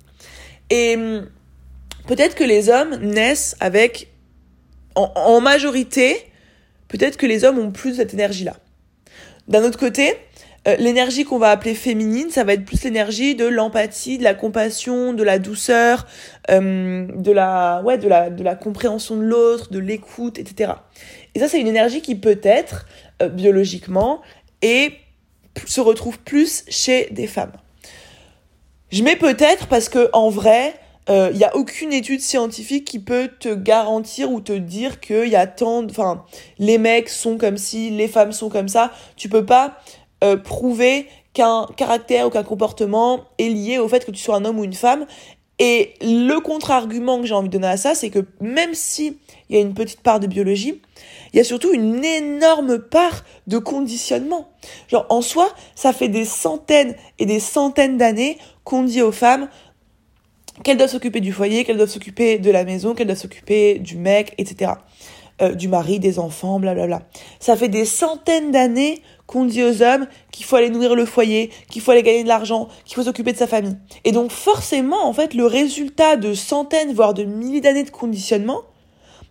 Et 0.70 0.96
hum, 0.96 1.28
peut-être 2.08 2.36
que 2.36 2.44
les 2.44 2.70
hommes 2.70 2.96
naissent 2.98 3.56
avec, 3.60 4.12
en, 4.96 5.12
en 5.16 5.42
majorité, 5.42 6.16
peut-être 6.88 7.18
que 7.18 7.26
les 7.26 7.44
hommes 7.44 7.58
ont 7.58 7.72
plus 7.72 7.96
cette 7.96 8.14
énergie-là. 8.14 8.56
D'un 9.48 9.64
autre 9.64 9.80
côté, 9.80 10.16
euh, 10.68 10.76
l'énergie 10.78 11.24
qu'on 11.24 11.40
va 11.40 11.50
appeler 11.50 11.74
féminine, 11.74 12.30
ça 12.30 12.44
va 12.44 12.54
être 12.54 12.66
plus 12.66 12.84
l'énergie 12.84 13.34
de 13.34 13.46
l'empathie, 13.46 14.20
de 14.20 14.24
la 14.24 14.36
compassion, 14.36 15.14
de 15.14 15.24
la 15.24 15.40
douceur, 15.40 16.06
euh, 16.52 17.08
de 17.08 17.32
la 17.32 18.56
compréhension 18.56 19.18
de 19.18 19.24
l'autre, 19.24 19.72
de 19.72 19.80
l'écoute, 19.80 20.38
etc. 20.38 20.74
Et 21.34 21.40
ça, 21.40 21.48
c'est 21.48 21.60
une 21.60 21.68
énergie 21.68 22.02
qui 22.02 22.14
peut-être 22.14 22.86
euh, 23.24 23.30
biologiquement 23.30 24.22
et 24.62 24.92
se 25.66 25.82
retrouve 25.82 26.20
plus 26.20 26.64
chez 26.70 27.08
des 27.10 27.26
femmes. 27.26 27.54
Je 28.92 29.02
mets 29.04 29.16
peut-être 29.16 29.66
parce 29.66 29.90
que 29.90 30.10
en 30.14 30.30
vrai, 30.30 30.76
il 31.10 31.36
n'y 31.36 31.44
a 31.44 31.54
aucune 31.58 31.92
étude 31.92 32.22
scientifique 32.22 32.86
qui 32.86 32.98
peut 32.98 33.30
te 33.38 33.54
garantir 33.54 34.32
ou 34.32 34.40
te 34.40 34.54
dire 34.54 35.02
qu'il 35.02 35.28
y 35.28 35.36
a 35.36 35.46
tant, 35.46 35.84
enfin, 35.84 36.24
les 36.58 36.78
mecs 36.78 37.10
sont 37.10 37.38
comme 37.38 37.58
si, 37.58 37.90
les 37.90 38.08
femmes 38.08 38.32
sont 38.32 38.48
comme 38.48 38.70
ça. 38.70 38.94
Tu 39.18 39.28
peux 39.28 39.46
pas 39.46 39.78
euh, 40.24 40.38
prouver 40.38 41.08
qu'un 41.34 41.68
caractère 41.78 42.28
ou 42.28 42.30
qu'un 42.30 42.44
comportement 42.44 43.22
est 43.38 43.50
lié 43.50 43.78
au 43.78 43.88
fait 43.88 44.06
que 44.06 44.12
tu 44.12 44.22
sois 44.22 44.36
un 44.36 44.46
homme 44.46 44.60
ou 44.60 44.64
une 44.64 44.74
femme. 44.74 45.06
Et 45.60 45.94
le 46.02 46.40
contre-argument 46.40 47.20
que 47.22 47.28
j'ai 47.28 47.36
envie 47.36 47.48
de 47.48 47.54
donner 47.54 47.68
à 47.68 47.78
ça, 47.78 47.94
c'est 47.94 48.10
que 48.10 48.26
même 48.40 48.74
si 48.74 49.20
il 49.50 49.56
y 49.56 49.60
a 49.60 49.62
une 49.62 49.76
petite 49.76 50.02
part 50.02 50.20
de 50.20 50.26
biologie, 50.26 50.82
il 51.34 51.38
y 51.38 51.40
a 51.40 51.44
surtout 51.44 51.72
une 51.72 52.04
énorme 52.04 52.80
part 52.80 53.24
de 53.48 53.58
conditionnement. 53.60 54.50
Genre, 54.88 55.06
en 55.10 55.22
soi, 55.22 55.50
ça 55.76 55.94
fait 55.94 56.08
des 56.08 56.26
centaines 56.26 56.96
et 57.20 57.26
des 57.26 57.40
centaines 57.40 57.98
d'années 57.98 58.38
qu'on 58.64 58.84
dit 58.84 59.02
aux 59.02 59.12
femmes 59.12 59.50
qu'elles 60.64 60.78
doivent 60.78 60.90
s'occuper 60.90 61.20
du 61.20 61.32
foyer, 61.32 61.64
qu'elles 61.64 61.78
doivent 61.78 61.90
s'occuper 61.90 62.40
de 62.40 62.52
la 62.52 62.64
maison, 62.64 62.94
qu'elles 62.94 63.08
doivent 63.08 63.20
s'occuper 63.20 63.80
du 63.80 63.98
mec, 63.98 64.34
etc. 64.38 64.74
Euh, 65.42 65.54
du 65.54 65.68
mari, 65.68 66.00
des 66.00 66.20
enfants, 66.20 66.60
blablabla. 66.60 67.02
Ça 67.40 67.56
fait 67.56 67.70
des 67.70 67.86
centaines 67.86 68.52
d'années 68.52 69.02
qu'on 69.32 69.46
dit 69.46 69.64
aux 69.64 69.82
hommes 69.82 70.08
qu'il 70.32 70.46
faut 70.46 70.58
aller 70.58 70.70
nourrir 70.70 70.94
le 70.94 71.06
foyer, 71.06 71.52
qu'il 71.70 71.82
faut 71.82 71.92
aller 71.92 72.04
gagner 72.04 72.24
de 72.24 72.28
l'argent, 72.28 72.68
qu'il 72.86 72.96
faut 72.96 73.04
s'occuper 73.04 73.32
de 73.32 73.38
sa 73.38 73.48
famille. 73.48 73.78
Et 74.04 74.12
donc 74.12 74.32
forcément, 74.32 75.06
en 75.06 75.14
fait, 75.14 75.34
le 75.34 75.46
résultat 75.46 76.18
de 76.18 76.34
centaines, 76.34 76.94
voire 76.94 77.14
de 77.14 77.24
milliers 77.24 77.62
d'années 77.62 77.84
de 77.84 77.90
conditionnement, 77.90 78.62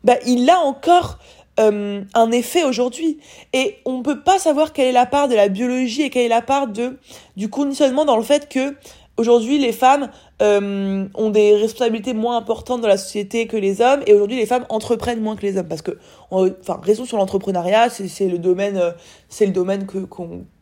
bah, 0.03 0.17
il 0.27 0.49
a 0.49 0.59
encore 0.59 1.19
euh, 1.59 2.03
un 2.15 2.33
effet 2.33 2.65
aujourd'hui. 2.65 3.19
Et 3.53 3.77
on 3.85 3.99
ne 3.99 4.03
peut 4.03 4.23
pas 4.23 4.39
savoir 4.39 4.73
quelle 4.73 4.87
est 4.87 4.93
la 4.93 5.07
part 5.07 5.29
de 5.29 5.35
la 5.35 5.49
biologie 5.49 6.03
et 6.03 6.11
quelle 6.11 6.25
est 6.25 6.29
la 6.29 6.43
part 6.43 6.69
de, 6.69 6.99
du 7.37 7.51
conditionnement 7.51 8.07
dans 8.07 8.17
le 8.17 8.23
fait 8.23 8.49
que 8.49 8.75
Aujourd'hui, 9.21 9.59
les 9.59 9.73
femmes 9.73 10.09
euh, 10.41 11.07
ont 11.15 11.29
des 11.29 11.55
responsabilités 11.55 12.15
moins 12.15 12.39
importantes 12.39 12.81
dans 12.81 12.89
la 12.89 12.97
société 12.97 13.47
que 13.47 13.59
les 13.59 13.83
hommes, 13.83 14.01
et 14.07 14.15
aujourd'hui, 14.15 14.39
les 14.39 14.47
femmes 14.47 14.65
entreprennent 14.71 15.21
moins 15.21 15.37
que 15.37 15.43
les 15.43 15.59
hommes, 15.59 15.69
parce 15.69 15.83
que, 15.83 15.99
enfin, 16.31 16.81
raison 16.83 17.05
sur 17.05 17.19
l'entrepreneuriat, 17.19 17.91
c'est 17.91 18.29
le 18.29 18.39
domaine, 18.39 18.79
euh, 18.79 18.93
c'est 19.29 19.45
le 19.45 19.53
domaine 19.53 19.85
que, 19.85 19.99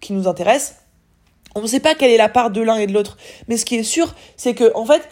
qui 0.01 0.13
nous 0.13 0.27
intéresse. 0.27 0.75
On 1.55 1.63
ne 1.63 1.69
sait 1.69 1.79
pas 1.79 1.95
quelle 1.95 2.11
est 2.11 2.17
la 2.17 2.29
part 2.29 2.51
de 2.51 2.61
l'un 2.61 2.79
et 2.79 2.89
de 2.89 2.93
l'autre, 2.93 3.17
mais 3.47 3.57
ce 3.57 3.65
qui 3.65 3.77
est 3.77 3.85
sûr, 3.85 4.13
c'est 4.37 4.55
que, 4.55 4.73
en 4.75 4.85
fait, 4.85 5.09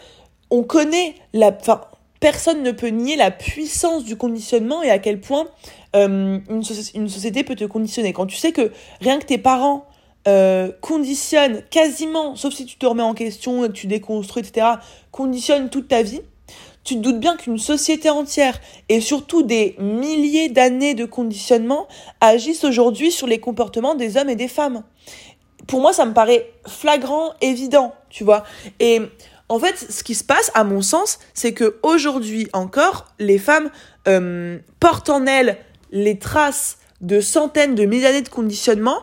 on 0.51 0.63
connaît 0.63 1.15
la, 1.31 1.55
enfin, 1.57 1.79
personne 2.19 2.63
ne 2.63 2.71
peut 2.71 2.89
nier 2.89 3.15
la 3.15 3.31
puissance 3.31 4.03
du 4.03 4.17
conditionnement 4.17 4.83
et 4.83 4.89
à 4.89 4.99
quel 4.99 5.21
point 5.21 5.47
euh, 5.95 6.39
une, 6.49 6.63
une 6.95 7.07
société 7.07 7.45
peut 7.45 7.55
te 7.55 7.63
conditionner. 7.63 8.11
Quand 8.11 8.25
tu 8.25 8.35
sais 8.35 8.51
que 8.51 8.73
rien 8.99 9.19
que 9.19 9.25
tes 9.25 9.37
parents 9.37 9.85
euh, 10.27 10.71
conditionne 10.81 11.61
quasiment, 11.69 12.35
sauf 12.35 12.53
si 12.53 12.65
tu 12.65 12.77
te 12.77 12.85
remets 12.85 13.03
en 13.03 13.13
question 13.13 13.67
tu 13.69 13.87
déconstruis, 13.87 14.41
etc., 14.41 14.67
conditionne 15.11 15.69
toute 15.69 15.87
ta 15.87 16.03
vie, 16.03 16.21
tu 16.83 16.95
te 16.95 16.99
doutes 16.99 17.19
bien 17.19 17.35
qu'une 17.35 17.57
société 17.57 18.09
entière 18.09 18.59
et 18.87 19.01
surtout 19.01 19.43
des 19.43 19.75
milliers 19.77 20.49
d'années 20.49 20.93
de 20.93 21.05
conditionnement 21.05 21.87
agissent 22.21 22.63
aujourd'hui 22.63 23.11
sur 23.11 23.27
les 23.27 23.39
comportements 23.39 23.95
des 23.95 24.15
hommes 24.15 24.29
et 24.29 24.35
des 24.35 24.47
femmes. 24.47 24.83
pour 25.67 25.81
moi, 25.81 25.91
ça 25.91 26.05
me 26.05 26.13
paraît 26.13 26.49
flagrant, 26.65 27.33
évident, 27.41 27.93
tu 28.09 28.23
vois. 28.23 28.43
Et 28.79 29.01
en 29.49 29.59
fait, 29.59 29.75
ce 29.77 30.03
qui 30.03 30.15
se 30.15 30.23
passe, 30.23 30.51
à 30.53 30.63
mon 30.63 30.81
sens, 30.81 31.19
c'est 31.33 31.53
que 31.53 31.77
aujourd'hui 31.83 32.47
encore, 32.53 33.07
les 33.19 33.37
femmes 33.37 33.69
euh, 34.07 34.59
portent 34.79 35.09
en 35.09 35.25
elles 35.25 35.57
les 35.91 36.19
traces 36.19 36.77
de 37.01 37.19
centaines 37.19 37.75
de 37.75 37.85
milliers 37.85 38.03
d'années 38.03 38.21
de 38.21 38.29
conditionnement. 38.29 38.99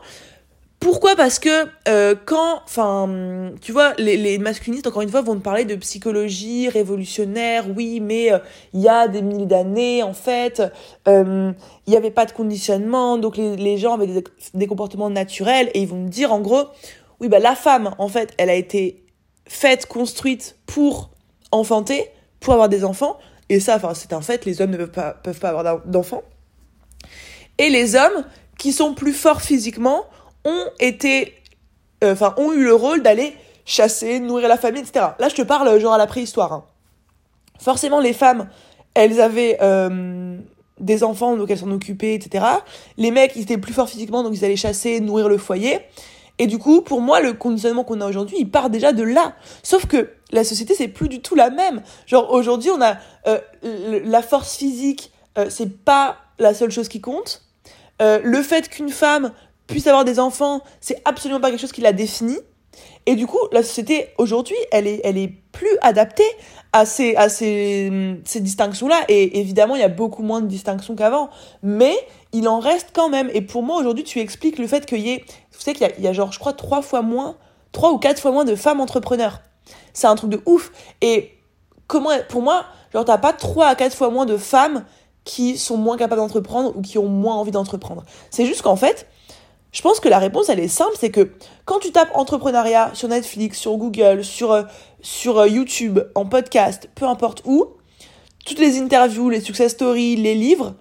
Pourquoi? 0.85 1.17
Parce 1.17 1.39
que 1.39 1.67
euh, 1.89 2.15
quand, 2.27 2.61
enfin, 2.67 3.53
tu 3.63 3.73
vois, 3.73 3.95
les, 3.97 4.19
les, 4.19 4.37
masculinistes, 4.37 4.87
encore 4.87 5.01
une 5.01 5.09
fois, 5.09 5.23
vont 5.23 5.35
te 5.35 5.41
parler 5.41 5.65
de 5.65 5.77
psychologie 5.77 6.69
révolutionnaire, 6.69 7.65
oui, 7.75 8.01
mais 8.01 8.31
euh, 8.31 8.39
il 8.75 8.83
y 8.83 8.89
a 8.89 9.09
des 9.09 9.23
milliers 9.23 9.47
d'années, 9.47 10.03
en 10.03 10.13
fait, 10.13 10.63
il 11.07 11.55
n'y 11.89 11.97
avait 11.97 12.11
pas 12.11 12.27
de 12.27 12.33
conditionnement, 12.33 13.17
donc 13.17 13.39
les, 13.39 13.79
gens 13.79 13.95
avaient 13.95 14.23
des, 14.53 14.67
comportements 14.67 15.09
naturels, 15.09 15.71
et 15.73 15.81
ils 15.81 15.89
vont 15.89 16.03
me 16.03 16.11
dire, 16.11 16.35
en 16.35 16.41
gros, 16.41 16.65
oui, 17.19 17.29
bah 17.29 17.39
la 17.39 17.55
femme, 17.55 17.95
en 17.97 18.09
fait, 18.09 18.35
elle 18.37 18.51
a 18.51 18.55
été 18.55 19.07
faite, 19.49 19.87
construite 19.87 20.59
pour 20.67 21.13
enfanter, 21.51 22.11
pour 22.41 22.53
avoir 22.53 22.69
des 22.69 22.85
enfants. 22.85 23.17
Et 23.49 23.59
ça, 23.59 23.77
enfin, 23.77 23.95
c'est 23.95 24.13
un 24.13 24.21
fait, 24.21 24.45
les 24.45 24.61
hommes 24.61 24.73
ne 24.73 24.85
peuvent 24.85 25.41
pas 25.41 25.49
avoir 25.49 25.81
d'enfants. 25.87 26.25
Et 27.57 27.71
les 27.71 27.97
hommes, 27.97 28.27
qui 28.59 28.73
sont 28.73 28.93
plus 28.93 29.15
forts 29.15 29.41
physiquement, 29.41 30.05
ont 30.45 30.67
été, 30.81 31.35
euh, 32.03 32.13
enfin, 32.13 32.35
ont 32.37 32.53
eu 32.53 32.65
le 32.65 32.75
rôle 32.75 33.03
d'aller 33.03 33.35
chasser, 33.65 34.21
nourrir 34.21 34.49
la 34.49 34.57
famille, 34.57 34.83
etc. 34.83 35.07
Là, 35.19 35.29
je 35.29 35.35
te 35.35 35.43
parle 35.43 35.79
genre 35.81 35.95
à 35.95 35.99
la 35.99 36.07
préhistoire. 36.07 36.53
Hein. 36.53 36.65
Forcément, 37.59 38.01
les 38.01 38.13
femmes, 38.13 38.49
elles 38.95 39.21
avaient 39.21 39.59
euh, 39.63 40.37
des 40.81 41.05
enfants, 41.05 41.37
donc 41.37 41.51
elles 41.51 41.59
s'en 41.59 41.71
occupaient, 41.71 42.15
etc. 42.15 42.45
Les 42.99 43.11
mecs, 43.11 43.33
ils 43.37 43.43
étaient 43.43 43.59
plus 43.59 43.73
forts 43.73 43.89
physiquement, 43.89 44.23
donc 44.23 44.35
ils 44.35 44.45
allaient 44.45 44.57
chasser, 44.57 45.01
nourrir 45.01 45.29
le 45.29 45.39
foyer. 45.39 45.81
Et 46.39 46.47
du 46.47 46.59
coup, 46.59 46.83
pour 46.83 47.01
moi, 47.01 47.21
le 47.21 47.33
conditionnement 47.33 47.85
qu'on 47.85 48.01
a 48.01 48.07
aujourd'hui, 48.07 48.37
il 48.41 48.51
part 48.51 48.69
déjà 48.69 48.93
de 48.93 49.05
là. 49.05 49.35
Sauf 49.63 49.87
que 49.87 50.11
la 50.33 50.43
société, 50.43 50.75
c'est 50.75 50.89
plus 50.89 51.09
du 51.09 51.23
tout 51.23 51.37
la 51.37 51.51
même. 51.51 51.83
Genre, 52.07 52.31
aujourd'hui, 52.33 52.71
on 52.71 52.83
a 52.83 52.97
euh, 53.29 53.39
la 54.05 54.21
force 54.21 54.57
physique, 54.57 55.13
euh, 55.39 55.47
c'est 55.49 55.85
pas 55.85 56.17
la 56.39 56.53
seule 56.53 56.71
chose 56.71 56.89
qui 56.89 57.01
compte. 57.01 57.43
Euh, 58.03 58.19
le 58.25 58.43
fait 58.43 58.69
qu'une 58.69 58.89
femme 58.89 59.33
puisse 59.67 59.87
avoir 59.87 60.05
des 60.05 60.19
enfants, 60.19 60.63
c'est 60.81 61.01
absolument 61.05 61.41
pas 61.41 61.51
quelque 61.51 61.61
chose 61.61 61.73
qui 61.73 61.81
la 61.81 61.93
définit. 61.93 62.39
Et 63.07 63.15
du 63.15 63.27
coup, 63.27 63.39
la 63.53 63.63
société 63.63 64.09
aujourd'hui, 64.19 64.57
elle 64.73 64.87
est, 64.87 65.01
elle 65.05 65.19
est 65.19 65.29
plus 65.29 65.79
adaptée 65.83 66.25
à 66.73 66.87
ces, 66.87 67.15
à 67.17 67.29
ces, 67.29 68.19
ces 68.25 68.41
distinctions-là. 68.41 69.05
Et 69.09 69.41
évidemment, 69.41 69.77
il 69.77 69.81
y 69.81 69.85
a 69.85 69.89
beaucoup 69.89 70.23
moins 70.23 70.41
de 70.41 70.47
distinctions 70.47 70.97
qu'avant. 70.97 71.31
Mais 71.63 71.95
il 72.33 72.49
en 72.49 72.59
reste 72.59 72.89
quand 72.93 73.09
même. 73.11 73.31
Et 73.33 73.43
pour 73.43 73.63
moi, 73.63 73.79
aujourd'hui, 73.79 74.05
tu 74.05 74.21
expliques 74.21 74.59
le 74.59 74.67
fait 74.67 74.87
qu'il 74.87 75.01
y 75.01 75.11
ait, 75.11 75.25
tu 75.53 75.61
sais 75.61 75.75
qu'il 75.75 75.89
y, 75.99 76.03
y, 76.03 76.09
a 76.09 76.13
genre, 76.13 76.33
je 76.33 76.39
crois, 76.39 76.53
trois 76.53 76.83
fois 76.83 77.03
moins, 77.03 77.37
trois 77.73 77.93
ou 77.93 77.99
quatre 77.99 78.21
fois 78.21 78.33
moins 78.33 78.45
de 78.45 78.57
femmes 78.57 78.81
entrepreneurs. 78.81 79.41
C'est 79.93 80.07
un 80.07 80.15
truc 80.17 80.31
de 80.31 80.41
ouf. 80.47 80.73
Et 81.01 81.33
comment, 81.87 82.11
pour 82.29 82.43
moi, 82.43 82.65
genre, 82.93 83.05
t'as 83.05 83.19
pas 83.19 83.33
trois 83.33 83.69
à 83.69 83.75
quatre 83.75 83.95
fois 83.95 84.11
moins 84.11 84.27
de 84.27 84.37
femmes 84.37 84.85
qui 85.25 85.57
sont 85.59 85.77
moins 85.77 85.97
capables 85.97 86.21
d'entreprendre 86.21 86.77
ou 86.77 86.83
qui 86.83 86.99
ont 86.99 87.09
moins 87.09 87.37
envie 87.37 87.51
d'entreprendre. 87.51 88.05
C'est 88.31 88.47
juste 88.47 88.63
qu'en 88.63 88.77
fait, 88.77 89.07
je 89.75 89.83
pense 89.83 89.99
que 89.99 90.09
la 90.09 90.21
réponse, 90.21 90.49
elle 90.49 90.61
est 90.61 90.69
simple, 90.69 90.95
c'est 90.99 91.11
que 91.11 91.33
quand 91.65 91.81
tu 91.81 91.91
tapes 91.91 92.13
entrepreneuriat 92.15 92.93
sur 92.95 93.09
Netflix, 93.09 93.59
sur 93.59 93.77
Google, 93.77 94.23
sur, 94.23 94.53
euh, 94.53 94.63
euh, 95.27 95.49
YouTube, 95.49 95.99
en 96.15 96.27
podcast, 96.27 96.89
peu 96.95 97.07
importe 97.07 97.43
où, 97.45 97.67
toutes 98.47 98.61
les 98.61 98.79
interviews, 98.81 99.31
les 99.31 99.41
success 99.41 99.73
stories, 99.73 100.15
les 100.15 100.37
livres, 100.37 100.75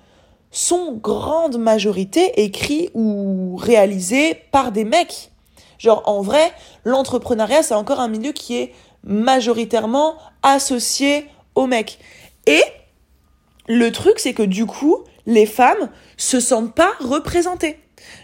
sont 0.52 0.94
grande 0.94 1.58
majorité 1.58 2.44
écrits 2.44 2.92
ou 2.94 3.56
réalisés 3.56 4.36
par 4.52 4.72
des 4.72 4.84
mecs. 4.84 5.32
Genre, 5.80 6.04
en 6.06 6.22
vrai, 6.22 6.54
l'entrepreneuriat, 6.84 7.64
c'est 7.64 7.74
encore 7.74 8.00
un 8.00 8.10
milieu 8.10 8.32
qui 8.32 8.58
est 8.58 8.74
majoritairement 9.04 10.18
associé 10.44 11.26
aux 11.56 11.66
mecs. 11.66 11.98
Et 12.46 12.62
le 13.68 13.92
truc, 13.92 14.20
c'est 14.20 14.36
que 14.36 14.44
du 14.44 14.68
coup, 14.68 14.98
les 15.26 15.48
femmes 15.48 15.90
se 16.16 16.40
sentent 16.40 16.76
pas 16.76 16.92
représentées. 17.00 17.80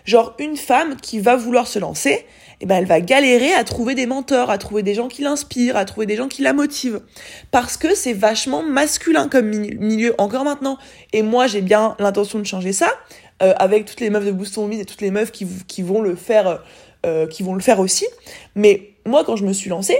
Genre, 0.06 0.36
une 0.40 0.58
femme 0.58 0.96
qui 0.98 1.20
va 1.20 1.36
vouloir 1.36 1.68
se 1.68 1.80
lancer, 1.80 2.26
eh 2.62 2.66
ben, 2.66 2.76
elle 2.76 2.86
va 2.86 3.00
galérer 3.00 3.54
à 3.54 3.64
trouver 3.64 3.96
des 3.96 4.06
mentors, 4.06 4.50
à 4.50 4.58
trouver 4.58 4.84
des 4.84 4.94
gens 4.94 5.08
qui 5.08 5.22
l'inspirent, 5.22 5.78
à 5.78 5.86
trouver 5.86 6.06
des 6.06 6.16
gens 6.16 6.28
qui 6.28 6.42
la 6.42 6.54
motivent. 6.54 7.02
Parce 7.52 7.78
que 7.78 7.96
c'est 7.96 8.14
vachement 8.14 8.64
masculin 8.64 9.30
comme 9.30 9.48
milieu 9.48 10.14
encore 10.18 10.44
maintenant. 10.44 10.78
Et 11.14 11.22
moi, 11.22 11.48
j'ai 11.48 11.62
bien 11.62 11.96
l'intention 12.00 12.40
de 12.40 12.44
changer 12.44 12.74
ça, 12.74 12.92
euh, 13.42 13.54
avec 13.58 13.86
toutes 13.86 14.02
les 14.02 14.10
meufs 14.10 14.26
de 14.26 14.32
Boost 14.32 14.58
Mise 14.58 14.82
et 14.82 14.86
toutes 14.86 15.02
les 15.02 15.12
meufs 15.12 15.32
qui, 15.32 15.82
vont 15.82 16.02
le 16.02 16.16
faire, 16.16 16.62
euh, 17.06 17.28
qui 17.28 17.44
vont 17.44 17.54
le 17.54 17.62
faire 17.62 17.80
aussi. 17.80 18.06
Mais 18.56 18.92
moi, 19.06 19.24
quand 19.24 19.38
je 19.38 19.46
me 19.46 19.54
suis 19.54 19.70
lancée, 19.70 19.98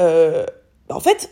euh, 0.00 0.46
en 0.88 1.00
fait, 1.00 1.30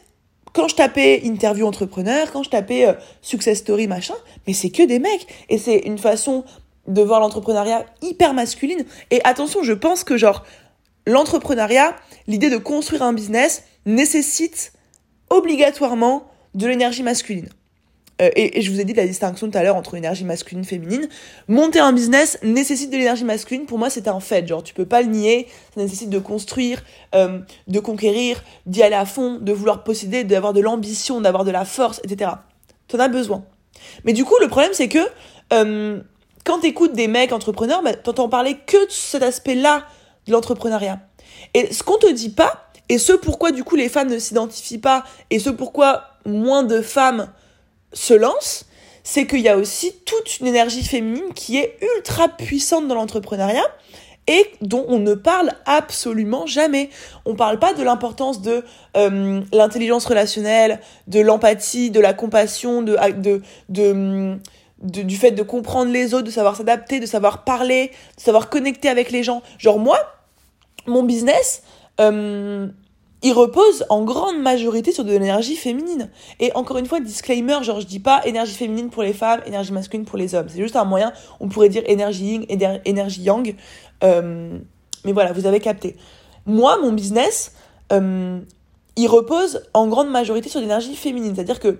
quand 0.52 0.68
je 0.68 0.74
tapais 0.74 1.20
interview 1.24 1.66
entrepreneur, 1.66 2.30
quand 2.32 2.42
je 2.42 2.50
tapais 2.50 2.94
success 3.22 3.58
story 3.58 3.86
machin, 3.86 4.14
mais 4.46 4.52
c'est 4.52 4.70
que 4.70 4.82
des 4.82 4.98
mecs. 4.98 5.26
Et 5.48 5.56
c'est 5.58 5.78
une 5.78 5.98
façon 5.98 6.44
de 6.86 7.02
voir 7.02 7.20
l'entrepreneuriat 7.20 7.86
hyper 8.02 8.34
masculine. 8.34 8.84
Et 9.10 9.20
attention, 9.24 9.62
je 9.62 9.72
pense 9.72 10.04
que 10.04 10.16
genre 10.16 10.44
l'entrepreneuriat, 11.06 11.94
l'idée 12.26 12.50
de 12.50 12.56
construire 12.56 13.02
un 13.02 13.12
business 13.12 13.64
nécessite 13.86 14.72
obligatoirement 15.30 16.24
de 16.54 16.66
l'énergie 16.66 17.02
masculine. 17.02 17.48
Euh, 18.22 18.30
et, 18.34 18.62
je 18.62 18.70
vous 18.70 18.80
ai 18.80 18.84
dit 18.84 18.94
la 18.94 19.06
distinction 19.06 19.50
tout 19.50 19.58
à 19.58 19.62
l'heure 19.62 19.76
entre 19.76 19.94
énergie 19.94 20.24
masculine 20.24 20.64
féminine. 20.64 21.08
Monter 21.48 21.80
un 21.80 21.92
business 21.92 22.38
nécessite 22.42 22.90
de 22.90 22.96
l'énergie 22.96 23.24
masculine. 23.24 23.66
Pour 23.66 23.78
moi, 23.78 23.90
c'est 23.90 24.08
un 24.08 24.20
fait. 24.20 24.46
Genre, 24.46 24.62
tu 24.62 24.72
peux 24.72 24.86
pas 24.86 25.02
le 25.02 25.08
nier. 25.08 25.48
Ça 25.74 25.82
nécessite 25.82 26.10
de 26.10 26.18
construire, 26.18 26.82
euh, 27.14 27.40
de 27.68 27.78
conquérir, 27.78 28.42
d'y 28.64 28.82
aller 28.82 28.94
à 28.94 29.04
fond, 29.04 29.38
de 29.38 29.52
vouloir 29.52 29.84
posséder, 29.84 30.24
d'avoir 30.24 30.54
de 30.54 30.60
l'ambition, 30.60 31.20
d'avoir 31.20 31.44
de 31.44 31.50
la 31.50 31.64
force, 31.64 32.00
etc. 32.04 32.30
T'en 32.88 32.98
as 32.98 33.08
besoin. 33.08 33.44
Mais 34.04 34.14
du 34.14 34.24
coup, 34.24 34.36
le 34.40 34.48
problème, 34.48 34.72
c'est 34.72 34.88
que 34.88 35.06
euh, 35.52 36.00
quand 36.46 36.60
t'écoutes 36.60 36.92
des 36.92 37.08
mecs 37.08 37.32
entrepreneurs, 37.32 37.82
bah, 37.82 37.94
t'entends 37.94 38.28
parler 38.28 38.56
que 38.66 38.86
de 38.86 38.90
cet 38.90 39.22
aspect-là 39.22 39.84
de 40.26 40.32
l'entrepreneuriat. 40.32 41.00
Et 41.52 41.72
ce 41.72 41.82
qu'on 41.82 41.98
te 41.98 42.10
dit 42.10 42.30
pas, 42.30 42.70
et 42.88 42.98
ce 42.98 43.12
pourquoi 43.12 43.50
du 43.50 43.64
coup 43.64 43.76
les 43.76 43.88
femmes 43.88 44.08
ne 44.08 44.18
s'identifient 44.18 44.78
pas, 44.78 45.04
et 45.30 45.40
ce 45.40 45.50
pourquoi 45.50 46.04
moins 46.24 46.62
de 46.62 46.80
femmes 46.80 47.28
se 47.92 48.14
lancent, 48.14 48.66
c'est 49.02 49.26
qu'il 49.26 49.40
y 49.40 49.48
a 49.48 49.56
aussi 49.56 49.92
toute 50.04 50.38
une 50.40 50.46
énergie 50.46 50.82
féminine 50.82 51.32
qui 51.34 51.58
est 51.58 51.78
ultra 51.96 52.28
puissante 52.28 52.88
dans 52.88 52.94
l'entrepreneuriat 52.94 53.66
et 54.28 54.44
dont 54.60 54.84
on 54.88 54.98
ne 54.98 55.14
parle 55.14 55.52
absolument 55.66 56.46
jamais. 56.46 56.90
On 57.24 57.36
parle 57.36 57.58
pas 57.58 57.74
de 57.74 57.82
l'importance 57.82 58.42
de 58.42 58.64
euh, 58.96 59.40
l'intelligence 59.52 60.06
relationnelle, 60.06 60.80
de 61.06 61.20
l'empathie, 61.20 61.90
de 61.90 62.00
la 62.00 62.12
compassion, 62.12 62.82
de, 62.82 62.96
de, 63.20 63.42
de 63.68 64.38
du 64.82 65.16
fait 65.16 65.30
de 65.30 65.42
comprendre 65.42 65.90
les 65.90 66.12
autres, 66.14 66.26
de 66.26 66.30
savoir 66.30 66.56
s'adapter, 66.56 67.00
de 67.00 67.06
savoir 67.06 67.44
parler, 67.44 67.90
de 68.16 68.22
savoir 68.22 68.50
connecter 68.50 68.88
avec 68.88 69.10
les 69.10 69.22
gens. 69.22 69.42
Genre 69.58 69.78
moi, 69.78 69.98
mon 70.86 71.02
business, 71.02 71.62
euh, 72.00 72.68
il 73.22 73.32
repose 73.32 73.84
en 73.88 74.04
grande 74.04 74.40
majorité 74.40 74.92
sur 74.92 75.04
de 75.04 75.10
l'énergie 75.10 75.56
féminine. 75.56 76.10
Et 76.40 76.52
encore 76.54 76.76
une 76.78 76.86
fois, 76.86 77.00
disclaimer, 77.00 77.62
genre 77.62 77.80
je 77.80 77.86
dis 77.86 77.98
pas 77.98 78.24
énergie 78.26 78.54
féminine 78.54 78.90
pour 78.90 79.02
les 79.02 79.14
femmes, 79.14 79.40
énergie 79.46 79.72
masculine 79.72 80.04
pour 80.04 80.18
les 80.18 80.34
hommes. 80.34 80.48
C'est 80.48 80.60
juste 80.60 80.76
un 80.76 80.84
moyen, 80.84 81.12
on 81.40 81.48
pourrait 81.48 81.70
dire 81.70 81.82
énergie 81.86 82.44
yin, 82.48 82.80
énergie 82.84 83.22
yang. 83.22 83.56
Euh, 84.04 84.58
mais 85.04 85.12
voilà, 85.12 85.32
vous 85.32 85.46
avez 85.46 85.60
capté. 85.60 85.96
Moi, 86.44 86.78
mon 86.82 86.92
business, 86.92 87.52
euh, 87.92 88.40
il 88.96 89.08
repose 89.08 89.62
en 89.74 89.86
grande 89.88 90.10
majorité 90.10 90.48
sur 90.48 90.60
l'énergie 90.60 90.94
féminine. 90.94 91.34
C'est-à-dire 91.34 91.60
que 91.60 91.78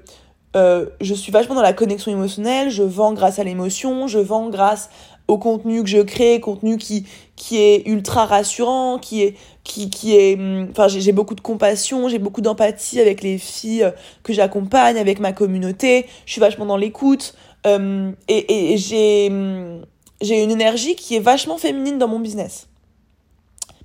euh, 0.54 0.86
je 1.00 1.14
suis 1.14 1.32
vachement 1.32 1.54
dans 1.54 1.62
la 1.62 1.72
connexion 1.72 2.12
émotionnelle, 2.12 2.70
je 2.70 2.82
vends 2.82 3.12
grâce 3.12 3.38
à 3.38 3.44
l'émotion, 3.44 4.06
je 4.06 4.18
vends 4.18 4.48
grâce 4.48 4.90
au 5.28 5.38
contenu 5.38 5.82
que 5.82 5.88
je 5.88 5.98
crée, 5.98 6.40
contenu 6.40 6.78
qui 6.78 7.04
qui 7.34 7.58
est 7.58 7.86
ultra 7.86 8.26
rassurant, 8.26 8.98
qui 8.98 9.22
est 9.22 9.34
qui 9.64 9.90
qui 9.90 10.16
est 10.16 10.34
hum, 10.36 10.68
enfin 10.70 10.88
j'ai 10.88 11.12
beaucoup 11.12 11.34
de 11.34 11.40
compassion, 11.40 12.08
j'ai 12.08 12.18
beaucoup 12.18 12.40
d'empathie 12.40 13.00
avec 13.00 13.22
les 13.22 13.38
filles 13.38 13.82
euh, 13.82 13.90
que 14.22 14.32
j'accompagne, 14.32 14.98
avec 14.98 15.18
ma 15.18 15.32
communauté, 15.32 16.06
je 16.26 16.32
suis 16.32 16.40
vachement 16.40 16.66
dans 16.66 16.76
l'écoute 16.76 17.34
euh, 17.66 18.12
et, 18.28 18.72
et 18.72 18.76
j'ai 18.76 19.28
hum, 19.28 19.82
j'ai 20.20 20.42
une 20.42 20.50
énergie 20.50 20.96
qui 20.96 21.16
est 21.16 21.20
vachement 21.20 21.58
féminine 21.58 21.98
dans 21.98 22.08
mon 22.08 22.20
business. 22.20 22.68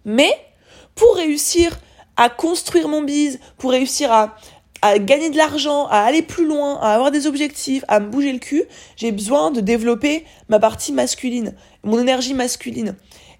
Mais 0.06 0.32
pour 0.95 1.15
réussir 1.15 1.78
à 2.17 2.30
construire 2.30 2.88
mon 2.88 3.02
biz, 3.02 3.39
pour 3.58 3.71
réussir 3.71 4.12
à, 4.12 4.36
à 4.82 4.98
gagner 4.98 5.30
de 5.30 5.38
l'argent, 5.38 5.88
à 5.88 6.00
aller 6.00 6.22
plus 6.22 6.46
loin, 6.46 6.80
à 6.80 6.94
avoir 6.94 7.12
des 7.12 7.28
objectifs, 7.28 7.86
à 7.88 8.00
me 8.00 8.08
bouger 8.08 8.32
le 8.32 8.39
cul, 8.39 8.63
j'ai 8.96 9.12
besoin 9.12 9.52
de 9.52 9.62
développer 9.62 10.26
ma 10.50 10.60
partie 10.60 10.91
masculine, 10.91 11.54
mon 11.84 12.00
énergie 12.00 12.34
masculine. 12.34 12.96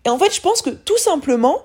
Et 0.06 0.10
en 0.10 0.18
fait, 0.18 0.34
je 0.34 0.42
pense 0.42 0.62
que 0.62 0.70
tout 0.70 0.98
simplement, 0.98 1.62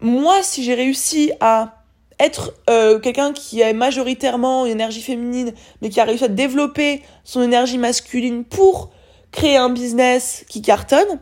moi, 0.00 0.42
si 0.42 0.64
j'ai 0.64 0.74
réussi 0.74 1.32
à 1.40 1.80
être 2.18 2.52
euh, 2.68 2.98
quelqu'un 2.98 3.32
qui 3.32 3.62
a 3.62 3.72
majoritairement 3.72 4.66
une 4.66 4.72
énergie 4.72 5.02
féminine, 5.02 5.54
mais 5.80 5.88
qui 5.88 6.00
a 6.00 6.04
réussi 6.04 6.24
à 6.24 6.28
développer 6.28 7.02
son 7.24 7.42
énergie 7.42 7.78
masculine 7.78 8.44
pour 8.44 8.90
créer 9.32 9.56
un 9.56 9.70
business 9.70 10.44
qui 10.48 10.60
cartonne, 10.60 11.18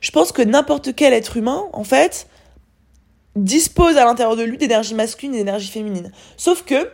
je 0.00 0.10
pense 0.10 0.32
que 0.32 0.42
n'importe 0.42 0.94
quel 0.94 1.14
être 1.14 1.36
humain, 1.36 1.64
en 1.72 1.84
fait, 1.84 2.26
dispose 3.36 3.96
à 3.96 4.04
l'intérieur 4.04 4.36
de 4.36 4.42
lui 4.42 4.58
d'énergie 4.58 4.94
masculine 4.94 5.34
et 5.34 5.38
d'énergie 5.38 5.70
féminine. 5.70 6.12
Sauf 6.36 6.64
que, 6.64 6.90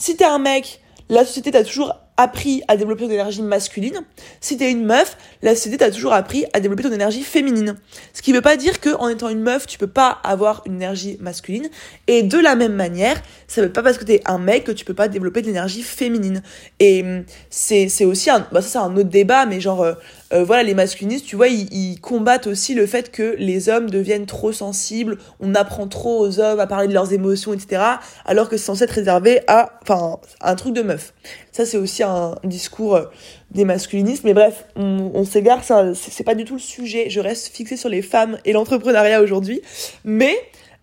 si 0.00 0.16
t'es 0.16 0.24
un 0.24 0.38
mec, 0.38 0.80
la 1.10 1.26
société 1.26 1.50
t'a 1.50 1.62
toujours 1.62 1.94
appris 2.16 2.62
à 2.68 2.76
développer 2.76 3.04
ton 3.04 3.10
énergie 3.10 3.42
masculine. 3.42 4.00
Si 4.40 4.56
t'es 4.56 4.70
une 4.70 4.84
meuf, 4.84 5.16
la 5.42 5.54
société 5.54 5.76
t'a 5.76 5.90
toujours 5.90 6.14
appris 6.14 6.46
à 6.54 6.60
développer 6.60 6.82
ton 6.82 6.92
énergie 6.92 7.22
féminine. 7.22 7.76
Ce 8.14 8.22
qui 8.22 8.32
veut 8.32 8.40
pas 8.40 8.56
dire 8.56 8.80
que 8.80 8.94
en 8.96 9.08
étant 9.08 9.28
une 9.28 9.40
meuf, 9.40 9.66
tu 9.66 9.78
peux 9.78 9.86
pas 9.86 10.18
avoir 10.24 10.62
une 10.66 10.74
énergie 10.76 11.18
masculine. 11.20 11.68
Et 12.06 12.22
de 12.22 12.38
la 12.38 12.56
même 12.56 12.74
manière, 12.74 13.20
ça 13.46 13.60
veut 13.60 13.72
pas 13.72 13.82
parce 13.82 13.98
que 13.98 14.04
t'es 14.04 14.22
un 14.24 14.38
mec 14.38 14.64
que 14.64 14.72
tu 14.72 14.86
peux 14.86 14.94
pas 14.94 15.08
développer 15.08 15.42
de 15.42 15.46
l'énergie 15.46 15.82
féminine. 15.82 16.42
Et 16.78 17.02
hum, 17.02 17.24
c'est 17.50 18.04
aussi 18.04 18.30
un 18.30 18.46
bah 18.52 18.62
ça 18.62 18.68
c'est 18.68 18.78
un 18.78 18.96
autre 18.96 19.10
débat, 19.10 19.44
mais 19.44 19.60
genre 19.60 19.84
euh, 20.32 20.44
voilà, 20.44 20.62
les 20.62 20.74
masculinistes, 20.74 21.26
tu 21.26 21.36
vois, 21.36 21.48
ils, 21.48 21.72
ils, 21.72 22.00
combattent 22.00 22.46
aussi 22.46 22.74
le 22.74 22.86
fait 22.86 23.10
que 23.10 23.34
les 23.38 23.68
hommes 23.68 23.90
deviennent 23.90 24.26
trop 24.26 24.52
sensibles, 24.52 25.18
on 25.40 25.54
apprend 25.54 25.88
trop 25.88 26.20
aux 26.20 26.38
hommes 26.38 26.60
à 26.60 26.66
parler 26.66 26.86
de 26.86 26.92
leurs 26.92 27.12
émotions, 27.12 27.52
etc., 27.52 27.82
alors 28.24 28.48
que 28.48 28.56
c'est 28.56 28.66
censé 28.66 28.84
être 28.84 28.90
réservé 28.90 29.40
à, 29.48 29.78
enfin, 29.82 30.18
un 30.40 30.54
truc 30.54 30.74
de 30.74 30.82
meuf. 30.82 31.14
Ça, 31.50 31.66
c'est 31.66 31.78
aussi 31.78 32.02
un 32.04 32.36
discours 32.44 32.94
euh, 32.94 33.04
des 33.50 33.64
masculinistes, 33.64 34.22
mais 34.24 34.34
bref, 34.34 34.66
on, 34.76 35.10
on 35.14 35.24
s'égare, 35.24 35.62
c'est 35.94 36.24
pas 36.24 36.36
du 36.36 36.44
tout 36.44 36.54
le 36.54 36.60
sujet. 36.60 37.10
Je 37.10 37.20
reste 37.20 37.48
fixée 37.48 37.76
sur 37.76 37.88
les 37.88 38.02
femmes 38.02 38.38
et 38.44 38.52
l'entrepreneuriat 38.52 39.22
aujourd'hui, 39.22 39.60
mais 40.04 40.36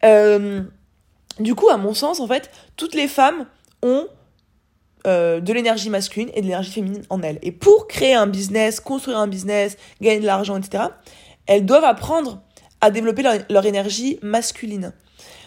euh, 0.04 0.62
du 1.40 1.56
coup, 1.56 1.70
à 1.70 1.78
mon 1.78 1.94
sens, 1.94 2.20
en 2.20 2.28
fait, 2.28 2.50
toutes 2.76 2.96
les 2.96 3.08
femmes 3.08 3.46
ont 3.82 4.08
euh, 5.06 5.40
de 5.40 5.54
l'énergie 5.54 5.90
masculine 5.90 6.30
et 6.34 6.42
de 6.42 6.46
l'énergie 6.46 6.72
féminine 6.72 7.04
en 7.10 7.22
elles. 7.22 7.40
Et 7.42 7.52
pour 7.52 7.88
créer 7.88 8.14
un 8.14 8.28
business, 8.28 8.80
construire 8.80 9.18
un 9.20 9.28
business, 9.28 9.78
gagner 10.02 10.20
de 10.20 10.26
l'argent, 10.26 10.58
etc., 10.58 10.86
elles 11.46 11.66
doivent 11.66 11.86
apprendre 11.86 12.42
à 12.82 12.92
développer 12.92 13.24
leur, 13.50 13.66
énergie 13.66 14.20
masculine. 14.22 14.94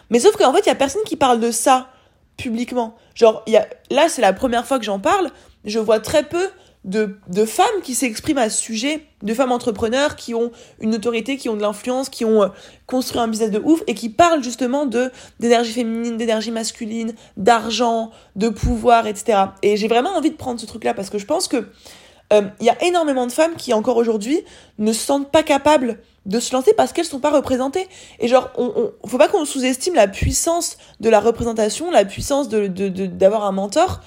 Mais 0.08 0.18
sauf 0.18 0.36
qu'en 0.36 0.52
fait, 0.52 0.60
il 0.60 0.66
y 0.66 0.72
a 0.72 0.76
personne 0.76 1.02
qui 1.04 1.16
parle 1.16 1.40
de 1.40 1.50
ça 1.50 1.88
publiquement. 2.36 2.96
Genre, 3.14 3.42
y 3.46 3.56
a, 3.56 3.68
là, 3.90 4.08
c'est 4.08 4.22
la 4.22 4.32
première 4.32 4.66
fois 4.66 4.78
que 4.78 4.84
j'en 4.84 4.98
parle. 4.98 5.30
Je 5.64 5.78
vois 5.78 6.00
très 6.00 6.24
peu 6.24 6.48
de, 6.84 7.44
femmes 7.44 7.82
qui 7.82 7.94
s'expriment 7.94 8.38
à 8.38 8.48
ce 8.48 8.60
sujet, 8.60 9.06
de 9.22 9.34
femmes 9.34 9.52
entrepreneurs 9.52 10.16
qui 10.16 10.34
ont 10.34 10.50
une 10.80 10.94
autorité, 10.94 11.36
qui 11.36 11.48
ont 11.48 11.56
de 11.56 11.60
l'influence, 11.60 12.08
qui 12.08 12.24
ont 12.24 12.42
euh, 12.42 12.48
construit 12.86 13.20
un 13.20 13.28
business 13.28 13.50
de 13.50 13.60
ouf 13.62 13.82
et 13.86 13.94
qui 13.94 14.08
parlent 14.08 14.42
justement 14.42 14.86
de 14.86 15.10
d'énergie 15.40 15.72
féminine, 15.72 16.16
d'énergie 16.16 16.50
masculine, 16.50 17.14
d'argent, 17.36 18.10
de 18.36 18.48
pouvoir, 18.48 19.06
etc. 19.06 19.38
Et 19.62 19.76
j'ai 19.76 19.88
vraiment 19.88 20.10
envie 20.10 20.30
de 20.30 20.36
prendre 20.36 20.58
ce 20.58 20.66
truc-là 20.66 20.94
parce 20.94 21.10
que 21.10 21.18
je 21.18 21.26
pense 21.26 21.48
que 21.48 21.68
euh, 22.32 22.42
il 22.60 22.66
y 22.66 22.70
a 22.70 22.82
énormément 22.84 23.26
de 23.26 23.32
femmes 23.32 23.56
qui 23.56 23.74
encore 23.74 23.96
aujourd'hui 23.96 24.40
ne 24.78 24.92
se 24.92 25.04
sentent 25.04 25.30
pas 25.30 25.42
capables 25.42 25.98
de 26.26 26.38
se 26.38 26.52
lancer 26.54 26.72
parce 26.74 26.92
qu'elles 26.92 27.04
sont 27.04 27.18
pas 27.18 27.30
représentées. 27.30 27.88
Et 28.20 28.28
genre, 28.28 28.50
on, 28.56 28.92
on 29.02 29.08
faut 29.08 29.18
pas 29.18 29.28
qu'on 29.28 29.44
sous-estime 29.44 29.94
la 29.94 30.06
puissance 30.08 30.78
de 31.00 31.10
la 31.10 31.20
représentation, 31.20 31.90
la 31.90 32.04
puissance 32.04 32.48
de 32.48 32.68
d'avoir 33.06 33.42
de, 33.42 33.46
un 33.46 33.52
mentor. 33.52 34.00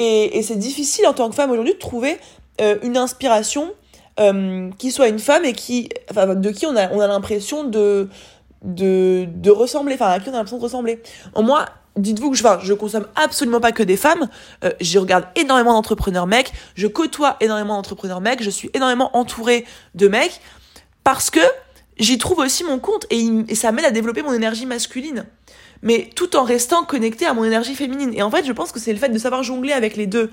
Et, 0.00 0.42
c'est 0.42 0.56
difficile 0.56 1.06
en 1.08 1.12
tant 1.12 1.28
que 1.28 1.34
femme 1.34 1.50
aujourd'hui 1.50 1.74
de 1.74 1.78
trouver 1.78 2.18
euh, 2.60 2.76
une 2.82 2.96
inspiration 2.96 3.72
euh, 4.20 4.70
qui 4.78 4.92
soit 4.92 5.08
une 5.08 5.18
femme 5.18 5.44
et 5.44 5.52
qui, 5.52 5.88
enfin, 6.08 6.36
de 6.36 6.50
qui 6.50 6.66
on 6.66 6.76
a, 6.76 6.88
on 6.92 7.00
a 7.00 7.08
l'impression 7.08 7.64
de, 7.64 8.08
de, 8.62 9.26
de 9.28 9.50
ressembler, 9.50 9.94
enfin, 9.94 10.10
à 10.10 10.20
qui 10.20 10.28
on 10.28 10.34
a 10.34 10.36
l'impression 10.36 10.58
de 10.58 10.62
ressembler. 10.62 11.02
En 11.34 11.42
moi, 11.42 11.64
dites-vous 11.96 12.30
que 12.30 12.36
je, 12.36 12.44
enfin, 12.46 12.60
je 12.62 12.72
consomme 12.74 13.08
absolument 13.16 13.60
pas 13.60 13.72
que 13.72 13.82
des 13.82 13.96
femmes. 13.96 14.28
Euh, 14.62 14.70
je 14.80 15.00
regarde 15.00 15.26
énormément 15.34 15.72
d'entrepreneurs 15.72 16.28
mecs. 16.28 16.52
Je 16.76 16.86
côtoie 16.86 17.36
énormément 17.40 17.74
d'entrepreneurs 17.74 18.20
mecs. 18.20 18.40
Je 18.40 18.50
suis 18.50 18.70
énormément 18.74 19.16
entourée 19.16 19.66
de 19.96 20.06
mecs 20.06 20.40
parce 21.02 21.28
que 21.28 21.40
j'y 21.98 22.18
trouve 22.18 22.38
aussi 22.38 22.62
mon 22.62 22.78
compte 22.78 23.04
et, 23.10 23.26
et 23.48 23.54
ça 23.56 23.72
m'aide 23.72 23.86
à 23.86 23.90
développer 23.90 24.22
mon 24.22 24.32
énergie 24.32 24.64
masculine 24.64 25.26
mais 25.82 26.10
tout 26.14 26.36
en 26.36 26.44
restant 26.44 26.84
connecté 26.84 27.26
à 27.26 27.34
mon 27.34 27.44
énergie 27.44 27.74
féminine. 27.74 28.12
Et 28.14 28.22
en 28.22 28.30
fait, 28.30 28.44
je 28.44 28.52
pense 28.52 28.72
que 28.72 28.80
c'est 28.80 28.92
le 28.92 28.98
fait 28.98 29.08
de 29.08 29.18
savoir 29.18 29.42
jongler 29.42 29.72
avec 29.72 29.96
les 29.96 30.06
deux, 30.06 30.30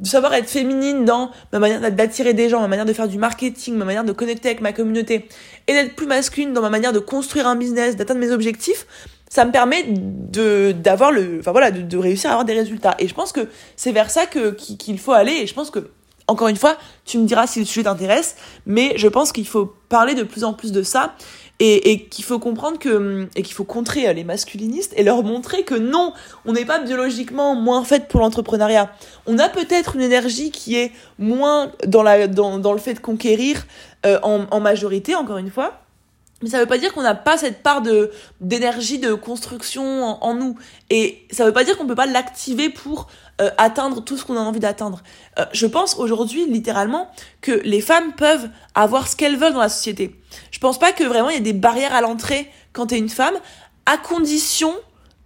de 0.00 0.06
savoir 0.06 0.34
être 0.34 0.48
féminine 0.48 1.04
dans 1.04 1.30
ma 1.52 1.58
manière 1.58 1.92
d'attirer 1.92 2.34
des 2.34 2.48
gens, 2.48 2.60
ma 2.60 2.68
manière 2.68 2.84
de 2.84 2.92
faire 2.92 3.08
du 3.08 3.18
marketing, 3.18 3.74
ma 3.76 3.84
manière 3.84 4.04
de 4.04 4.12
connecter 4.12 4.48
avec 4.48 4.60
ma 4.60 4.72
communauté, 4.72 5.28
et 5.66 5.72
d'être 5.72 5.94
plus 5.94 6.06
masculine 6.06 6.52
dans 6.52 6.62
ma 6.62 6.70
manière 6.70 6.92
de 6.92 6.98
construire 6.98 7.46
un 7.46 7.56
business, 7.56 7.96
d'atteindre 7.96 8.20
mes 8.20 8.30
objectifs. 8.30 8.86
Ça 9.28 9.44
me 9.44 9.52
permet 9.52 9.84
de 9.86 10.72
d'avoir 10.72 11.12
le, 11.12 11.38
enfin 11.40 11.52
voilà, 11.52 11.70
de, 11.70 11.82
de, 11.82 11.96
réussir 11.98 12.30
à 12.30 12.32
avoir 12.32 12.46
des 12.46 12.54
résultats. 12.54 12.96
Et 12.98 13.08
je 13.08 13.14
pense 13.14 13.32
que 13.32 13.48
c'est 13.76 13.92
vers 13.92 14.10
ça 14.10 14.24
que 14.24 14.52
qu'il 14.52 14.98
faut 14.98 15.12
aller. 15.12 15.32
Et 15.32 15.46
je 15.46 15.52
pense 15.52 15.70
que 15.70 15.90
encore 16.28 16.48
une 16.48 16.56
fois, 16.56 16.76
tu 17.04 17.18
me 17.18 17.26
diras 17.26 17.46
si 17.46 17.58
le 17.58 17.64
sujet 17.64 17.84
t'intéresse, 17.84 18.36
mais 18.66 18.92
je 18.96 19.08
pense 19.08 19.32
qu'il 19.32 19.46
faut 19.46 19.74
parler 19.88 20.14
de 20.14 20.22
plus 20.22 20.44
en 20.44 20.52
plus 20.52 20.72
de 20.72 20.82
ça 20.82 21.14
et, 21.60 21.90
et 21.90 22.04
qu'il 22.04 22.24
faut 22.24 22.38
comprendre 22.38 22.78
que 22.78 23.28
et 23.34 23.42
qu'il 23.42 23.54
faut 23.54 23.64
contrer 23.64 24.12
les 24.14 24.24
masculinistes 24.24 24.92
et 24.96 25.02
leur 25.02 25.22
montrer 25.22 25.64
que 25.64 25.74
non, 25.74 26.12
on 26.44 26.52
n'est 26.52 26.64
pas 26.64 26.78
biologiquement 26.78 27.54
moins 27.54 27.84
fait 27.84 28.08
pour 28.08 28.20
l'entrepreneuriat. 28.20 28.90
On 29.26 29.38
a 29.38 29.48
peut-être 29.48 29.96
une 29.96 30.02
énergie 30.02 30.50
qui 30.50 30.76
est 30.76 30.92
moins 31.18 31.72
dans 31.86 32.02
la 32.02 32.28
dans, 32.28 32.58
dans 32.58 32.72
le 32.72 32.78
fait 32.78 32.94
de 32.94 33.00
conquérir 33.00 33.66
euh, 34.06 34.18
en, 34.22 34.46
en 34.50 34.60
majorité 34.60 35.14
encore 35.14 35.38
une 35.38 35.50
fois. 35.50 35.80
Mais 36.40 36.50
ça 36.50 36.60
veut 36.60 36.66
pas 36.66 36.78
dire 36.78 36.94
qu'on 36.94 37.02
n'a 37.02 37.16
pas 37.16 37.36
cette 37.36 37.64
part 37.64 37.82
de 37.82 38.12
d'énergie 38.40 39.00
de 39.00 39.14
construction 39.14 40.04
en, 40.04 40.18
en, 40.20 40.34
nous. 40.34 40.56
Et 40.88 41.26
ça 41.32 41.44
veut 41.44 41.52
pas 41.52 41.64
dire 41.64 41.76
qu'on 41.76 41.86
peut 41.86 41.96
pas 41.96 42.06
l'activer 42.06 42.68
pour 42.68 43.08
euh, 43.40 43.50
atteindre 43.56 44.02
tout 44.02 44.16
ce 44.16 44.24
qu'on 44.24 44.36
a 44.36 44.40
envie 44.40 44.60
d'atteindre. 44.60 45.02
Euh, 45.38 45.44
je 45.52 45.66
pense 45.66 45.96
aujourd'hui 45.96 46.46
littéralement 46.46 47.10
que 47.40 47.52
les 47.64 47.80
femmes 47.80 48.12
peuvent 48.14 48.48
avoir 48.74 49.06
ce 49.06 49.14
qu'elles 49.14 49.36
veulent 49.36 49.52
dans 49.52 49.60
la 49.60 49.68
société. 49.68 50.16
Je 50.50 50.58
pense 50.58 50.78
pas 50.78 50.92
que 50.92 51.04
vraiment 51.04 51.30
il 51.30 51.34
y 51.34 51.38
ait 51.38 51.40
des 51.40 51.52
barrières 51.52 51.94
à 51.94 52.00
l'entrée 52.00 52.50
quand 52.72 52.86
t'es 52.86 52.98
une 52.98 53.08
femme, 53.08 53.34
à 53.86 53.96
condition 53.96 54.74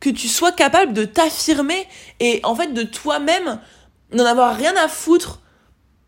que 0.00 0.10
tu 0.10 0.28
sois 0.28 0.52
capable 0.52 0.92
de 0.92 1.04
t'affirmer 1.04 1.86
et 2.20 2.40
en 2.44 2.54
fait 2.54 2.74
de 2.74 2.82
toi-même 2.82 3.60
n'en 4.12 4.26
avoir 4.26 4.56
rien 4.56 4.74
à 4.76 4.88
foutre 4.88 5.40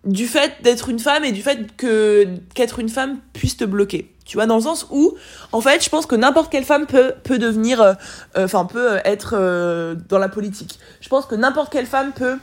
du 0.04 0.26
fait 0.26 0.62
d'être 0.62 0.90
une 0.90 0.98
femme 0.98 1.24
et 1.24 1.32
du 1.32 1.42
fait 1.42 1.74
que 1.76 2.26
qu'être 2.54 2.80
une 2.80 2.88
femme 2.88 3.18
puisse 3.32 3.56
te 3.56 3.64
bloquer. 3.64 4.13
Tu 4.24 4.38
vois, 4.38 4.46
dans 4.46 4.56
le 4.56 4.62
sens 4.62 4.86
où, 4.90 5.14
en 5.52 5.60
fait, 5.60 5.84
je 5.84 5.90
pense 5.90 6.06
que 6.06 6.16
n'importe 6.16 6.50
quelle 6.50 6.64
femme 6.64 6.86
peut, 6.86 7.12
peut 7.24 7.38
devenir, 7.38 7.82
euh, 7.82 7.92
euh, 8.38 8.46
enfin, 8.46 8.64
peut 8.64 8.98
être 9.04 9.34
euh, 9.36 9.94
dans 10.08 10.18
la 10.18 10.30
politique. 10.30 10.78
Je 11.00 11.08
pense 11.10 11.26
que 11.26 11.34
n'importe 11.34 11.70
quelle 11.70 11.86
femme 11.86 12.12
peut 12.12 12.38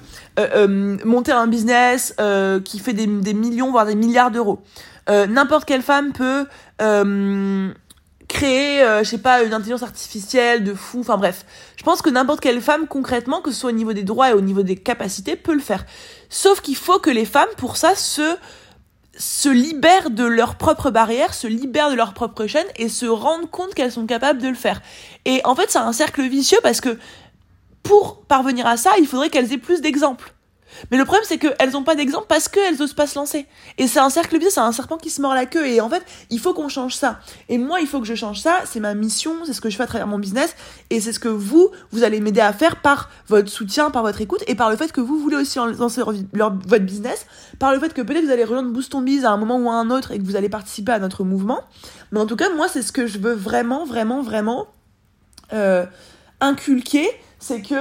monter 1.04 1.32
un 1.32 1.48
business 1.48 2.16
qui 2.64 2.80
fait 2.80 2.94
des, 2.94 3.08
des, 3.08 3.34
millions, 3.34 3.72
voire 3.72 3.86
des 3.86 3.96
milliards 3.96 4.32
d'euros. 4.32 4.62
n'importe 5.08 5.66
quelle 5.66 5.82
femme 5.82 6.14
peut 6.14 6.46
créer, 8.28 8.86
je 9.00 9.04
sais 9.04 9.18
pas, 9.18 9.44
une 9.44 9.54
intelligence 9.54 9.84
artificielle 9.84 10.64
de 10.64 10.74
fou, 10.74 11.02
enfin 11.02 11.18
bref. 11.18 11.46
Je 11.76 11.84
pense 11.84 12.02
que 12.02 12.10
n'importe 12.10 12.40
quelle 12.40 12.62
femme, 12.62 12.88
concrètement, 12.88 13.42
que 13.42 13.52
ce 13.52 13.60
soit 13.60 13.70
au 13.72 13.74
niveau 13.74 13.94
des 13.94 14.04
droits 14.04 14.30
et 14.30 14.34
au 14.34 14.42
niveau 14.42 14.64
des 14.64 14.78
capacités, 14.78 15.36
peut 15.36 15.54
le 15.54 15.60
faire. 15.60 15.86
Sauf 16.30 16.62
qu'il 16.62 16.76
faut 16.76 17.00
que 17.00 17.10
les 17.10 17.26
femmes, 17.26 17.50
pour 17.58 17.78
ça, 17.78 17.96
se 17.96 18.38
se 19.18 19.50
libèrent 19.50 20.10
de 20.10 20.24
leurs 20.24 20.56
propres 20.56 20.90
barrières, 20.90 21.34
se 21.34 21.48
libèrent 21.48 21.90
de 21.90 21.96
leurs 21.96 22.14
propres 22.14 22.48
chaînes 22.48 22.68
et 22.78 22.90
se 22.90 23.06
rendent 23.06 23.50
compte 23.50 23.74
qu'elles 23.74 23.92
sont 23.92 24.06
capables 24.06 24.42
de 24.42 24.48
le 24.48 24.56
faire. 24.56 24.82
Et 25.26 25.42
en 25.44 25.56
fait, 25.56 25.70
c'est 25.70 25.80
un 25.80 25.94
cercle 25.94 26.22
vicieux 26.24 26.60
parce 26.64 26.82
que 26.82 26.98
pour 27.84 28.22
parvenir 28.22 28.68
à 28.68 28.78
ça, 28.78 28.92
il 29.00 29.08
faudrait 29.08 29.30
qu'elles 29.30 29.52
aient 29.54 29.58
plus 29.58 29.82
d'exemples. 29.82 30.34
Mais 30.90 30.98
le 30.98 31.06
problème, 31.06 31.24
c'est 31.28 31.38
qu'elles 31.38 31.72
n'ont 31.72 31.84
pas 31.84 31.96
d'exemple 31.96 32.26
parce 32.28 32.48
qu'elles 32.48 32.82
osent 32.82 32.94
pas 32.94 33.08
se 33.08 33.18
lancer. 33.18 33.46
Et 33.78 33.88
c'est 33.88 34.00
un 34.00 34.10
cercle 34.10 34.38
vicieux, 34.38 34.52
c'est 34.52 34.60
un 34.60 34.72
serpent 34.72 34.98
qui 34.98 35.10
se 35.10 35.22
mord 35.22 35.34
la 35.34 35.46
queue. 35.46 35.68
Et 35.68 35.82
en 35.82 35.90
fait, 35.90 36.04
il 36.30 36.40
faut 36.40 36.54
qu'on 36.54 36.70
change 36.70 36.96
ça. 36.96 37.20
Et 37.50 37.58
moi, 37.58 37.82
il 37.82 37.88
faut 37.88 38.00
que 38.00 38.08
je 38.08 38.16
change 38.16 38.40
ça. 38.40 38.60
C'est 38.66 38.80
ma 38.80 38.94
mission, 38.94 39.34
c'est 39.46 39.54
ce 39.54 39.62
que 39.62 39.70
je 39.70 39.78
fais 39.78 39.84
à 39.84 39.88
travers 39.88 40.08
mon 40.08 40.20
business. 40.20 40.56
Et 40.90 41.02
c'est 41.02 41.14
ce 41.14 41.20
que 41.20 41.28
vous, 41.28 41.70
vous 41.92 42.04
allez 42.04 42.20
m'aider 42.20 42.42
à 42.42 42.54
faire 42.54 42.82
par 42.82 43.10
votre 43.28 43.50
soutien, 43.50 43.92
par 43.92 44.04
votre 44.04 44.22
écoute 44.22 44.44
et 44.48 44.56
par 44.56 44.70
le 44.70 44.76
fait 44.76 44.92
que 44.92 45.02
vous 45.02 45.18
voulez 45.20 45.38
aussi 45.38 45.60
lancer 45.60 46.02
votre 46.02 46.86
business, 46.86 47.26
par 47.60 47.74
le 47.74 47.80
fait 47.80 47.94
que 47.94 48.02
peut-être 48.02 48.26
vous 48.26 48.32
allez 48.32 48.44
rejoindre 48.44 48.72
Boost 48.72 48.94
on 48.96 49.02
Biz 49.02 49.26
à 49.26 49.32
un 49.32 49.38
moment 49.38 49.58
ou 49.58 49.70
à 49.70 49.74
un 49.74 49.90
autre 49.90 50.12
et 50.12 50.20
que 50.20 50.24
vous 50.24 50.36
allez 50.36 50.50
participer 50.50 50.92
à 50.92 51.00
notre 51.00 51.24
mouvement. 51.24 51.62
Mais 52.12 52.20
en 52.20 52.26
tout 52.26 52.36
cas, 52.36 52.50
moi, 52.50 52.68
c'est 52.68 52.82
ce 52.82 52.92
que 52.92 53.08
je 53.08 53.20
veux 53.20 53.34
vraiment, 53.34 53.86
vraiment, 53.86 54.22
vraiment 54.22 54.68
euh, 55.54 55.86
inculquer. 56.40 57.08
C'est 57.40 57.62
que 57.62 57.76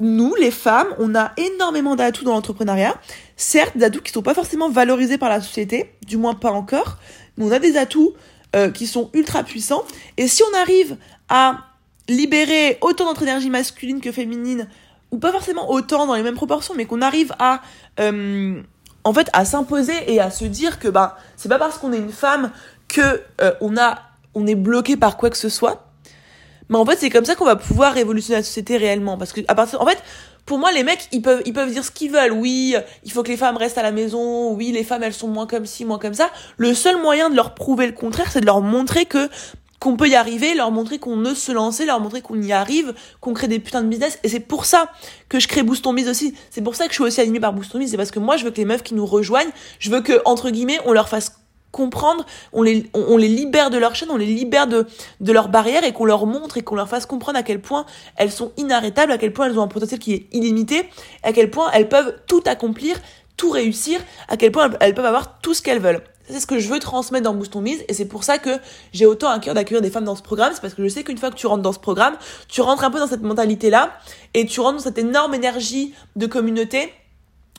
nous, 0.00 0.34
les 0.34 0.50
femmes, 0.50 0.88
on 0.98 1.14
a 1.14 1.32
énormément 1.36 1.96
d'atouts 1.96 2.24
dans 2.24 2.32
l'entrepreneuriat. 2.32 2.94
Certes, 3.36 3.76
des 3.76 3.84
atouts 3.84 4.02
qui 4.02 4.12
sont 4.12 4.22
pas 4.22 4.34
forcément 4.34 4.68
valorisés 4.68 5.18
par 5.18 5.28
la 5.28 5.40
société, 5.40 5.92
du 6.06 6.16
moins 6.16 6.34
pas 6.34 6.50
encore, 6.50 6.98
mais 7.36 7.44
on 7.44 7.52
a 7.52 7.58
des 7.58 7.76
atouts 7.76 8.12
euh, 8.56 8.70
qui 8.70 8.86
sont 8.86 9.10
ultra 9.12 9.44
puissants. 9.44 9.84
Et 10.16 10.28
si 10.28 10.42
on 10.42 10.56
arrive 10.58 10.96
à 11.28 11.58
libérer 12.08 12.78
autant 12.80 13.06
notre 13.06 13.22
énergie 13.22 13.50
masculine 13.50 14.00
que 14.00 14.12
féminine, 14.12 14.68
ou 15.10 15.18
pas 15.18 15.32
forcément 15.32 15.70
autant 15.70 16.06
dans 16.06 16.14
les 16.14 16.22
mêmes 16.22 16.34
proportions, 16.34 16.74
mais 16.76 16.86
qu'on 16.86 17.00
arrive 17.00 17.32
à 17.38 17.62
euh, 18.00 18.60
en 19.04 19.12
fait 19.12 19.28
à 19.32 19.44
s'imposer 19.44 19.94
et 20.12 20.20
à 20.20 20.30
se 20.30 20.44
dire 20.44 20.78
que 20.78 20.88
bah 20.88 21.16
c'est 21.36 21.48
pas 21.48 21.58
parce 21.58 21.78
qu'on 21.78 21.92
est 21.92 21.98
une 21.98 22.12
femme 22.12 22.50
que 22.88 23.22
euh, 23.40 23.52
on 23.60 23.76
a 23.76 24.02
on 24.34 24.46
est 24.46 24.56
bloqué 24.56 24.96
par 24.96 25.16
quoi 25.16 25.30
que 25.30 25.36
ce 25.36 25.48
soit 25.48 25.83
mais 26.68 26.78
en 26.78 26.84
fait, 26.84 26.96
c'est 26.98 27.10
comme 27.10 27.24
ça 27.24 27.34
qu'on 27.34 27.44
va 27.44 27.56
pouvoir 27.56 27.94
révolutionner 27.94 28.38
la 28.38 28.42
société 28.42 28.76
réellement. 28.76 29.18
Parce 29.18 29.32
que, 29.32 29.40
à 29.48 29.54
partir, 29.54 29.80
en 29.80 29.86
fait, 29.86 30.02
pour 30.46 30.58
moi, 30.58 30.72
les 30.72 30.82
mecs, 30.82 31.08
ils 31.12 31.22
peuvent, 31.22 31.42
ils 31.46 31.52
peuvent 31.52 31.70
dire 31.70 31.84
ce 31.84 31.90
qu'ils 31.90 32.10
veulent. 32.10 32.32
Oui, 32.32 32.74
il 33.04 33.12
faut 33.12 33.22
que 33.22 33.28
les 33.28 33.36
femmes 33.36 33.56
restent 33.56 33.78
à 33.78 33.82
la 33.82 33.92
maison. 33.92 34.52
Oui, 34.52 34.72
les 34.72 34.84
femmes, 34.84 35.02
elles 35.02 35.14
sont 35.14 35.28
moins 35.28 35.46
comme 35.46 35.66
ci, 35.66 35.84
moins 35.84 35.98
comme 35.98 36.14
ça. 36.14 36.30
Le 36.56 36.74
seul 36.74 37.00
moyen 37.00 37.30
de 37.30 37.36
leur 37.36 37.54
prouver 37.54 37.86
le 37.86 37.92
contraire, 37.92 38.30
c'est 38.30 38.40
de 38.40 38.46
leur 38.46 38.60
montrer 38.60 39.06
que 39.06 39.28
qu'on 39.80 39.96
peut 39.98 40.08
y 40.08 40.14
arriver, 40.14 40.54
leur 40.54 40.70
montrer 40.70 40.98
qu'on 40.98 41.22
ose 41.26 41.36
se 41.36 41.52
lancer, 41.52 41.84
leur 41.84 42.00
montrer 42.00 42.22
qu'on 42.22 42.40
y 42.40 42.52
arrive, 42.52 42.94
qu'on 43.20 43.34
crée 43.34 43.48
des 43.48 43.58
putains 43.58 43.82
de 43.82 43.88
business. 43.88 44.18
Et 44.22 44.30
c'est 44.30 44.40
pour 44.40 44.64
ça 44.64 44.90
que 45.28 45.38
je 45.38 45.46
crée 45.46 45.62
Boost 45.62 45.86
Biz 45.86 46.08
aussi. 46.08 46.34
C'est 46.50 46.62
pour 46.62 46.74
ça 46.74 46.84
que 46.84 46.92
je 46.92 46.94
suis 46.94 47.04
aussi 47.04 47.20
animée 47.20 47.40
par 47.40 47.52
Boost 47.52 47.76
Biz. 47.76 47.90
C'est 47.90 47.98
parce 47.98 48.10
que 48.10 48.18
moi, 48.18 48.38
je 48.38 48.44
veux 48.44 48.50
que 48.50 48.56
les 48.56 48.64
meufs 48.64 48.82
qui 48.82 48.94
nous 48.94 49.04
rejoignent, 49.04 49.50
je 49.78 49.90
veux 49.90 50.00
que, 50.00 50.22
entre 50.24 50.48
guillemets, 50.48 50.78
on 50.86 50.92
leur 50.92 51.10
fasse 51.10 51.43
comprendre, 51.74 52.24
on 52.52 52.62
les, 52.62 52.88
on, 52.94 53.16
les 53.16 53.28
libère 53.28 53.68
de 53.68 53.76
leur 53.76 53.96
chaîne, 53.96 54.10
on 54.10 54.16
les 54.16 54.26
libère 54.26 54.68
de, 54.68 54.86
de 55.20 55.32
leurs 55.32 55.48
barrières 55.48 55.84
et 55.84 55.92
qu'on 55.92 56.04
leur 56.04 56.24
montre 56.24 56.56
et 56.56 56.62
qu'on 56.62 56.76
leur 56.76 56.88
fasse 56.88 57.04
comprendre 57.04 57.36
à 57.36 57.42
quel 57.42 57.60
point 57.60 57.84
elles 58.16 58.30
sont 58.30 58.52
inarrêtables, 58.56 59.10
à 59.10 59.18
quel 59.18 59.32
point 59.32 59.46
elles 59.46 59.58
ont 59.58 59.62
un 59.62 59.68
potentiel 59.68 59.98
qui 59.98 60.14
est 60.14 60.26
illimité, 60.32 60.88
à 61.24 61.32
quel 61.32 61.50
point 61.50 61.70
elles 61.72 61.88
peuvent 61.88 62.14
tout 62.28 62.42
accomplir, 62.46 62.96
tout 63.36 63.50
réussir, 63.50 64.00
à 64.28 64.36
quel 64.36 64.52
point 64.52 64.70
elles 64.78 64.94
peuvent 64.94 65.04
avoir 65.04 65.40
tout 65.40 65.52
ce 65.52 65.62
qu'elles 65.62 65.80
veulent. 65.80 66.02
C'est 66.28 66.40
ce 66.40 66.46
que 66.46 66.58
je 66.58 66.68
veux 66.68 66.78
transmettre 66.78 67.24
dans 67.24 67.34
Boost 67.34 67.54
Mise 67.56 67.84
et 67.88 67.92
c'est 67.92 68.06
pour 68.06 68.24
ça 68.24 68.38
que 68.38 68.50
j'ai 68.92 69.04
autant 69.04 69.28
à 69.28 69.40
cœur 69.40 69.54
d'accueillir 69.54 69.82
des 69.82 69.90
femmes 69.90 70.04
dans 70.04 70.16
ce 70.16 70.22
programme. 70.22 70.52
C'est 70.54 70.62
parce 70.62 70.72
que 70.72 70.82
je 70.82 70.88
sais 70.88 71.02
qu'une 71.02 71.18
fois 71.18 71.30
que 71.30 71.36
tu 71.36 71.46
rentres 71.46 71.62
dans 71.62 71.72
ce 71.72 71.80
programme, 71.80 72.14
tu 72.48 72.62
rentres 72.62 72.84
un 72.84 72.90
peu 72.90 72.98
dans 72.98 73.08
cette 73.08 73.22
mentalité-là 73.22 73.98
et 74.32 74.46
tu 74.46 74.60
rentres 74.60 74.78
dans 74.78 74.84
cette 74.84 74.98
énorme 74.98 75.34
énergie 75.34 75.92
de 76.16 76.26
communauté 76.26 76.92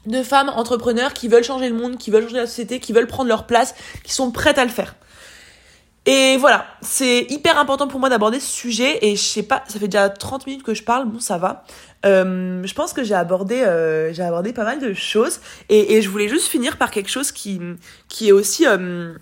de 0.06 0.24
femmes 0.24 0.50
entrepreneurs 0.50 1.14
qui 1.14 1.28
veulent 1.28 1.44
changer 1.44 1.70
le 1.70 1.76
monde, 1.76 1.98
qui 1.98 2.12
veulent 2.12 2.24
changer 2.24 2.38
la 2.38 2.48
société, 2.48 2.80
qui 2.80 2.94
veulent 2.94 3.08
prendre 3.08 3.30
leur 3.30 3.46
place, 3.46 3.76
qui 4.04 4.14
sont 4.14 4.32
prêtes 4.32 4.58
à 4.58 4.66
le 4.66 4.72
faire. 4.72 4.96
Et 6.08 6.38
voilà, 6.38 6.68
c'est 6.82 7.26
hyper 7.32 7.58
important 7.58 7.88
pour 7.88 8.00
moi 8.00 8.10
d'aborder 8.10 8.40
ce 8.40 8.52
sujet 8.52 9.00
et 9.02 9.16
je 9.16 9.24
sais 9.24 9.42
pas, 9.42 9.64
ça 9.68 9.80
fait 9.80 9.88
déjà 9.88 10.08
30 10.10 10.46
minutes 10.46 10.64
que 10.64 10.76
je 10.76 10.84
parle, 10.84 11.06
bon 11.06 11.20
ça 11.20 11.40
va. 11.40 11.64
Euh, 12.06 12.62
je 12.64 12.74
pense 12.76 12.94
que 12.94 13.04
j'ai 13.04 13.16
abordé, 13.16 13.62
euh, 13.62 14.14
j'ai 14.14 14.22
abordé 14.22 14.54
pas 14.54 14.64
mal 14.64 14.80
de 14.80 14.94
choses 14.94 15.40
et, 15.70 16.04
je 16.04 16.10
voulais 16.10 16.28
juste 16.28 16.46
finir 16.46 16.78
par 16.78 16.92
quelque 16.92 17.10
chose 17.10 17.32
qui, 17.32 17.60
qui 18.08 18.30
est 18.30 18.32
aussi 18.32 18.68
euh, 18.68 19.16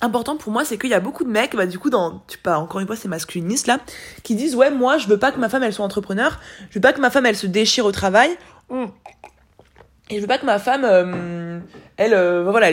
important 0.00 0.38
pour 0.38 0.52
moi, 0.52 0.64
c'est 0.64 0.78
qu'il 0.78 0.88
y 0.88 0.94
a 0.94 1.00
beaucoup 1.00 1.24
de 1.24 1.28
mecs, 1.28 1.54
bah 1.54 1.66
du 1.66 1.78
coup 1.78 1.90
dans, 1.90 2.22
tu 2.26 2.38
pas 2.38 2.56
encore 2.56 2.80
une 2.80 2.86
fois 2.86 2.96
c'est 2.96 3.08
masculiniste 3.08 3.66
là, 3.66 3.78
qui 4.22 4.34
disent 4.34 4.56
ouais 4.56 4.70
moi 4.70 4.96
je 4.96 5.06
veux 5.06 5.18
pas 5.18 5.32
que 5.32 5.38
ma 5.38 5.50
femme 5.50 5.64
elle 5.64 5.74
soit 5.74 5.84
entrepreneur, 5.84 6.40
je 6.70 6.76
veux 6.76 6.80
pas 6.80 6.94
que 6.94 7.00
ma 7.02 7.10
femme 7.10 7.26
elle 7.26 7.36
se 7.36 7.46
déchire 7.46 7.84
au 7.84 7.92
travail. 7.92 8.30
Et 10.10 10.16
je 10.16 10.20
veux 10.20 10.26
pas 10.26 10.38
que 10.38 10.46
ma 10.46 10.58
femme, 10.58 10.84
euh, 10.84 11.60
elle, 11.96 12.14
euh, 12.14 12.42
voilà, 12.42 12.72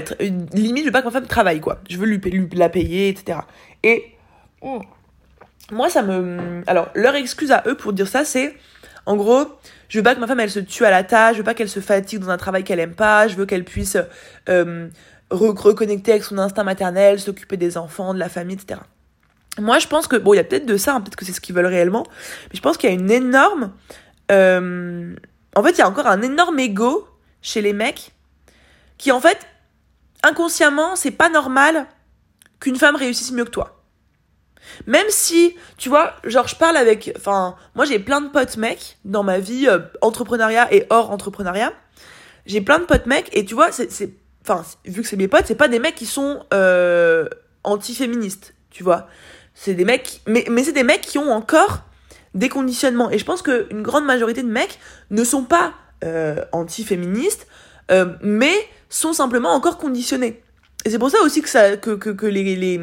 limite, 0.53 0.83
je 0.83 0.85
veux 0.85 0.91
pas 0.91 1.01
que 1.01 1.05
ma 1.05 1.11
femme 1.11 1.27
travaille, 1.27 1.59
quoi. 1.59 1.79
Je 1.87 1.97
veux 1.97 2.07
lui, 2.07 2.49
la 2.53 2.67
payer, 2.67 3.09
etc. 3.09 3.39
Et 3.83 4.05
oh, 4.61 4.81
moi, 5.71 5.89
ça 5.89 6.01
me. 6.01 6.63
Alors, 6.65 6.89
leur 6.95 7.13
excuse 7.13 7.51
à 7.51 7.63
eux 7.67 7.75
pour 7.75 7.93
dire 7.93 8.07
ça, 8.07 8.25
c'est 8.25 8.55
en 9.05 9.15
gros, 9.15 9.45
je 9.87 9.99
veux 9.99 10.03
pas 10.03 10.15
que 10.15 10.19
ma 10.19 10.25
femme, 10.25 10.39
elle 10.39 10.49
se 10.49 10.59
tue 10.59 10.83
à 10.83 10.89
la 10.89 11.03
tâche, 11.03 11.33
je 11.33 11.37
veux 11.37 11.45
pas 11.45 11.53
qu'elle 11.53 11.69
se 11.69 11.79
fatigue 11.79 12.19
dans 12.19 12.31
un 12.31 12.37
travail 12.37 12.63
qu'elle 12.63 12.79
aime 12.79 12.95
pas, 12.95 13.27
je 13.27 13.35
veux 13.35 13.45
qu'elle 13.45 13.63
puisse 13.63 13.97
euh, 14.49 14.89
reconnecter 15.29 16.11
avec 16.11 16.23
son 16.23 16.39
instinct 16.39 16.63
maternel, 16.63 17.19
s'occuper 17.19 17.55
des 17.55 17.77
enfants, 17.77 18.15
de 18.15 18.19
la 18.19 18.29
famille, 18.29 18.55
etc. 18.55 18.81
Moi, 19.59 19.77
je 19.77 19.87
pense 19.87 20.07
que, 20.07 20.15
bon, 20.15 20.33
il 20.33 20.37
y 20.37 20.39
a 20.39 20.43
peut-être 20.43 20.65
de 20.65 20.75
ça, 20.75 20.95
hein, 20.95 21.01
peut-être 21.01 21.15
que 21.15 21.23
c'est 21.23 21.33
ce 21.33 21.41
qu'ils 21.41 21.55
veulent 21.55 21.67
réellement, 21.67 22.03
mais 22.49 22.55
je 22.55 22.61
pense 22.61 22.77
qu'il 22.77 22.89
y 22.89 22.93
a 22.93 22.95
une 22.95 23.11
énorme. 23.11 23.71
en 24.29 25.63
fait, 25.63 25.71
il 25.71 25.77
y 25.77 25.81
a 25.81 25.87
encore 25.87 26.07
un 26.07 26.21
énorme 26.23 26.59
ego 26.59 27.07
chez 27.41 27.61
les 27.61 27.73
mecs 27.73 28.11
qui 28.97 29.11
en 29.11 29.19
fait 29.19 29.39
inconsciemment 30.23 30.95
c'est 30.95 31.11
pas 31.11 31.29
normal 31.29 31.87
qu'une 32.59 32.75
femme 32.75 32.95
réussisse 32.95 33.31
mieux 33.31 33.45
que 33.45 33.51
toi. 33.51 33.77
Même 34.85 35.05
si, 35.09 35.55
tu 35.77 35.89
vois, 35.89 36.15
genre 36.23 36.47
je 36.47 36.55
parle 36.55 36.77
avec, 36.77 37.13
enfin, 37.17 37.55
moi 37.75 37.85
j'ai 37.85 37.99
plein 37.99 38.21
de 38.21 38.29
potes 38.29 38.57
mecs 38.57 38.97
dans 39.05 39.23
ma 39.23 39.39
vie 39.39 39.67
euh, 39.67 39.79
entrepreneuriat 40.01 40.73
et 40.73 40.85
hors 40.89 41.11
entrepreneuriat. 41.11 41.73
J'ai 42.45 42.61
plein 42.61 42.79
de 42.79 42.85
potes 42.85 43.05
mecs 43.05 43.29
et 43.33 43.45
tu 43.45 43.55
vois, 43.55 43.71
c'est, 43.71 44.11
enfin, 44.41 44.63
vu 44.85 45.01
que 45.01 45.07
c'est 45.07 45.17
mes 45.17 45.27
potes, 45.27 45.45
c'est 45.47 45.55
pas 45.55 45.67
des 45.67 45.79
mecs 45.79 45.95
qui 45.95 46.05
sont 46.05 46.45
euh, 46.53 47.27
anti-féministes, 47.63 48.53
tu 48.69 48.83
vois. 48.83 49.07
C'est 49.53 49.73
des 49.73 49.85
mecs, 49.85 50.21
mais, 50.27 50.45
mais 50.49 50.63
c'est 50.63 50.71
des 50.73 50.83
mecs 50.83 51.01
qui 51.01 51.17
ont 51.17 51.31
encore 51.31 51.83
des 52.33 52.49
conditionnements. 52.49 53.09
Et 53.09 53.17
je 53.17 53.25
pense 53.25 53.41
qu'une 53.41 53.81
grande 53.81 54.05
majorité 54.05 54.43
de 54.43 54.49
mecs 54.49 54.79
ne 55.09 55.23
sont 55.23 55.43
pas 55.43 55.73
euh, 56.03 56.45
anti-féministes, 56.51 57.47
euh, 57.89 58.13
mais 58.21 58.53
sont 58.87 59.13
simplement 59.13 59.49
encore 59.49 59.79
conditionnés. 59.79 60.43
Et 60.85 60.91
c'est 60.91 60.99
pour 60.99 61.09
ça 61.09 61.17
aussi 61.23 61.41
que, 61.41 61.49
ça, 61.49 61.75
que, 61.75 61.89
que, 61.89 62.25
les, 62.27 62.55
les, 62.55 62.79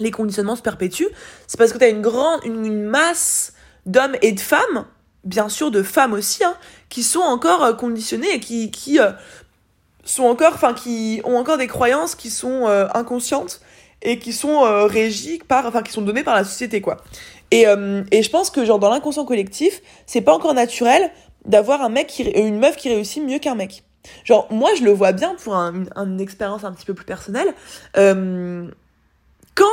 les, 0.00 0.10
conditionnements 0.10 0.56
se 0.56 0.62
perpétuent. 0.62 1.06
C'est 1.46 1.56
parce 1.56 1.72
que 1.72 1.78
tu 1.78 1.84
as 1.84 1.88
une 1.88 2.02
grande 2.02 2.40
une, 2.44 2.82
masse 2.82 3.52
d'hommes 3.86 4.16
et 4.20 4.32
de 4.32 4.40
femmes, 4.40 4.84
bien 5.22 5.48
sûr 5.48 5.70
de 5.70 5.84
femmes 5.84 6.12
aussi, 6.12 6.42
hein, 6.42 6.56
qui 6.88 7.04
sont 7.04 7.20
encore 7.20 7.62
euh, 7.62 7.72
conditionnés 7.72 8.34
et 8.34 8.40
qui, 8.40 8.72
qui 8.72 8.98
sont 10.04 10.24
encore, 10.24 10.58
qui 10.74 11.20
ont 11.22 11.36
encore 11.36 11.56
des 11.56 11.68
croyances 11.68 12.16
qui 12.16 12.30
sont 12.30 12.66
inconscientes 12.94 13.60
et 14.02 14.18
qui 14.18 14.32
sont 14.32 14.62
régies 14.86 15.40
par, 15.46 15.66
enfin, 15.66 15.82
qui 15.82 15.92
sont 15.92 16.02
données 16.02 16.24
par 16.24 16.34
la 16.34 16.42
société, 16.42 16.80
quoi. 16.80 16.96
Et, 17.52 17.64
et 18.10 18.22
je 18.22 18.30
pense 18.30 18.50
que, 18.50 18.66
genre, 18.66 18.78
dans 18.78 18.90
l'inconscient 18.90 19.24
collectif, 19.24 19.80
c'est 20.04 20.20
pas 20.20 20.34
encore 20.34 20.52
naturel 20.52 21.10
d'avoir 21.44 21.82
un 21.82 21.88
mec 21.88 22.06
qui, 22.06 22.22
une 22.22 22.58
meuf 22.58 22.76
qui 22.76 22.88
réussit 22.88 23.22
mieux 23.22 23.38
qu'un 23.38 23.54
mec. 23.54 23.84
Genre, 24.24 24.46
moi, 24.50 24.70
je 24.76 24.84
le 24.84 24.92
vois 24.92 25.12
bien 25.12 25.34
pour 25.34 25.54
un, 25.54 25.84
une 25.96 26.20
expérience 26.20 26.64
un 26.64 26.72
petit 26.72 26.86
peu 26.86 26.94
plus 26.94 27.06
personnelle. 27.06 27.54
Euh, 27.96 28.68
quand. 29.54 29.64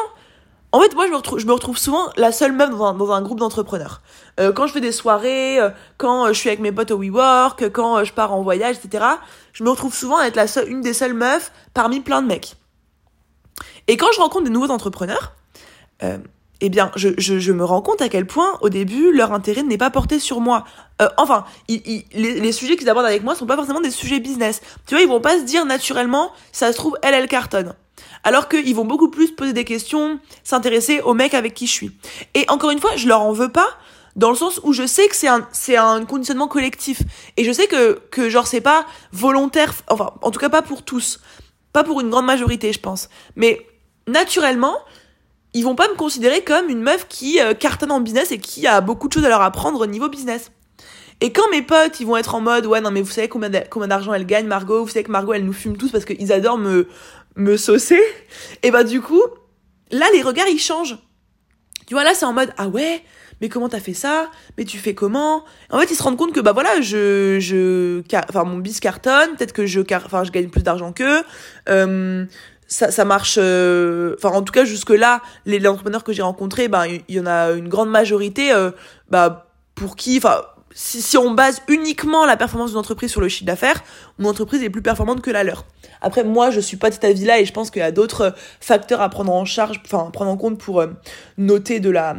En 0.74 0.80
fait, 0.80 0.96
moi, 0.96 1.06
je 1.06 1.12
me, 1.12 1.18
retrouve, 1.18 1.38
je 1.38 1.46
me 1.46 1.52
retrouve 1.52 1.78
souvent 1.78 2.10
la 2.16 2.32
seule 2.32 2.54
meuf 2.54 2.70
dans 2.70 2.86
un, 2.86 2.94
dans 2.94 3.12
un 3.12 3.22
groupe 3.22 3.40
d'entrepreneurs. 3.40 4.02
Euh, 4.40 4.54
quand 4.54 4.68
je 4.68 4.74
fais 4.74 4.80
des 4.80 4.94
soirées, 4.94 5.60
euh, 5.60 5.70
quand 5.98 6.28
je 6.30 6.34
suis 6.34 6.48
avec 6.48 6.62
mes 6.62 6.72
potes 6.72 6.92
au 6.92 6.98
WeWork, 6.98 7.70
quand 7.72 8.06
je 8.06 8.14
pars 8.14 8.34
en 8.34 8.42
voyage, 8.42 8.78
etc., 8.82 9.04
je 9.52 9.66
me 9.66 9.70
retrouve 9.70 9.94
souvent 9.94 10.18
à 10.18 10.28
être 10.28 10.38
la 10.38 10.48
seule, 10.48 10.70
une 10.70 10.80
des 10.80 10.94
seules 10.94 11.14
meufs 11.14 11.52
parmi 11.74 12.00
plein 12.00 12.22
de 12.22 12.28
mecs. 12.28 12.56
Et 13.90 13.98
quand 13.98 14.08
je 14.14 14.22
rencontre 14.22 14.46
des 14.46 14.50
nouveaux 14.50 14.72
entrepreneurs, 14.72 15.34
eh 16.62 16.70
bien, 16.70 16.92
je, 16.96 17.10
je, 17.18 17.52
me 17.52 17.66
rends 17.66 17.82
compte 17.82 18.02
à 18.02 18.10
quel 18.10 18.28
point, 18.28 18.58
au 18.62 18.70
début, 18.70 19.12
leur 19.12 19.34
intérêt 19.34 19.64
n'est 19.64 19.80
pas 19.80 19.90
porté 19.90 20.20
sur 20.20 20.40
moi. 20.40 20.64
Euh, 21.02 21.10
enfin, 21.18 21.44
les, 21.68 22.52
sujets 22.52 22.78
qu'ils 22.78 22.88
abordent 22.88 23.08
avec 23.08 23.24
moi 23.24 23.34
sont 23.34 23.48
pas 23.48 23.56
forcément 23.56 23.82
des 23.82 23.90
sujets 23.90 24.20
business. 24.20 24.62
Tu 24.86 24.94
vois, 24.94 25.02
ils 25.02 25.08
vont 25.08 25.20
pas 25.20 25.40
se 25.40 25.44
dire 25.44 25.66
naturellement, 25.66 26.32
ça 26.52 26.72
se 26.72 26.78
trouve, 26.78 26.96
elle, 27.02 27.16
elle 27.16 27.28
cartonne. 27.28 27.74
Alors 28.24 28.48
qu'ils 28.48 28.76
vont 28.76 28.86
beaucoup 28.86 29.10
plus 29.10 29.32
poser 29.32 29.54
des 29.54 29.66
questions, 29.66 30.20
s'intéresser 30.44 31.02
au 31.02 31.16
mec 31.16 31.34
avec 31.34 31.56
qui 31.56 31.66
je 31.66 31.72
suis. 31.72 31.92
Et 32.36 32.46
encore 32.48 32.70
une 32.70 32.80
fois, 32.80 32.96
je 32.96 33.08
leur 33.08 33.22
en 33.22 33.32
veux 33.32 33.50
pas, 33.50 33.68
dans 34.16 34.30
le 34.30 34.36
sens 34.36 34.60
où 34.64 34.72
je 34.72 34.86
sais 34.86 35.08
que 35.08 35.16
c'est 35.16 35.28
un, 35.28 35.48
c'est 35.52 35.78
un 35.78 36.06
conditionnement 36.06 36.48
collectif. 36.48 37.02
Et 37.38 37.44
je 37.44 37.52
sais 37.52 37.66
que, 37.66 38.00
que 38.12 38.30
genre, 38.30 38.46
c'est 38.46 38.62
pas 38.62 38.86
volontaire, 39.12 39.74
enfin, 39.90 40.14
en 40.22 40.30
tout 40.30 40.40
cas 40.40 40.50
pas 40.50 40.62
pour 40.62 40.84
tous. 40.84 41.20
Pas 41.74 41.84
pour 41.84 42.02
une 42.02 42.12
grande 42.12 42.26
majorité, 42.26 42.72
je 42.72 42.80
pense. 42.80 43.10
Mais, 43.36 43.66
naturellement, 44.06 44.78
ils 45.54 45.64
vont 45.64 45.76
pas 45.76 45.88
me 45.90 45.96
considérer 45.96 46.44
comme 46.44 46.70
une 46.70 46.82
meuf 46.82 47.08
qui 47.08 47.40
euh, 47.40 47.54
cartonne 47.54 47.92
en 47.92 48.00
business 48.00 48.32
et 48.32 48.38
qui 48.38 48.68
a 48.68 48.82
beaucoup 48.82 49.08
de 49.08 49.14
choses 49.14 49.26
à 49.26 49.30
leur 49.30 49.42
apprendre 49.42 49.82
au 49.82 49.86
niveau 49.86 50.10
business. 50.10 50.52
Et 51.20 51.32
quand 51.32 51.50
mes 51.52 51.62
potes, 51.62 52.00
ils 52.00 52.08
vont 52.08 52.18
être 52.18 52.34
en 52.34 52.42
mode, 52.42 52.66
ouais, 52.66 52.82
non, 52.82 52.90
mais 52.90 53.02
vous 53.02 53.12
savez 53.12 53.30
combien 53.30 53.50
d'argent 53.50 54.14
elle 54.14 54.26
gagne, 54.26 54.48
Margot, 54.48 54.84
vous 54.84 54.90
savez 54.90 55.04
que 55.04 55.12
Margot, 55.12 55.34
elle 55.34 55.46
nous 55.46 55.54
fume 55.54 55.78
tous 55.78 55.92
parce 55.92 56.04
qu'ils 56.04 56.34
adorent 56.34 56.58
me, 56.58 56.88
me 57.36 57.58
saucer, 57.58 58.02
et 58.64 58.72
bah, 58.72 58.84
du 58.84 59.02
coup, 59.02 59.22
là, 59.92 60.08
les 60.14 60.24
regards, 60.24 60.48
ils 60.48 60.60
changent. 60.60 60.98
Tu 61.86 61.94
vois, 61.94 62.04
là, 62.04 62.14
c'est 62.16 62.26
en 62.26 62.34
mode, 62.34 62.52
ah 62.58 62.68
ouais, 62.68 63.04
mais 63.42 63.50
comment 63.50 63.70
t'as 63.70 63.80
fait 63.80 63.94
ça? 63.94 64.32
Mais 64.58 64.66
tu 64.66 64.78
fais 64.78 64.96
comment? 64.96 65.44
En 65.72 65.80
fait, 65.80 65.92
ils 65.92 65.96
se 65.96 66.04
rendent 66.04 66.18
compte 66.18 66.32
que, 66.32 66.40
bah 66.40 66.54
voilà, 66.54 66.80
je, 66.80 67.38
je, 67.40 68.02
enfin, 68.30 68.44
mon 68.44 68.58
bis 68.58 68.80
cartonne, 68.80 69.36
peut-être 69.36 69.52
que 69.52 69.66
je, 69.66 69.82
enfin, 69.94 70.24
je 70.24 70.32
gagne 70.32 70.50
plus 70.50 70.64
d'argent 70.64 70.94
qu'eux, 70.94 71.24
euh, 71.70 72.26
ça, 72.72 72.90
ça 72.90 73.04
marche 73.04 73.38
euh, 73.38 74.16
enfin 74.18 74.30
en 74.30 74.42
tout 74.42 74.54
cas 74.54 74.64
jusque 74.64 74.92
là 74.92 75.22
les, 75.46 75.68
entrepreneurs 75.68 76.06
que 76.06 76.14
j'ai 76.14 76.22
rencontrés 76.22 76.70
ben 76.70 76.86
il 76.86 77.16
y, 77.16 77.20
en 77.20 77.26
a 77.26 77.52
une 77.52 77.68
grande 77.68 77.90
majorité 77.90 78.54
euh, 78.54 78.72
bah 79.10 79.48
pour 79.76 79.98
qui 79.98 80.18
enfin 80.18 80.42
si, 80.74 81.02
si 81.02 81.18
on 81.18 81.32
base 81.32 81.62
uniquement 81.68 82.26
la 82.26 82.38
performance 82.38 82.70
d'une 82.70 82.80
entreprise 82.80 83.12
sur 83.12 83.20
le 83.20 83.28
chiffre 83.28 83.46
d'affaires 83.46 83.84
mon 84.20 84.30
entreprise 84.30 84.64
est 84.64 84.70
plus 84.70 84.82
performante 84.82 85.22
que 85.22 85.30
la 85.30 85.44
leur. 85.44 85.66
Après 86.00 86.24
moi 86.24 86.50
je 86.50 86.62
suis 86.62 86.78
pas 86.78 86.88
de 86.88 86.94
cet 86.94 87.04
avis 87.04 87.26
là 87.26 87.42
et 87.42 87.46
je 87.46 87.52
pense 87.52 87.72
qu'il 87.72 87.82
y 87.82 87.86
a 87.86 87.92
d'autres 87.92 88.34
facteurs 88.62 89.02
à 89.02 89.10
prendre 89.10 89.34
en 89.34 89.44
charge 89.44 89.82
enfin 89.86 90.10
prendre 90.10 90.32
en 90.32 90.38
compte 90.38 90.58
pour 90.58 90.80
euh, 90.80 90.88
noter 91.38 91.82
de 91.82 91.90
la 91.90 92.16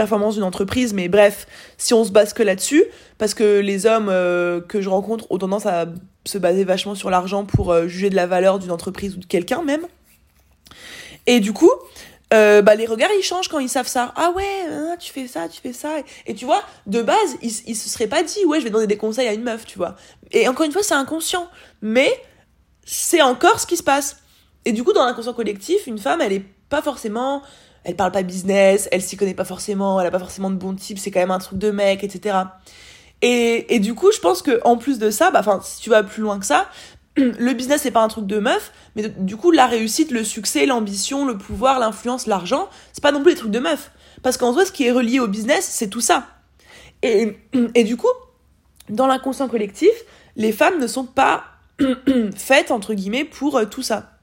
performance 0.00 0.34
d'une 0.34 0.44
entreprise, 0.44 0.94
mais 0.94 1.08
bref, 1.08 1.46
si 1.76 1.92
on 1.92 2.04
se 2.04 2.10
base 2.10 2.32
que 2.32 2.42
là-dessus, 2.42 2.84
parce 3.18 3.34
que 3.34 3.60
les 3.60 3.84
hommes 3.84 4.06
que 4.68 4.80
je 4.80 4.88
rencontre 4.88 5.26
ont 5.30 5.36
tendance 5.36 5.66
à 5.66 5.86
se 6.26 6.38
baser 6.38 6.64
vachement 6.64 6.94
sur 6.94 7.10
l'argent 7.10 7.44
pour 7.44 7.72
euh, 7.72 7.86
juger 7.86 8.10
de 8.10 8.16
la 8.16 8.26
valeur 8.26 8.58
d'une 8.58 8.70
entreprise 8.70 9.16
ou 9.16 9.20
de 9.20 9.26
quelqu'un 9.26 9.62
même. 9.62 9.86
Et 11.26 11.40
du 11.40 11.52
coup, 11.52 11.70
euh, 12.32 12.62
bah, 12.62 12.74
les 12.74 12.86
regards 12.86 13.10
ils 13.16 13.22
changent 13.22 13.48
quand 13.48 13.58
ils 13.58 13.68
savent 13.68 13.88
ça. 13.88 14.12
Ah 14.16 14.32
ouais, 14.34 14.66
hein, 14.70 14.96
tu 14.98 15.12
fais 15.12 15.26
ça, 15.26 15.48
tu 15.48 15.60
fais 15.60 15.72
ça. 15.72 15.96
Et, 16.26 16.34
tu 16.34 16.44
vois, 16.44 16.62
de 16.86 17.02
base, 17.02 17.36
ils 17.42 17.50
se 17.50 17.88
seraient 17.88 18.06
pas 18.06 18.22
dit, 18.22 18.44
ouais, 18.46 18.60
je 18.60 18.64
vais 18.64 18.70
donner 18.70 18.86
des 18.86 18.96
conseils 18.96 19.28
à 19.28 19.32
une 19.32 19.42
meuf, 19.42 19.64
tu 19.64 19.78
vois. 19.78 19.96
Et 20.32 20.48
encore 20.48 20.66
une 20.66 20.72
fois, 20.72 20.82
c'est 20.82 20.94
inconscient. 20.94 21.48
Mais 21.82 22.10
c'est 22.84 23.22
encore 23.22 23.60
ce 23.60 23.66
qui 23.66 23.76
se 23.76 23.82
passe. 23.82 24.18
Et 24.64 24.72
du 24.72 24.84
coup, 24.84 24.92
dans 24.92 25.04
l'inconscient 25.04 25.32
collectif, 25.32 25.86
une 25.86 25.98
femme, 25.98 26.20
elle 26.20 26.32
est 26.32 26.44
pas 26.68 26.82
forcément. 26.82 27.42
Elle 27.84 27.96
parle 27.96 28.12
pas 28.12 28.22
business, 28.22 28.88
elle 28.92 29.02
s'y 29.02 29.16
connaît 29.16 29.34
pas 29.34 29.44
forcément, 29.44 30.00
elle 30.00 30.06
a 30.06 30.10
pas 30.10 30.18
forcément 30.18 30.50
de 30.50 30.56
bons 30.56 30.74
types, 30.74 30.98
c'est 30.98 31.10
quand 31.10 31.20
même 31.20 31.30
un 31.30 31.38
truc 31.38 31.58
de 31.58 31.70
mec, 31.70 32.04
etc. 32.04 32.36
Et, 33.22 33.74
et 33.74 33.80
du 33.80 33.94
coup, 33.94 34.12
je 34.12 34.18
pense 34.18 34.42
que 34.42 34.60
en 34.64 34.76
plus 34.76 34.98
de 34.98 35.10
ça, 35.10 35.30
bah, 35.30 35.40
enfin, 35.40 35.60
si 35.62 35.80
tu 35.80 35.90
vas 35.90 36.02
plus 36.02 36.22
loin 36.22 36.38
que 36.38 36.46
ça, 36.46 36.68
le 37.16 37.52
business 37.52 37.82
c'est 37.82 37.90
pas 37.90 38.02
un 38.02 38.08
truc 38.08 38.26
de 38.26 38.38
meuf, 38.38 38.72
mais 38.96 39.08
du 39.08 39.36
coup 39.36 39.50
la 39.50 39.66
réussite, 39.66 40.10
le 40.10 40.24
succès, 40.24 40.66
l'ambition, 40.66 41.26
le 41.26 41.36
pouvoir, 41.36 41.78
l'influence, 41.78 42.26
l'argent, 42.26 42.68
c'est 42.92 43.02
pas 43.02 43.12
non 43.12 43.22
plus 43.22 43.32
des 43.32 43.38
trucs 43.38 43.50
de 43.50 43.58
meuf. 43.58 43.90
Parce 44.22 44.36
qu'en 44.36 44.52
soi, 44.52 44.66
ce 44.66 44.72
qui 44.72 44.86
est 44.86 44.90
relié 44.90 45.18
au 45.20 45.28
business, 45.28 45.66
c'est 45.70 45.88
tout 45.88 46.00
ça. 46.00 46.26
Et, 47.02 47.38
et 47.74 47.84
du 47.84 47.96
coup, 47.96 48.08
dans 48.88 49.06
l'inconscient 49.06 49.48
collectif, 49.48 49.92
les 50.36 50.52
femmes 50.52 50.78
ne 50.78 50.86
sont 50.86 51.04
pas 51.04 51.44
faites, 52.36 52.70
entre 52.70 52.94
guillemets, 52.94 53.24
pour 53.24 53.56
euh, 53.56 53.64
tout 53.64 53.82
ça. 53.82 54.18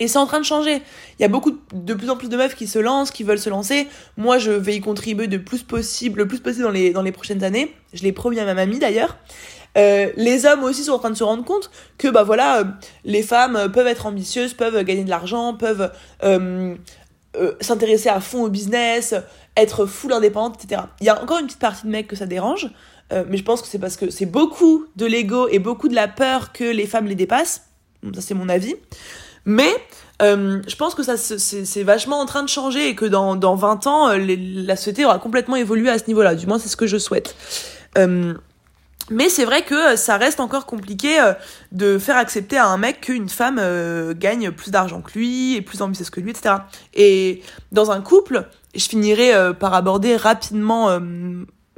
Et 0.00 0.08
c'est 0.08 0.18
en 0.18 0.26
train 0.26 0.40
de 0.40 0.44
changer. 0.44 0.82
Il 1.18 1.22
y 1.22 1.24
a 1.24 1.28
beaucoup 1.28 1.58
de 1.72 1.94
plus 1.94 2.08
en 2.10 2.16
plus 2.16 2.28
de 2.28 2.36
meufs 2.36 2.56
qui 2.56 2.66
se 2.66 2.78
lancent, 2.78 3.10
qui 3.10 3.22
veulent 3.22 3.38
se 3.38 3.50
lancer. 3.50 3.86
Moi, 4.16 4.38
je 4.38 4.50
vais 4.50 4.74
y 4.74 4.80
contribuer 4.80 5.28
de 5.28 5.36
plus 5.36 5.62
possible, 5.62 6.20
le 6.20 6.26
plus 6.26 6.40
possible 6.40 6.64
dans 6.64 6.70
les, 6.70 6.90
dans 6.90 7.02
les 7.02 7.12
prochaines 7.12 7.44
années. 7.44 7.76
Je 7.92 8.02
l'ai 8.02 8.12
promis 8.12 8.40
à 8.40 8.46
ma 8.46 8.54
mamie 8.54 8.78
d'ailleurs. 8.78 9.18
Euh, 9.78 10.10
les 10.16 10.46
hommes 10.46 10.64
aussi 10.64 10.84
sont 10.84 10.92
en 10.92 10.98
train 10.98 11.10
de 11.10 11.16
se 11.16 11.22
rendre 11.22 11.44
compte 11.44 11.70
que 11.98 12.08
bah 12.08 12.24
voilà, 12.24 12.60
euh, 12.60 12.64
les 13.04 13.22
femmes 13.22 13.70
peuvent 13.72 13.86
être 13.86 14.06
ambitieuses, 14.06 14.54
peuvent 14.54 14.82
gagner 14.82 15.04
de 15.04 15.10
l'argent, 15.10 15.54
peuvent 15.54 15.92
euh, 16.24 16.74
s'intéresser 17.60 18.08
à 18.08 18.20
fond 18.20 18.42
au 18.42 18.48
business, 18.48 19.14
être 19.56 19.86
full 19.86 20.12
indépendante, 20.12 20.62
etc. 20.62 20.82
Il 21.00 21.06
y 21.06 21.10
a 21.10 21.22
encore 21.22 21.38
une 21.38 21.46
petite 21.46 21.60
partie 21.60 21.86
de 21.86 21.90
mecs 21.90 22.08
que 22.08 22.16
ça 22.16 22.26
dérange, 22.26 22.68
mais 23.28 23.36
je 23.36 23.42
pense 23.42 23.60
que 23.60 23.66
c'est 23.66 23.80
parce 23.80 23.96
que 23.96 24.08
c'est 24.08 24.26
beaucoup 24.26 24.86
de 24.94 25.04
l'ego 25.04 25.48
et 25.48 25.58
beaucoup 25.58 25.88
de 25.88 25.96
la 25.96 26.06
peur 26.06 26.52
que 26.52 26.62
les 26.62 26.86
femmes 26.86 27.06
les 27.06 27.16
dépassent. 27.16 27.62
Ça 28.14 28.20
c'est 28.20 28.34
mon 28.34 28.48
avis. 28.48 28.76
Mais 29.44 29.72
je 30.20 30.76
pense 30.76 30.94
que 30.94 31.02
ça 31.02 31.16
c'est 31.16 31.82
vachement 31.82 32.20
en 32.20 32.26
train 32.26 32.42
de 32.42 32.48
changer 32.48 32.88
et 32.88 32.94
que 32.94 33.06
dans, 33.06 33.36
dans 33.36 33.54
20 33.54 33.86
ans, 33.86 34.08
la 34.16 34.76
société 34.76 35.04
aura 35.04 35.18
complètement 35.18 35.56
évolué 35.56 35.88
à 35.90 35.98
ce 35.98 36.06
niveau-là. 36.08 36.34
Du 36.34 36.46
moins, 36.46 36.58
c'est 36.58 36.68
ce 36.68 36.76
que 36.76 36.86
je 36.86 36.98
souhaite. 36.98 37.34
Euh, 37.98 38.34
mais 39.10 39.28
c'est 39.28 39.44
vrai 39.44 39.62
que 39.62 39.96
ça 39.96 40.16
reste 40.16 40.38
encore 40.38 40.66
compliqué 40.66 41.20
euh, 41.20 41.32
de 41.72 41.98
faire 41.98 42.16
accepter 42.16 42.56
à 42.56 42.66
un 42.66 42.78
mec 42.78 43.00
qu'une 43.00 43.28
femme 43.28 43.58
euh, 43.60 44.14
gagne 44.16 44.52
plus 44.52 44.70
d'argent 44.70 45.00
que 45.00 45.18
lui 45.18 45.56
et 45.56 45.62
plus 45.62 45.82
ambitieuse 45.82 46.10
que 46.10 46.20
lui, 46.20 46.30
etc. 46.30 46.54
Et 46.94 47.42
dans 47.72 47.90
un 47.90 48.00
couple, 48.00 48.48
je 48.74 48.88
finirai 48.88 49.34
euh, 49.34 49.52
par 49.52 49.74
aborder 49.74 50.16
rapidement 50.16 51.00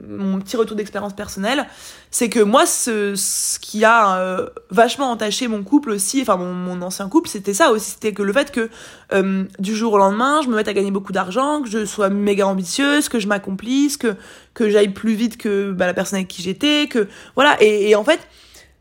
mon 0.07 0.41
petit 0.41 0.57
retour 0.57 0.77
d'expérience 0.77 1.15
personnelle, 1.15 1.67
c'est 2.11 2.29
que 2.29 2.41
moi, 2.41 2.67
ce, 2.67 3.15
ce 3.15 3.59
qui 3.59 3.85
a 3.85 4.19
euh, 4.19 4.49
vachement 4.71 5.11
entaché 5.11 5.49
mon 5.49 5.63
couple 5.63 5.91
aussi, 5.91 6.23
enfin 6.23 6.37
mon, 6.37 6.53
mon 6.53 6.83
ancien 6.83 7.09
couple, 7.09 7.29
c'était 7.29 7.55
ça 7.55 7.71
aussi, 7.71 7.93
c'était 7.93 8.13
que 8.13 8.23
le 8.23 8.33
fait 8.33 8.51
que 8.51 8.69
euh, 9.13 9.45
du 9.59 9.75
jour 9.75 9.93
au 9.93 9.99
lendemain, 9.99 10.41
je 10.43 10.49
me 10.49 10.57
mette 10.57 10.69
à 10.69 10.73
gagner 10.73 10.91
beaucoup 10.91 11.13
d'argent, 11.13 11.63
que 11.63 11.69
je 11.69 11.85
sois 11.85 12.11
méga 12.11 12.47
ambitieuse, 12.47 13.09
que 13.09 13.21
je 13.21 13.29
m'accomplisse, 13.29 13.97
que 13.97 14.17
que 14.55 14.69
j'aille 14.69 14.91
plus 14.91 15.15
vite 15.15 15.39
que 15.39 15.73
bah, 15.73 15.87
la 15.87 15.95
personne 15.95 16.19
avec 16.19 16.29
qui 16.29 16.43
j'étais, 16.43 16.89
que 16.89 17.09
voilà. 17.35 17.57
Et, 17.63 17.91
et, 17.91 17.97
en 17.97 18.05
fait, 18.05 18.21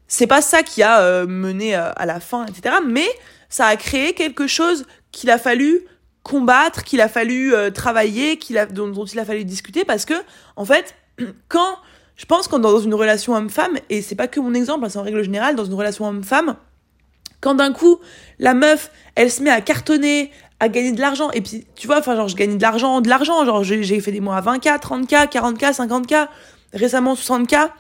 c'est 0.08 0.28
pas 0.28 0.42
ça 0.42 0.64
qui 0.64 0.84
a 0.84 1.02
euh, 1.02 1.28
mené 1.28 1.76
à 1.76 2.06
la 2.06 2.20
fin, 2.20 2.46
etc. 2.46 2.76
Mais 2.86 3.08
ça 3.48 3.68
a 3.68 3.76
créé 3.76 4.14
quelque 4.14 4.48
chose 4.48 4.86
qu'il 5.12 5.30
a 5.30 5.38
fallu 5.38 5.86
combattre, 6.24 6.84
qu'il 6.84 7.00
a 7.02 7.08
fallu 7.08 7.54
travailler, 7.74 8.38
qu'il 8.38 8.58
a 8.58 8.66
dont 8.66 9.06
il 9.06 9.20
a 9.20 9.26
fallu 9.26 9.44
discuter 9.46 9.86
parce 9.86 10.06
que 10.06 10.14
en 10.56 10.66
fait 10.66 10.96
quand 11.48 11.78
je 12.22 12.26
pense 12.28 12.48
qu'on 12.48 12.60
dans 12.60 12.80
une 12.80 12.94
relation 12.94 13.34
homme-femme, 13.34 13.78
et 13.90 14.04
c'est 14.04 14.14
pas 14.14 14.28
que 14.28 14.40
mon 14.40 14.54
exemple, 14.54 14.86
hein, 14.86 14.90
c'est 14.90 15.00
en 15.00 15.04
règle 15.04 15.24
générale, 15.24 15.56
dans 15.56 15.66
une 15.66 15.74
relation 15.74 16.08
homme-femme, 16.08 16.56
quand 17.40 17.56
d'un 17.56 17.74
coup, 17.74 18.00
la 18.38 18.54
meuf, 18.54 18.92
elle 19.16 19.32
se 19.32 19.42
met 19.42 19.50
à 19.50 19.60
cartonner, 19.60 20.30
à 20.60 20.70
gagner 20.70 20.92
de 20.92 21.02
l'argent, 21.02 21.32
et 21.32 21.42
puis, 21.42 21.66
tu 21.76 21.88
vois, 21.88 21.98
enfin, 21.98 22.16
genre, 22.16 22.28
je 22.28 22.36
gagne 22.36 22.58
de 22.58 22.62
l'argent, 22.62 23.02
de 23.02 23.10
l'argent, 23.10 23.44
genre, 23.44 23.64
j'ai 23.64 24.00
fait 24.00 24.12
des 24.12 24.20
mois 24.20 24.38
à 24.38 24.42
20K, 24.42 24.80
30K, 24.80 25.32
40K, 25.32 25.74
50K, 25.74 26.28
récemment 26.74 27.16
60K, 27.16 27.72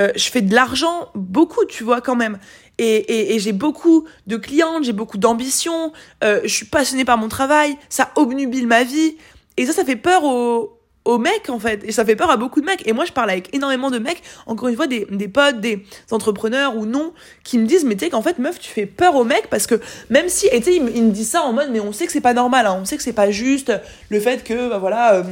euh, 0.00 0.10
je 0.16 0.28
fais 0.28 0.42
de 0.42 0.52
l'argent, 0.52 1.10
beaucoup, 1.14 1.64
tu 1.64 1.84
vois, 1.84 2.00
quand 2.00 2.16
même. 2.16 2.40
Et 2.78 3.36
j'ai 3.38 3.52
beaucoup 3.52 4.08
de 4.26 4.36
clientes, 4.36 4.82
j'ai 4.82 4.92
beaucoup 4.92 5.18
d'ambition, 5.18 5.92
euh, 6.24 6.40
je 6.42 6.52
suis 6.52 6.66
passionnée 6.66 7.04
par 7.04 7.16
mon 7.16 7.28
travail, 7.28 7.78
ça 7.88 8.10
obnubile 8.16 8.66
ma 8.66 8.82
vie, 8.82 9.16
et 9.56 9.66
ça, 9.66 9.72
ça 9.72 9.84
fait 9.84 9.94
peur 9.94 10.24
aux, 10.24 10.80
aux 11.04 11.18
mecs 11.18 11.50
en 11.50 11.58
fait. 11.58 11.82
Et 11.84 11.92
ça 11.92 12.04
fait 12.04 12.16
peur 12.16 12.30
à 12.30 12.36
beaucoup 12.36 12.60
de 12.60 12.66
mecs. 12.66 12.86
Et 12.86 12.92
moi 12.92 13.04
je 13.04 13.12
parle 13.12 13.30
avec 13.30 13.54
énormément 13.54 13.90
de 13.90 13.98
mecs 13.98 14.22
encore 14.46 14.68
une 14.68 14.76
fois 14.76 14.86
des, 14.86 15.06
des 15.10 15.28
potes 15.28 15.60
des 15.60 15.84
entrepreneurs 16.10 16.76
ou 16.76 16.86
non 16.86 17.12
qui 17.42 17.58
me 17.58 17.66
disent 17.66 17.84
mais 17.84 17.96
tu 17.96 18.04
sais 18.04 18.10
qu'en 18.10 18.22
fait 18.22 18.38
meuf 18.38 18.58
tu 18.58 18.70
fais 18.70 18.86
peur 18.86 19.14
aux 19.16 19.24
mecs 19.24 19.48
parce 19.48 19.66
que 19.66 19.80
même 20.10 20.28
si 20.28 20.46
et 20.48 20.58
tu 20.58 20.64
sais 20.64 20.76
ils, 20.76 20.82
me 20.82 21.10
disent 21.10 21.30
ça 21.30 21.42
en 21.42 21.52
mode 21.52 21.68
mais 21.70 21.80
on 21.80 21.92
sait 21.92 22.06
que 22.06 22.12
c'est 22.12 22.20
pas 22.20 22.34
normal 22.34 22.66
hein, 22.66 22.78
on 22.80 22.84
sait 22.84 22.96
que 22.96 23.02
c'est 23.02 23.12
pas 23.12 23.30
juste 23.30 23.72
le 24.08 24.20
fait 24.20 24.44
que 24.44 24.68
bah 24.68 24.78
voilà 24.78 25.14
euh, 25.14 25.22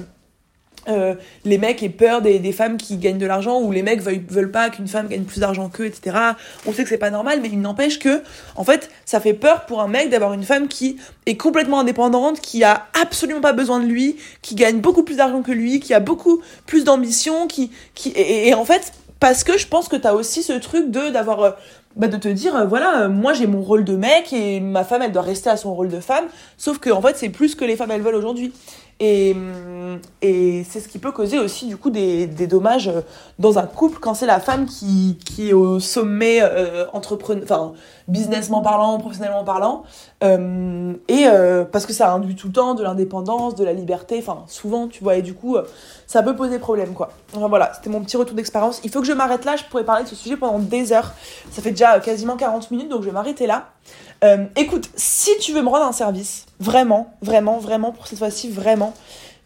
euh, 0.88 1.14
les 1.44 1.58
mecs 1.58 1.82
aient 1.82 1.88
peur 1.88 2.22
des, 2.22 2.52
femmes 2.52 2.76
qui 2.76 2.96
gagnent 2.96 3.18
de 3.18 3.26
l'argent 3.26 3.60
ou 3.60 3.70
les 3.70 3.82
mecs 3.82 4.00
veulent, 4.00 4.22
veulent 4.28 4.50
pas 4.50 4.70
qu'une 4.70 4.88
femme 4.88 5.08
gagne 5.08 5.22
plus 5.22 5.40
d'argent 5.40 5.68
qu'eux, 5.68 5.86
etc. 5.86 6.16
On 6.66 6.72
sait 6.72 6.82
que 6.82 6.88
c'est 6.88 6.98
pas 6.98 7.10
normal, 7.10 7.40
mais 7.42 7.48
il 7.48 7.60
n'empêche 7.60 7.98
que, 7.98 8.22
en 8.56 8.64
fait, 8.64 8.90
ça 9.04 9.20
fait 9.20 9.34
peur 9.34 9.66
pour 9.66 9.80
un 9.80 9.88
mec 9.88 10.10
d'avoir 10.10 10.32
une 10.32 10.42
femme 10.42 10.68
qui 10.68 10.96
est 11.26 11.36
complètement 11.36 11.80
indépendante, 11.80 12.40
qui 12.40 12.64
a 12.64 12.86
absolument 13.00 13.40
pas 13.40 13.52
besoin 13.52 13.80
de 13.80 13.86
lui, 13.86 14.16
qui 14.42 14.54
gagne 14.54 14.80
beaucoup 14.80 15.02
plus 15.02 15.16
d'argent 15.16 15.42
que 15.42 15.52
lui, 15.52 15.80
qui 15.80 15.94
a 15.94 16.00
beaucoup 16.00 16.42
plus 16.66 16.84
d'ambition, 16.84 17.46
qui, 17.46 17.70
qui, 17.94 18.12
et, 18.16 18.52
en 18.54 18.64
fait, 18.64 18.92
parce 19.20 19.44
que 19.44 19.56
je 19.56 19.68
pense 19.68 19.88
que 19.88 19.96
t'as 19.96 20.14
aussi 20.14 20.42
ce 20.42 20.52
truc 20.54 20.90
de, 20.90 21.10
d'avoir, 21.10 21.42
euh, 21.42 21.50
bah 21.94 22.08
de 22.08 22.16
te 22.16 22.28
dire 22.28 22.56
euh, 22.56 22.64
voilà 22.64 23.08
moi 23.08 23.34
j'ai 23.34 23.46
mon 23.46 23.60
rôle 23.60 23.84
de 23.84 23.96
mec 23.96 24.32
et 24.32 24.60
ma 24.60 24.82
femme 24.82 25.02
elle 25.02 25.12
doit 25.12 25.22
rester 25.22 25.50
à 25.50 25.58
son 25.58 25.74
rôle 25.74 25.88
de 25.88 26.00
femme 26.00 26.24
sauf 26.56 26.78
que 26.78 26.88
en 26.88 27.02
fait 27.02 27.18
c'est 27.18 27.28
plus 27.28 27.54
que 27.54 27.66
les 27.66 27.76
femmes 27.76 27.90
elles 27.90 28.00
veulent 28.00 28.14
aujourd'hui 28.14 28.52
et, 29.00 29.34
et 30.20 30.64
c'est 30.68 30.80
ce 30.80 30.88
qui 30.88 30.98
peut 30.98 31.12
causer 31.12 31.38
aussi 31.38 31.66
du 31.66 31.76
coup 31.76 31.90
des, 31.90 32.26
des 32.26 32.46
dommages 32.46 32.90
dans 33.38 33.58
un 33.58 33.66
couple 33.66 33.98
quand 33.98 34.14
c'est 34.14 34.26
la 34.26 34.40
femme 34.40 34.66
qui, 34.66 35.18
qui 35.24 35.50
est 35.50 35.52
au 35.52 35.80
sommet 35.80 36.40
euh, 36.42 36.86
enfin 36.92 37.72
businessment 38.08 38.62
parlant, 38.62 38.98
professionnellement 38.98 39.44
parlant, 39.44 39.84
euh, 40.22 40.94
et 41.08 41.26
euh, 41.26 41.64
parce 41.64 41.86
que 41.86 41.92
ça 41.92 42.12
induit 42.12 42.36
tout 42.36 42.48
le 42.48 42.52
temps 42.52 42.74
de 42.74 42.82
l'indépendance, 42.82 43.54
de 43.54 43.64
la 43.64 43.72
liberté, 43.72 44.18
enfin 44.18 44.44
souvent 44.46 44.88
tu 44.88 45.02
vois, 45.02 45.16
et 45.16 45.22
du 45.22 45.34
coup 45.34 45.56
ça 46.06 46.22
peut 46.22 46.36
poser 46.36 46.58
problème 46.58 46.92
quoi. 46.94 47.10
Enfin 47.34 47.48
voilà, 47.48 47.72
c'était 47.74 47.90
mon 47.90 48.00
petit 48.00 48.16
retour 48.16 48.36
d'expérience. 48.36 48.80
Il 48.84 48.90
faut 48.90 49.00
que 49.00 49.06
je 49.06 49.12
m'arrête 49.12 49.44
là, 49.44 49.56
je 49.56 49.64
pourrais 49.64 49.84
parler 49.84 50.04
de 50.04 50.08
ce 50.08 50.16
sujet 50.16 50.36
pendant 50.36 50.58
des 50.58 50.92
heures. 50.92 51.12
Ça 51.50 51.62
fait 51.62 51.70
déjà 51.70 51.98
quasiment 52.00 52.36
40 52.36 52.70
minutes 52.70 52.88
donc 52.88 53.02
je 53.02 53.06
vais 53.06 53.12
m'arrêter 53.12 53.46
là. 53.46 53.70
Euh, 54.22 54.44
écoute, 54.56 54.88
si 54.94 55.36
tu 55.40 55.52
veux 55.52 55.62
me 55.62 55.68
rendre 55.68 55.86
un 55.86 55.92
service, 55.92 56.46
vraiment, 56.60 57.12
vraiment, 57.22 57.58
vraiment, 57.58 57.92
pour 57.92 58.06
cette 58.06 58.18
fois-ci, 58.18 58.50
vraiment, 58.50 58.94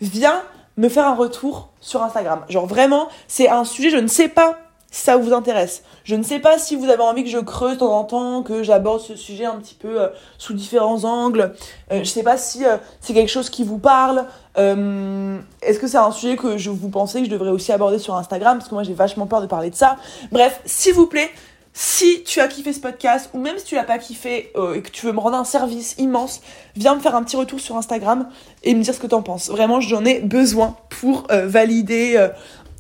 viens 0.01 0.43
me 0.77 0.89
faire 0.89 1.07
un 1.07 1.15
retour 1.15 1.71
sur 1.81 2.03
Instagram. 2.03 2.45
Genre 2.49 2.67
vraiment, 2.67 3.09
c'est 3.27 3.49
un 3.49 3.65
sujet, 3.65 3.89
je 3.89 3.97
ne 3.97 4.07
sais 4.07 4.29
pas 4.29 4.59
si 4.91 5.03
ça 5.03 5.17
vous 5.17 5.33
intéresse. 5.33 5.83
Je 6.05 6.15
ne 6.15 6.23
sais 6.23 6.39
pas 6.39 6.59
si 6.59 6.77
vous 6.77 6.91
avez 6.91 7.03
envie 7.03 7.25
que 7.25 7.31
je 7.31 7.39
creuse 7.39 7.75
de 7.75 7.79
temps 7.79 7.99
en 7.99 8.05
temps, 8.05 8.43
que 8.43 8.63
j'aborde 8.63 9.01
ce 9.01 9.17
sujet 9.17 9.47
un 9.47 9.57
petit 9.57 9.75
peu 9.75 10.01
euh, 10.01 10.09
sous 10.37 10.53
différents 10.53 11.05
angles. 11.05 11.55
Euh, 11.91 12.01
je 12.01 12.05
sais 12.05 12.23
pas 12.23 12.37
si 12.37 12.63
c'est 13.01 13.15
quelque 13.15 13.31
chose 13.31 13.49
qui 13.49 13.65
vous 13.65 13.79
parle. 13.79 14.27
Est-ce 14.57 15.79
que 15.79 15.87
c'est 15.87 15.99
un 15.99 16.13
sujet 16.13 16.37
que 16.37 16.57
je 16.59 16.71
vous 16.71 16.89
pensez 16.89 17.21
que 17.21 17.27
je 17.27 17.31
devrais 17.31 17.51
aussi 17.51 17.73
aborder 17.73 17.99
sur 17.99 18.15
Instagram? 18.15 18.59
Parce 18.59 18.69
que 18.69 18.75
moi 18.75 18.85
j'ai 18.85 18.95
vachement 18.95 19.27
peur 19.27 19.41
de 19.41 19.47
parler 19.47 19.71
de 19.71 19.75
ça. 19.75 19.97
Bref, 20.33 20.61
s'il 20.65 20.95
vous 20.95 21.07
plaît, 21.07 21.31
si 21.79 22.23
tu 22.25 22.41
as 22.41 22.49
kiffé 22.49 22.73
ce 22.73 22.81
podcast, 22.81 23.29
ou 23.35 23.39
même 23.39 23.59
si 23.59 23.67
tu 23.67 23.75
l'as 23.75 23.85
pas 23.85 23.99
kiffé 23.99 24.51
euh, 24.57 24.77
et 24.77 24.81
que 24.81 24.89
tu 24.89 25.05
veux 25.05 25.13
me 25.13 25.19
rendre 25.19 25.37
un 25.37 25.45
service 25.45 25.95
immense, 25.99 26.41
viens 26.75 26.95
me 26.95 27.01
faire 27.01 27.15
un 27.15 27.23
petit 27.23 27.37
retour 27.37 27.61
sur 27.61 27.77
Instagram 27.77 28.31
et 28.63 28.75
me 28.75 28.83
dire 28.83 28.95
ce 28.95 28.99
que 28.99 29.07
t'en 29.07 29.21
penses. 29.21 29.51
Vraiment, 29.51 29.83
j'en 29.83 30.03
ai 30.07 30.21
besoin 30.21 30.79
pour 30.89 31.27
euh, 31.31 31.47
valider 31.47 32.31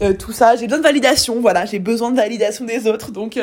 euh, 0.01 0.15
tout 0.15 0.33
ça. 0.33 0.57
J'ai 0.57 0.65
besoin 0.65 0.79
de 0.79 0.83
validation, 0.83 1.43
voilà, 1.43 1.67
j'ai 1.67 1.79
besoin 1.79 2.11
de 2.11 2.17
validation 2.17 2.65
des 2.65 2.87
autres. 2.87 3.11
Donc, 3.11 3.39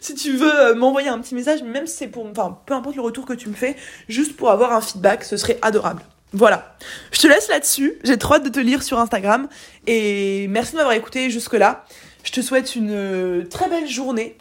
si 0.00 0.16
tu 0.16 0.32
veux 0.32 0.74
m'envoyer 0.74 1.08
un 1.08 1.20
petit 1.20 1.36
message, 1.36 1.62
même 1.62 1.86
si 1.86 1.98
c'est 1.98 2.08
pour, 2.08 2.26
enfin, 2.26 2.58
peu 2.66 2.74
importe 2.74 2.96
le 2.96 3.02
retour 3.02 3.26
que 3.26 3.32
tu 3.32 3.48
me 3.48 3.54
fais, 3.54 3.76
juste 4.08 4.36
pour 4.36 4.50
avoir 4.50 4.72
un 4.72 4.80
feedback, 4.80 5.22
ce 5.22 5.36
serait 5.36 5.58
adorable. 5.62 6.02
Voilà. 6.32 6.76
Je 7.12 7.20
te 7.20 7.28
laisse 7.28 7.48
là-dessus. 7.48 7.94
J'ai 8.02 8.18
trop 8.18 8.34
hâte 8.34 8.44
de 8.44 8.48
te 8.48 8.58
lire 8.58 8.82
sur 8.82 8.98
Instagram. 8.98 9.48
Et 9.86 10.48
merci 10.48 10.72
de 10.72 10.78
m'avoir 10.78 10.96
écouté 10.96 11.30
jusque-là. 11.30 11.84
Je 12.24 12.32
te 12.32 12.40
souhaite 12.40 12.74
une 12.74 13.46
très 13.48 13.68
belle 13.68 13.86
journée 13.86 14.36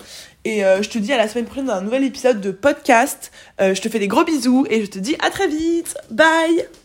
et 0.46 0.64
euh, 0.64 0.82
je 0.82 0.90
te 0.90 0.98
dis 0.98 1.12
à 1.12 1.18
la 1.18 1.28
semaine 1.28 1.46
prochaine 1.46 1.66
dans 1.66 1.74
un 1.74 1.82
nouvel 1.82 2.04
épisode 2.04 2.40
de 2.40 2.52
podcast. 2.52 3.32
Euh, 3.60 3.74
je 3.74 3.82
te 3.82 3.90
fais 3.90 4.00
des 4.00 4.08
gros 4.08 4.24
bisous 4.24 4.66
et 4.70 4.86
je 4.86 4.90
te 4.90 5.00
dis 5.00 5.16
à 5.20 5.32
très 5.32 5.48
vite. 5.48 5.98
Bye 6.12 6.85